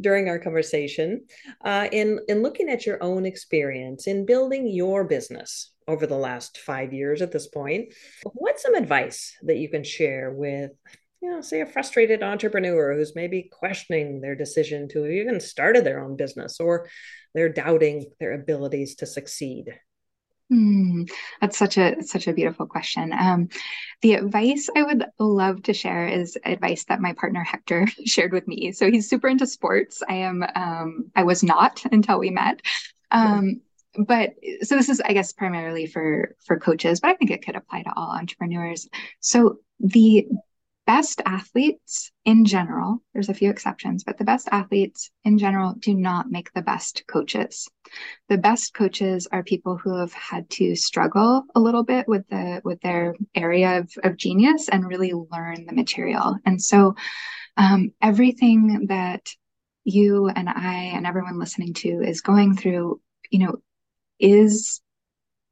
during 0.00 0.28
our 0.28 0.38
conversation, 0.38 1.26
uh, 1.62 1.88
in 1.92 2.20
in 2.28 2.42
looking 2.42 2.70
at 2.70 2.86
your 2.86 3.02
own 3.02 3.26
experience 3.26 4.06
in 4.06 4.24
building 4.24 4.66
your 4.68 5.04
business 5.04 5.72
over 5.86 6.06
the 6.06 6.16
last 6.16 6.58
five 6.58 6.94
years 6.94 7.20
at 7.20 7.30
this 7.30 7.46
point, 7.46 7.92
what's 8.24 8.62
some 8.62 8.74
advice 8.74 9.36
that 9.42 9.58
you 9.58 9.68
can 9.68 9.84
share 9.84 10.30
with 10.30 10.70
you 11.22 11.30
know, 11.30 11.40
say 11.40 11.60
a 11.60 11.66
frustrated 11.66 12.22
entrepreneur 12.22 12.94
who's 12.94 13.16
maybe 13.16 13.50
questioning 13.50 14.20
their 14.20 14.36
decision 14.36 14.86
to 14.88 15.02
have 15.02 15.10
even 15.10 15.40
started 15.40 15.84
their 15.84 16.04
own 16.04 16.14
business 16.14 16.60
or 16.60 16.88
they're 17.34 17.48
doubting 17.48 18.06
their 18.20 18.32
abilities 18.32 18.94
to 18.96 19.06
succeed? 19.06 19.74
Hmm, 20.48 21.02
that's 21.40 21.58
such 21.58 21.76
a 21.76 22.02
such 22.02 22.28
a 22.28 22.32
beautiful 22.32 22.66
question. 22.66 23.12
Um, 23.12 23.48
the 24.00 24.14
advice 24.14 24.68
I 24.76 24.84
would 24.84 25.04
love 25.18 25.64
to 25.64 25.74
share 25.74 26.06
is 26.06 26.38
advice 26.44 26.84
that 26.84 27.00
my 27.00 27.14
partner 27.14 27.42
Hector 27.42 27.86
shared 28.06 28.32
with 28.32 28.46
me. 28.46 28.70
So 28.70 28.90
he's 28.90 29.08
super 29.08 29.26
into 29.26 29.46
sports. 29.46 30.02
I 30.08 30.14
am. 30.14 30.44
Um, 30.54 31.10
I 31.16 31.24
was 31.24 31.42
not 31.42 31.82
until 31.92 32.18
we 32.20 32.30
met. 32.30 32.62
Um, 33.10 33.62
but 33.98 34.34
so 34.62 34.76
this 34.76 34.88
is, 34.88 35.00
I 35.00 35.14
guess, 35.14 35.32
primarily 35.32 35.86
for 35.86 36.36
for 36.44 36.60
coaches, 36.60 37.00
but 37.00 37.10
I 37.10 37.14
think 37.14 37.30
it 37.30 37.44
could 37.44 37.56
apply 37.56 37.82
to 37.82 37.92
all 37.96 38.10
entrepreneurs. 38.10 38.88
So 39.20 39.58
the 39.80 40.28
best 40.86 41.20
athletes 41.26 42.12
in 42.24 42.44
general, 42.44 43.02
there's 43.12 43.28
a 43.28 43.34
few 43.34 43.50
exceptions, 43.50 44.04
but 44.04 44.18
the 44.18 44.24
best 44.24 44.48
athletes 44.52 45.10
in 45.24 45.36
general 45.36 45.74
do 45.78 45.94
not 45.94 46.30
make 46.30 46.52
the 46.52 46.62
best 46.62 47.04
coaches. 47.08 47.68
The 48.28 48.38
best 48.38 48.72
coaches 48.72 49.26
are 49.30 49.42
people 49.42 49.76
who 49.76 49.98
have 49.98 50.12
had 50.12 50.48
to 50.50 50.76
struggle 50.76 51.44
a 51.54 51.60
little 51.60 51.82
bit 51.82 52.06
with 52.08 52.26
the 52.28 52.60
with 52.64 52.80
their 52.80 53.16
area 53.34 53.80
of, 53.80 53.92
of 54.04 54.16
genius 54.16 54.68
and 54.68 54.86
really 54.86 55.12
learn 55.12 55.66
the 55.66 55.74
material. 55.74 56.36
And 56.46 56.62
so 56.62 56.94
um, 57.56 57.92
everything 58.00 58.86
that 58.88 59.28
you 59.84 60.28
and 60.28 60.48
I 60.48 60.92
and 60.94 61.06
everyone 61.06 61.38
listening 61.38 61.74
to 61.74 62.00
is 62.02 62.20
going 62.20 62.56
through, 62.56 63.00
you 63.30 63.40
know, 63.40 63.56
is 64.18 64.80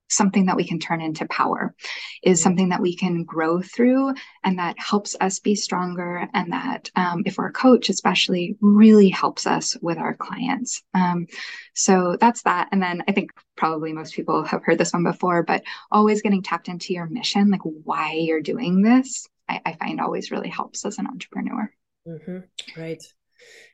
something 0.08 0.46
that 0.46 0.56
we 0.56 0.66
can 0.66 0.78
turn 0.78 1.00
into 1.00 1.26
power, 1.26 1.74
is 2.22 2.42
something 2.42 2.68
that 2.68 2.80
we 2.80 2.96
can 2.96 3.24
grow 3.24 3.60
through 3.60 4.12
and 4.42 4.58
that 4.58 4.78
helps 4.78 5.16
us 5.20 5.38
be 5.38 5.54
stronger. 5.54 6.28
And 6.34 6.52
that, 6.52 6.90
um, 6.96 7.22
if 7.26 7.38
we're 7.38 7.48
a 7.48 7.52
coach, 7.52 7.88
especially, 7.88 8.56
really 8.60 9.08
helps 9.08 9.46
us 9.46 9.76
with 9.80 9.98
our 9.98 10.14
clients. 10.14 10.82
Um, 10.92 11.26
so 11.74 12.16
that's 12.20 12.42
that. 12.42 12.68
And 12.72 12.82
then 12.82 13.02
I 13.08 13.12
think 13.12 13.32
probably 13.56 13.92
most 13.92 14.14
people 14.14 14.44
have 14.44 14.62
heard 14.62 14.78
this 14.78 14.92
one 14.92 15.04
before, 15.04 15.42
but 15.42 15.62
always 15.90 16.22
getting 16.22 16.42
tapped 16.42 16.68
into 16.68 16.92
your 16.92 17.06
mission, 17.06 17.50
like 17.50 17.62
why 17.62 18.12
you're 18.12 18.42
doing 18.42 18.82
this, 18.82 19.26
I, 19.48 19.60
I 19.64 19.72
find 19.74 20.00
always 20.00 20.30
really 20.30 20.48
helps 20.48 20.84
as 20.84 20.98
an 20.98 21.06
entrepreneur. 21.06 21.70
Mm-hmm. 22.06 22.80
Right. 22.80 23.02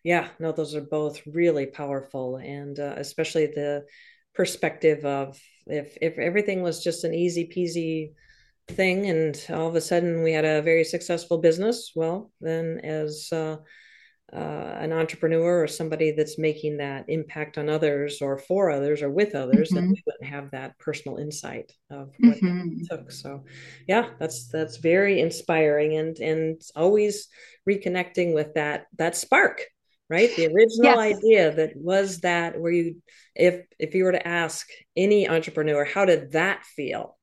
Yeah, 0.02 0.28
no, 0.38 0.52
those 0.52 0.74
are 0.74 0.80
both 0.80 1.20
really 1.26 1.66
powerful. 1.66 2.36
And 2.36 2.78
uh, 2.78 2.94
especially 2.96 3.46
the, 3.46 3.84
perspective 4.34 5.04
of 5.04 5.38
if 5.70 5.96
if 6.00 6.18
everything 6.18 6.62
was 6.62 6.82
just 6.82 7.04
an 7.04 7.14
easy 7.14 7.46
peasy 7.46 8.12
thing 8.74 9.08
and 9.08 9.46
all 9.50 9.68
of 9.68 9.74
a 9.74 9.80
sudden 9.80 10.22
we 10.22 10.32
had 10.32 10.44
a 10.44 10.62
very 10.62 10.84
successful 10.84 11.38
business 11.38 11.92
well 11.96 12.30
then 12.40 12.78
as 12.84 13.28
uh, 13.32 13.56
uh, 14.32 14.76
an 14.78 14.92
entrepreneur 14.92 15.62
or 15.62 15.66
somebody 15.66 16.12
that's 16.12 16.38
making 16.38 16.76
that 16.76 17.04
impact 17.08 17.58
on 17.58 17.68
others 17.68 18.22
or 18.22 18.38
for 18.38 18.70
others 18.70 19.02
or 19.02 19.10
with 19.10 19.34
others, 19.34 19.68
mm-hmm. 19.68 19.76
then 19.76 19.90
we 19.90 20.02
wouldn't 20.06 20.32
have 20.32 20.50
that 20.52 20.78
personal 20.78 21.18
insight 21.18 21.72
of 21.90 22.12
what 22.20 22.36
mm-hmm. 22.36 22.82
took. 22.88 23.10
So, 23.10 23.44
yeah, 23.88 24.10
that's 24.20 24.46
that's 24.48 24.76
very 24.76 25.20
inspiring 25.20 25.96
and 25.96 26.18
and 26.20 26.62
always 26.76 27.28
reconnecting 27.68 28.32
with 28.32 28.54
that 28.54 28.86
that 28.98 29.16
spark, 29.16 29.62
right? 30.10 30.34
The 30.36 30.46
original 30.48 31.02
yes. 31.02 31.16
idea 31.16 31.54
that 31.54 31.72
was 31.76 32.20
that 32.20 32.60
where 32.60 32.72
you, 32.72 33.02
if 33.34 33.64
if 33.78 33.94
you 33.94 34.04
were 34.04 34.12
to 34.12 34.28
ask 34.28 34.66
any 34.96 35.28
entrepreneur, 35.28 35.84
how 35.84 36.04
did 36.04 36.32
that 36.32 36.64
feel? 36.64 37.16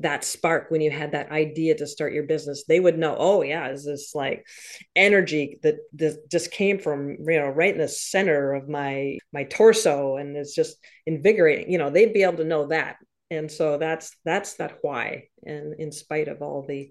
that 0.00 0.22
spark 0.22 0.70
when 0.70 0.80
you 0.80 0.90
had 0.90 1.12
that 1.12 1.32
idea 1.32 1.74
to 1.74 1.86
start 1.86 2.12
your 2.12 2.22
business 2.22 2.64
they 2.68 2.78
would 2.78 2.96
know 2.96 3.16
oh 3.18 3.42
yeah 3.42 3.68
is 3.68 3.84
this 3.84 4.12
like 4.14 4.46
energy 4.94 5.58
that 5.62 5.76
this 5.92 6.16
just 6.30 6.52
came 6.52 6.78
from 6.78 7.16
you 7.26 7.38
know 7.38 7.48
right 7.48 7.74
in 7.74 7.80
the 7.80 7.88
center 7.88 8.54
of 8.54 8.68
my 8.68 9.18
my 9.32 9.44
torso 9.44 10.16
and 10.16 10.36
it's 10.36 10.54
just 10.54 10.76
invigorating 11.06 11.70
you 11.70 11.78
know 11.78 11.90
they'd 11.90 12.12
be 12.12 12.22
able 12.22 12.36
to 12.36 12.44
know 12.44 12.68
that 12.68 12.96
and 13.30 13.50
so 13.50 13.76
that's 13.76 14.16
that's 14.24 14.54
that 14.54 14.78
why 14.82 15.24
and 15.44 15.74
in 15.80 15.90
spite 15.90 16.28
of 16.28 16.42
all 16.42 16.64
the 16.66 16.90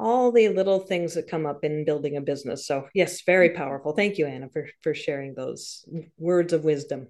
all 0.00 0.32
the 0.32 0.48
little 0.48 0.80
things 0.80 1.14
that 1.14 1.28
come 1.28 1.46
up 1.46 1.64
in 1.64 1.84
building 1.84 2.16
a 2.16 2.20
business 2.20 2.66
so 2.66 2.88
yes 2.94 3.22
very 3.22 3.50
mm-hmm. 3.50 3.58
powerful 3.58 3.92
thank 3.92 4.18
you 4.18 4.26
anna 4.26 4.48
for 4.48 4.68
for 4.82 4.94
sharing 4.94 5.34
those 5.34 5.84
words 6.18 6.52
of 6.52 6.64
wisdom 6.64 7.08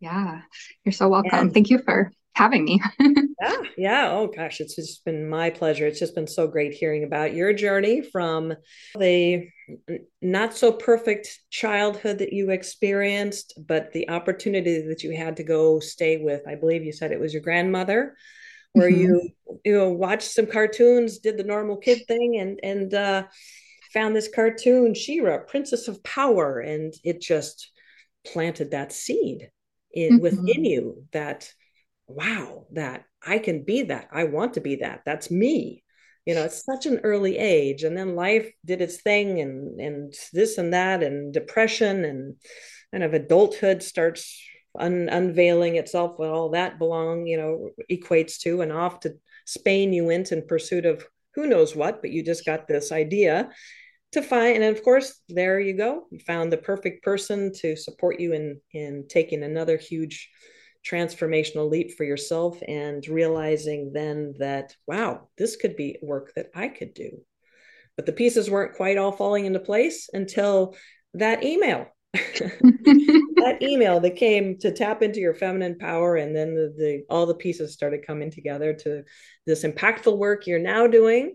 yeah 0.00 0.40
you're 0.84 0.92
so 0.92 1.08
welcome 1.08 1.38
and, 1.38 1.54
thank 1.54 1.70
you 1.70 1.78
for 1.78 2.10
having 2.34 2.64
me. 2.64 2.82
yeah, 3.00 3.62
yeah. 3.76 4.08
Oh 4.10 4.26
gosh, 4.26 4.60
it's 4.60 4.76
just 4.76 5.04
been 5.04 5.28
my 5.28 5.50
pleasure. 5.50 5.86
It's 5.86 5.98
just 5.98 6.14
been 6.14 6.26
so 6.26 6.46
great 6.46 6.74
hearing 6.74 7.04
about 7.04 7.34
your 7.34 7.52
journey 7.52 8.02
from 8.02 8.54
the 8.98 9.48
not 10.20 10.54
so 10.54 10.72
perfect 10.72 11.40
childhood 11.50 12.18
that 12.18 12.32
you 12.32 12.50
experienced, 12.50 13.58
but 13.66 13.92
the 13.92 14.10
opportunity 14.10 14.82
that 14.88 15.02
you 15.02 15.16
had 15.16 15.36
to 15.36 15.44
go 15.44 15.80
stay 15.80 16.18
with. 16.18 16.42
I 16.46 16.56
believe 16.56 16.84
you 16.84 16.92
said 16.92 17.12
it 17.12 17.20
was 17.20 17.32
your 17.32 17.42
grandmother, 17.42 18.16
where 18.74 18.90
mm-hmm. 18.90 19.00
you 19.00 19.30
you 19.64 19.72
know 19.72 19.88
watched 19.90 20.30
some 20.30 20.46
cartoons, 20.46 21.18
did 21.18 21.38
the 21.38 21.44
normal 21.44 21.78
kid 21.78 22.02
thing, 22.06 22.36
and 22.38 22.60
and 22.62 22.92
uh, 22.92 23.24
found 23.92 24.14
this 24.14 24.28
cartoon, 24.28 24.94
She-Ra, 24.94 25.38
Princess 25.38 25.88
of 25.88 26.04
Power, 26.04 26.60
and 26.60 26.92
it 27.02 27.22
just 27.22 27.70
planted 28.26 28.72
that 28.72 28.92
seed 28.92 29.50
in, 29.92 30.14
mm-hmm. 30.14 30.22
within 30.22 30.64
you 30.64 31.04
that 31.12 31.50
wow, 32.06 32.66
that 32.72 33.04
I 33.26 33.38
can 33.38 33.64
be 33.64 33.84
that. 33.84 34.08
I 34.12 34.24
want 34.24 34.54
to 34.54 34.60
be 34.60 34.76
that. 34.76 35.02
That's 35.06 35.30
me. 35.30 35.82
You 36.26 36.34
know, 36.34 36.44
it's 36.44 36.64
such 36.64 36.86
an 36.86 37.00
early 37.02 37.38
age. 37.38 37.82
And 37.82 37.96
then 37.96 38.16
life 38.16 38.50
did 38.64 38.80
its 38.80 39.00
thing 39.00 39.40
and 39.40 39.80
and 39.80 40.14
this 40.32 40.58
and 40.58 40.72
that 40.72 41.02
and 41.02 41.32
depression 41.32 42.04
and 42.04 42.36
kind 42.92 43.04
of 43.04 43.14
adulthood 43.14 43.82
starts 43.82 44.42
un- 44.78 45.08
unveiling 45.10 45.76
itself 45.76 46.18
what 46.18 46.30
all 46.30 46.50
that 46.50 46.78
belong, 46.78 47.26
you 47.26 47.36
know, 47.36 47.70
equates 47.90 48.38
to. 48.40 48.60
And 48.60 48.72
off 48.72 49.00
to 49.00 49.14
Spain 49.46 49.92
you 49.92 50.04
went 50.04 50.32
in 50.32 50.46
pursuit 50.46 50.86
of 50.86 51.04
who 51.34 51.46
knows 51.46 51.74
what, 51.74 52.00
but 52.00 52.10
you 52.10 52.22
just 52.22 52.44
got 52.46 52.66
this 52.66 52.92
idea 52.92 53.50
to 54.12 54.22
find 54.22 54.62
and 54.62 54.76
of 54.76 54.80
course 54.84 55.20
there 55.28 55.58
you 55.58 55.76
go 55.76 56.04
you 56.12 56.20
found 56.20 56.52
the 56.52 56.56
perfect 56.56 57.02
person 57.02 57.50
to 57.52 57.74
support 57.74 58.20
you 58.20 58.32
in 58.32 58.60
in 58.72 59.04
taking 59.08 59.42
another 59.42 59.76
huge 59.76 60.30
transformational 60.84 61.70
leap 61.70 61.92
for 61.96 62.04
yourself 62.04 62.60
and 62.68 63.06
realizing 63.08 63.92
then 63.92 64.34
that, 64.38 64.76
wow, 64.86 65.28
this 65.38 65.56
could 65.56 65.76
be 65.76 65.98
work 66.02 66.32
that 66.36 66.50
I 66.54 66.68
could 66.68 66.94
do. 66.94 67.18
But 67.96 68.06
the 68.06 68.12
pieces 68.12 68.50
weren't 68.50 68.76
quite 68.76 68.98
all 68.98 69.12
falling 69.12 69.46
into 69.46 69.60
place 69.60 70.08
until 70.12 70.76
that 71.14 71.42
email. 71.42 71.86
that 73.36 73.58
email 73.60 74.00
that 74.00 74.16
came 74.16 74.56
to 74.58 74.72
tap 74.72 75.02
into 75.02 75.20
your 75.20 75.34
feminine 75.34 75.76
power 75.78 76.16
and 76.16 76.34
then 76.34 76.54
the, 76.54 76.74
the 76.76 77.02
all 77.10 77.26
the 77.26 77.34
pieces 77.34 77.72
started 77.72 78.06
coming 78.06 78.30
together 78.30 78.72
to 78.72 79.02
this 79.46 79.64
impactful 79.64 80.16
work 80.16 80.46
you're 80.46 80.58
now 80.58 80.86
doing 80.86 81.34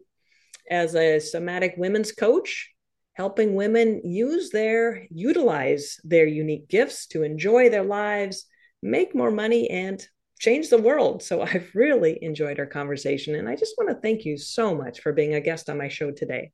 as 0.69 0.95
a 0.95 1.19
somatic 1.19 1.73
women's 1.77 2.11
coach 2.11 2.71
helping 3.13 3.55
women 3.55 4.01
use 4.05 4.49
their 4.49 5.05
utilize 5.11 5.97
their 6.03 6.25
unique 6.25 6.67
gifts 6.69 7.07
to 7.07 7.23
enjoy 7.23 7.69
their 7.69 7.83
lives 7.83 8.45
make 8.81 9.13
more 9.13 9.31
money 9.31 9.69
and 9.69 10.07
change 10.39 10.69
the 10.69 10.81
world. 10.81 11.21
So 11.21 11.41
I've 11.41 11.69
really 11.75 12.17
enjoyed 12.21 12.59
our 12.59 12.65
conversation. 12.65 13.35
And 13.35 13.47
I 13.47 13.55
just 13.55 13.75
want 13.77 13.89
to 13.89 14.01
thank 14.01 14.25
you 14.25 14.37
so 14.37 14.73
much 14.73 15.01
for 15.01 15.13
being 15.13 15.35
a 15.35 15.41
guest 15.41 15.69
on 15.69 15.77
my 15.77 15.89
show 15.89 16.11
today. 16.11 16.51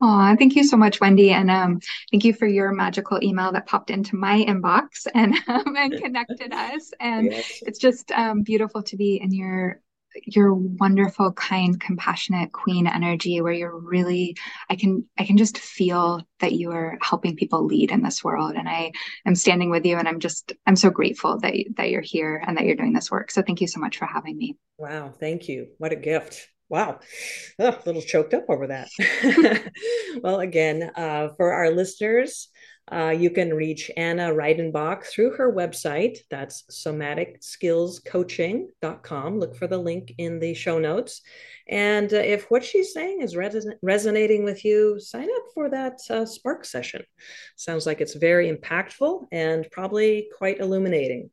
Oh, 0.00 0.36
thank 0.38 0.56
you 0.56 0.64
so 0.64 0.76
much, 0.76 1.00
Wendy, 1.00 1.30
and 1.30 1.50
um, 1.50 1.80
thank 2.10 2.24
you 2.24 2.34
for 2.34 2.46
your 2.46 2.70
magical 2.72 3.18
email 3.22 3.50
that 3.52 3.66
popped 3.66 3.90
into 3.90 4.14
my 4.16 4.44
inbox 4.44 5.06
and 5.14 5.34
um, 5.48 5.74
and 5.76 6.00
connected 6.02 6.52
us. 6.52 6.92
And 7.00 7.32
yes. 7.32 7.62
it's 7.66 7.78
just 7.78 8.12
um, 8.12 8.42
beautiful 8.42 8.82
to 8.82 8.96
be 8.96 9.20
in 9.20 9.32
your 9.32 9.80
your 10.24 10.54
wonderful 10.54 11.30
kind 11.32 11.78
compassionate 11.78 12.50
queen 12.50 12.86
energy 12.86 13.42
where 13.42 13.52
you're 13.52 13.78
really 13.78 14.34
i 14.70 14.74
can 14.74 15.04
i 15.18 15.26
can 15.26 15.36
just 15.36 15.58
feel 15.58 16.22
that 16.40 16.52
you 16.52 16.70
are 16.70 16.96
helping 17.02 17.36
people 17.36 17.66
lead 17.66 17.90
in 17.90 18.02
this 18.02 18.24
world. 18.24 18.54
And 18.54 18.66
i 18.66 18.92
am 19.26 19.34
standing 19.34 19.68
with 19.68 19.84
you 19.84 19.96
and 19.96 20.08
i'm 20.08 20.20
just 20.20 20.52
i'm 20.66 20.76
so 20.76 20.88
grateful 20.88 21.38
that 21.40 21.54
that 21.76 21.90
you're 21.90 22.00
here 22.00 22.42
and 22.46 22.56
that 22.56 22.64
you're 22.64 22.76
doing 22.76 22.94
this 22.94 23.10
work. 23.10 23.30
So 23.30 23.42
thank 23.42 23.60
you 23.60 23.66
so 23.66 23.80
much 23.80 23.98
for 23.98 24.06
having 24.06 24.36
me. 24.36 24.56
Wow. 24.78 25.12
Thank 25.18 25.48
you. 25.48 25.68
What 25.78 25.92
a 25.92 25.96
gift 25.96 26.48
Wow, 26.68 26.98
oh, 27.60 27.68
a 27.68 27.82
little 27.86 28.02
choked 28.02 28.34
up 28.34 28.46
over 28.48 28.66
that. 28.66 28.88
well, 30.22 30.40
again, 30.40 30.90
uh, 30.96 31.28
for 31.36 31.52
our 31.52 31.70
listeners, 31.70 32.48
uh, 32.90 33.14
you 33.16 33.30
can 33.30 33.54
reach 33.54 33.88
Anna 33.96 34.32
Reidenbach 34.32 35.04
through 35.04 35.36
her 35.36 35.52
website. 35.52 36.18
That's 36.30 36.64
somaticskillscoaching.com. 36.70 39.38
Look 39.38 39.56
for 39.56 39.66
the 39.66 39.78
link 39.78 40.12
in 40.18 40.38
the 40.38 40.54
show 40.54 40.78
notes. 40.78 41.22
And 41.68 42.12
uh, 42.12 42.18
if 42.18 42.50
what 42.50 42.64
she's 42.64 42.92
saying 42.92 43.22
is 43.22 43.36
res- 43.36 43.68
resonating 43.82 44.44
with 44.44 44.64
you, 44.64 45.00
sign 45.00 45.28
up 45.36 45.42
for 45.54 45.70
that 45.70 45.98
uh, 46.08 46.24
Spark 46.24 46.64
session. 46.64 47.02
Sounds 47.56 47.86
like 47.86 48.00
it's 48.00 48.14
very 48.14 48.52
impactful 48.52 49.26
and 49.32 49.66
probably 49.70 50.28
quite 50.38 50.60
illuminating 50.60 51.30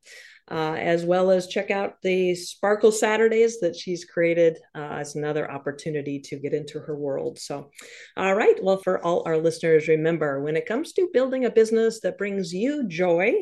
uh, 0.50 0.76
as 0.78 1.04
well 1.04 1.30
as 1.30 1.46
check 1.46 1.70
out 1.70 2.02
the 2.02 2.34
Sparkle 2.34 2.92
Saturdays 2.92 3.60
that 3.60 3.74
she's 3.74 4.04
created 4.04 4.58
uh, 4.74 4.98
as 4.98 5.14
another 5.14 5.50
opportunity 5.50 6.20
to 6.20 6.36
get 6.36 6.52
into 6.52 6.80
her 6.80 6.94
world. 6.94 7.38
So, 7.38 7.70
all 8.16 8.34
right. 8.34 8.62
Well, 8.62 8.76
for 8.76 9.02
all 9.02 9.22
our 9.26 9.38
listeners, 9.38 9.88
remember 9.88 10.42
when 10.42 10.56
it 10.56 10.66
comes 10.66 10.92
to 10.94 11.08
building 11.14 11.46
a 11.46 11.50
business 11.50 12.00
that 12.00 12.18
brings 12.18 12.52
you 12.52 12.86
joy, 12.86 13.32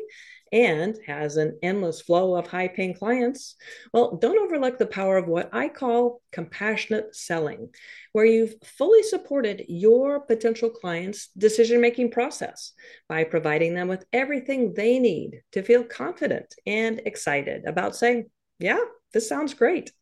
and 0.52 0.98
has 1.06 1.36
an 1.36 1.58
endless 1.62 2.00
flow 2.00 2.36
of 2.36 2.46
high 2.46 2.68
paying 2.68 2.94
clients, 2.94 3.56
well, 3.92 4.16
don't 4.16 4.38
overlook 4.38 4.78
the 4.78 4.86
power 4.86 5.16
of 5.16 5.26
what 5.26 5.48
I 5.52 5.68
call 5.68 6.20
compassionate 6.30 7.16
selling, 7.16 7.70
where 8.12 8.26
you've 8.26 8.54
fully 8.62 9.02
supported 9.02 9.64
your 9.68 10.20
potential 10.20 10.70
clients' 10.70 11.28
decision 11.38 11.80
making 11.80 12.10
process 12.10 12.72
by 13.08 13.24
providing 13.24 13.74
them 13.74 13.88
with 13.88 14.04
everything 14.12 14.74
they 14.74 14.98
need 14.98 15.42
to 15.52 15.62
feel 15.62 15.84
confident 15.84 16.54
and 16.66 17.00
excited 17.06 17.64
about 17.66 17.96
saying, 17.96 18.30
Yeah, 18.58 18.80
this 19.12 19.28
sounds 19.28 19.54
great. 19.54 19.92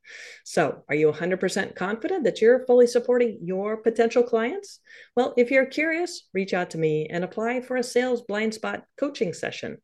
So, 0.44 0.84
are 0.88 0.94
you 0.94 1.12
100% 1.12 1.74
confident 1.74 2.24
that 2.24 2.40
you're 2.40 2.64
fully 2.66 2.86
supporting 2.86 3.38
your 3.42 3.76
potential 3.76 4.22
clients? 4.22 4.80
Well, 5.16 5.34
if 5.36 5.50
you're 5.50 5.66
curious, 5.66 6.28
reach 6.32 6.54
out 6.54 6.70
to 6.70 6.78
me 6.78 7.08
and 7.11 7.24
apply 7.24 7.61
for 7.61 7.76
a 7.76 7.82
sales 7.82 8.22
blind 8.22 8.54
spot 8.54 8.84
coaching 8.98 9.32
session. 9.32 9.78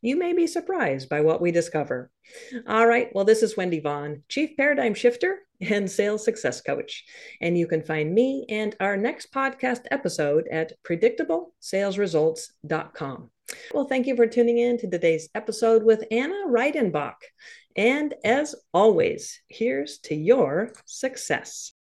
You 0.00 0.16
may 0.16 0.32
be 0.32 0.46
surprised 0.46 1.08
by 1.08 1.20
what 1.20 1.40
we 1.40 1.50
discover. 1.50 2.12
All 2.66 2.86
right, 2.86 3.08
well, 3.14 3.24
this 3.24 3.42
is 3.42 3.56
Wendy 3.56 3.80
Vaughn, 3.80 4.22
Chief 4.28 4.56
Paradigm 4.56 4.94
Shifter 4.94 5.40
and 5.60 5.90
Sales 5.90 6.24
Success 6.24 6.60
Coach. 6.60 7.04
And 7.40 7.58
you 7.58 7.66
can 7.66 7.82
find 7.82 8.14
me 8.14 8.46
and 8.48 8.76
our 8.80 8.96
next 8.96 9.32
podcast 9.32 9.86
episode 9.90 10.46
at 10.50 10.72
predictablesalesresults.com. 10.84 13.30
Well, 13.72 13.86
thank 13.86 14.06
you 14.06 14.14
for 14.14 14.26
tuning 14.26 14.58
in 14.58 14.76
to 14.78 14.90
today's 14.90 15.30
episode 15.34 15.82
with 15.82 16.04
Anna 16.10 16.44
Reidenbach. 16.48 17.14
And 17.76 18.14
as 18.24 18.54
always, 18.72 19.40
here's 19.48 19.98
to 20.00 20.14
your 20.14 20.72
success. 20.84 21.72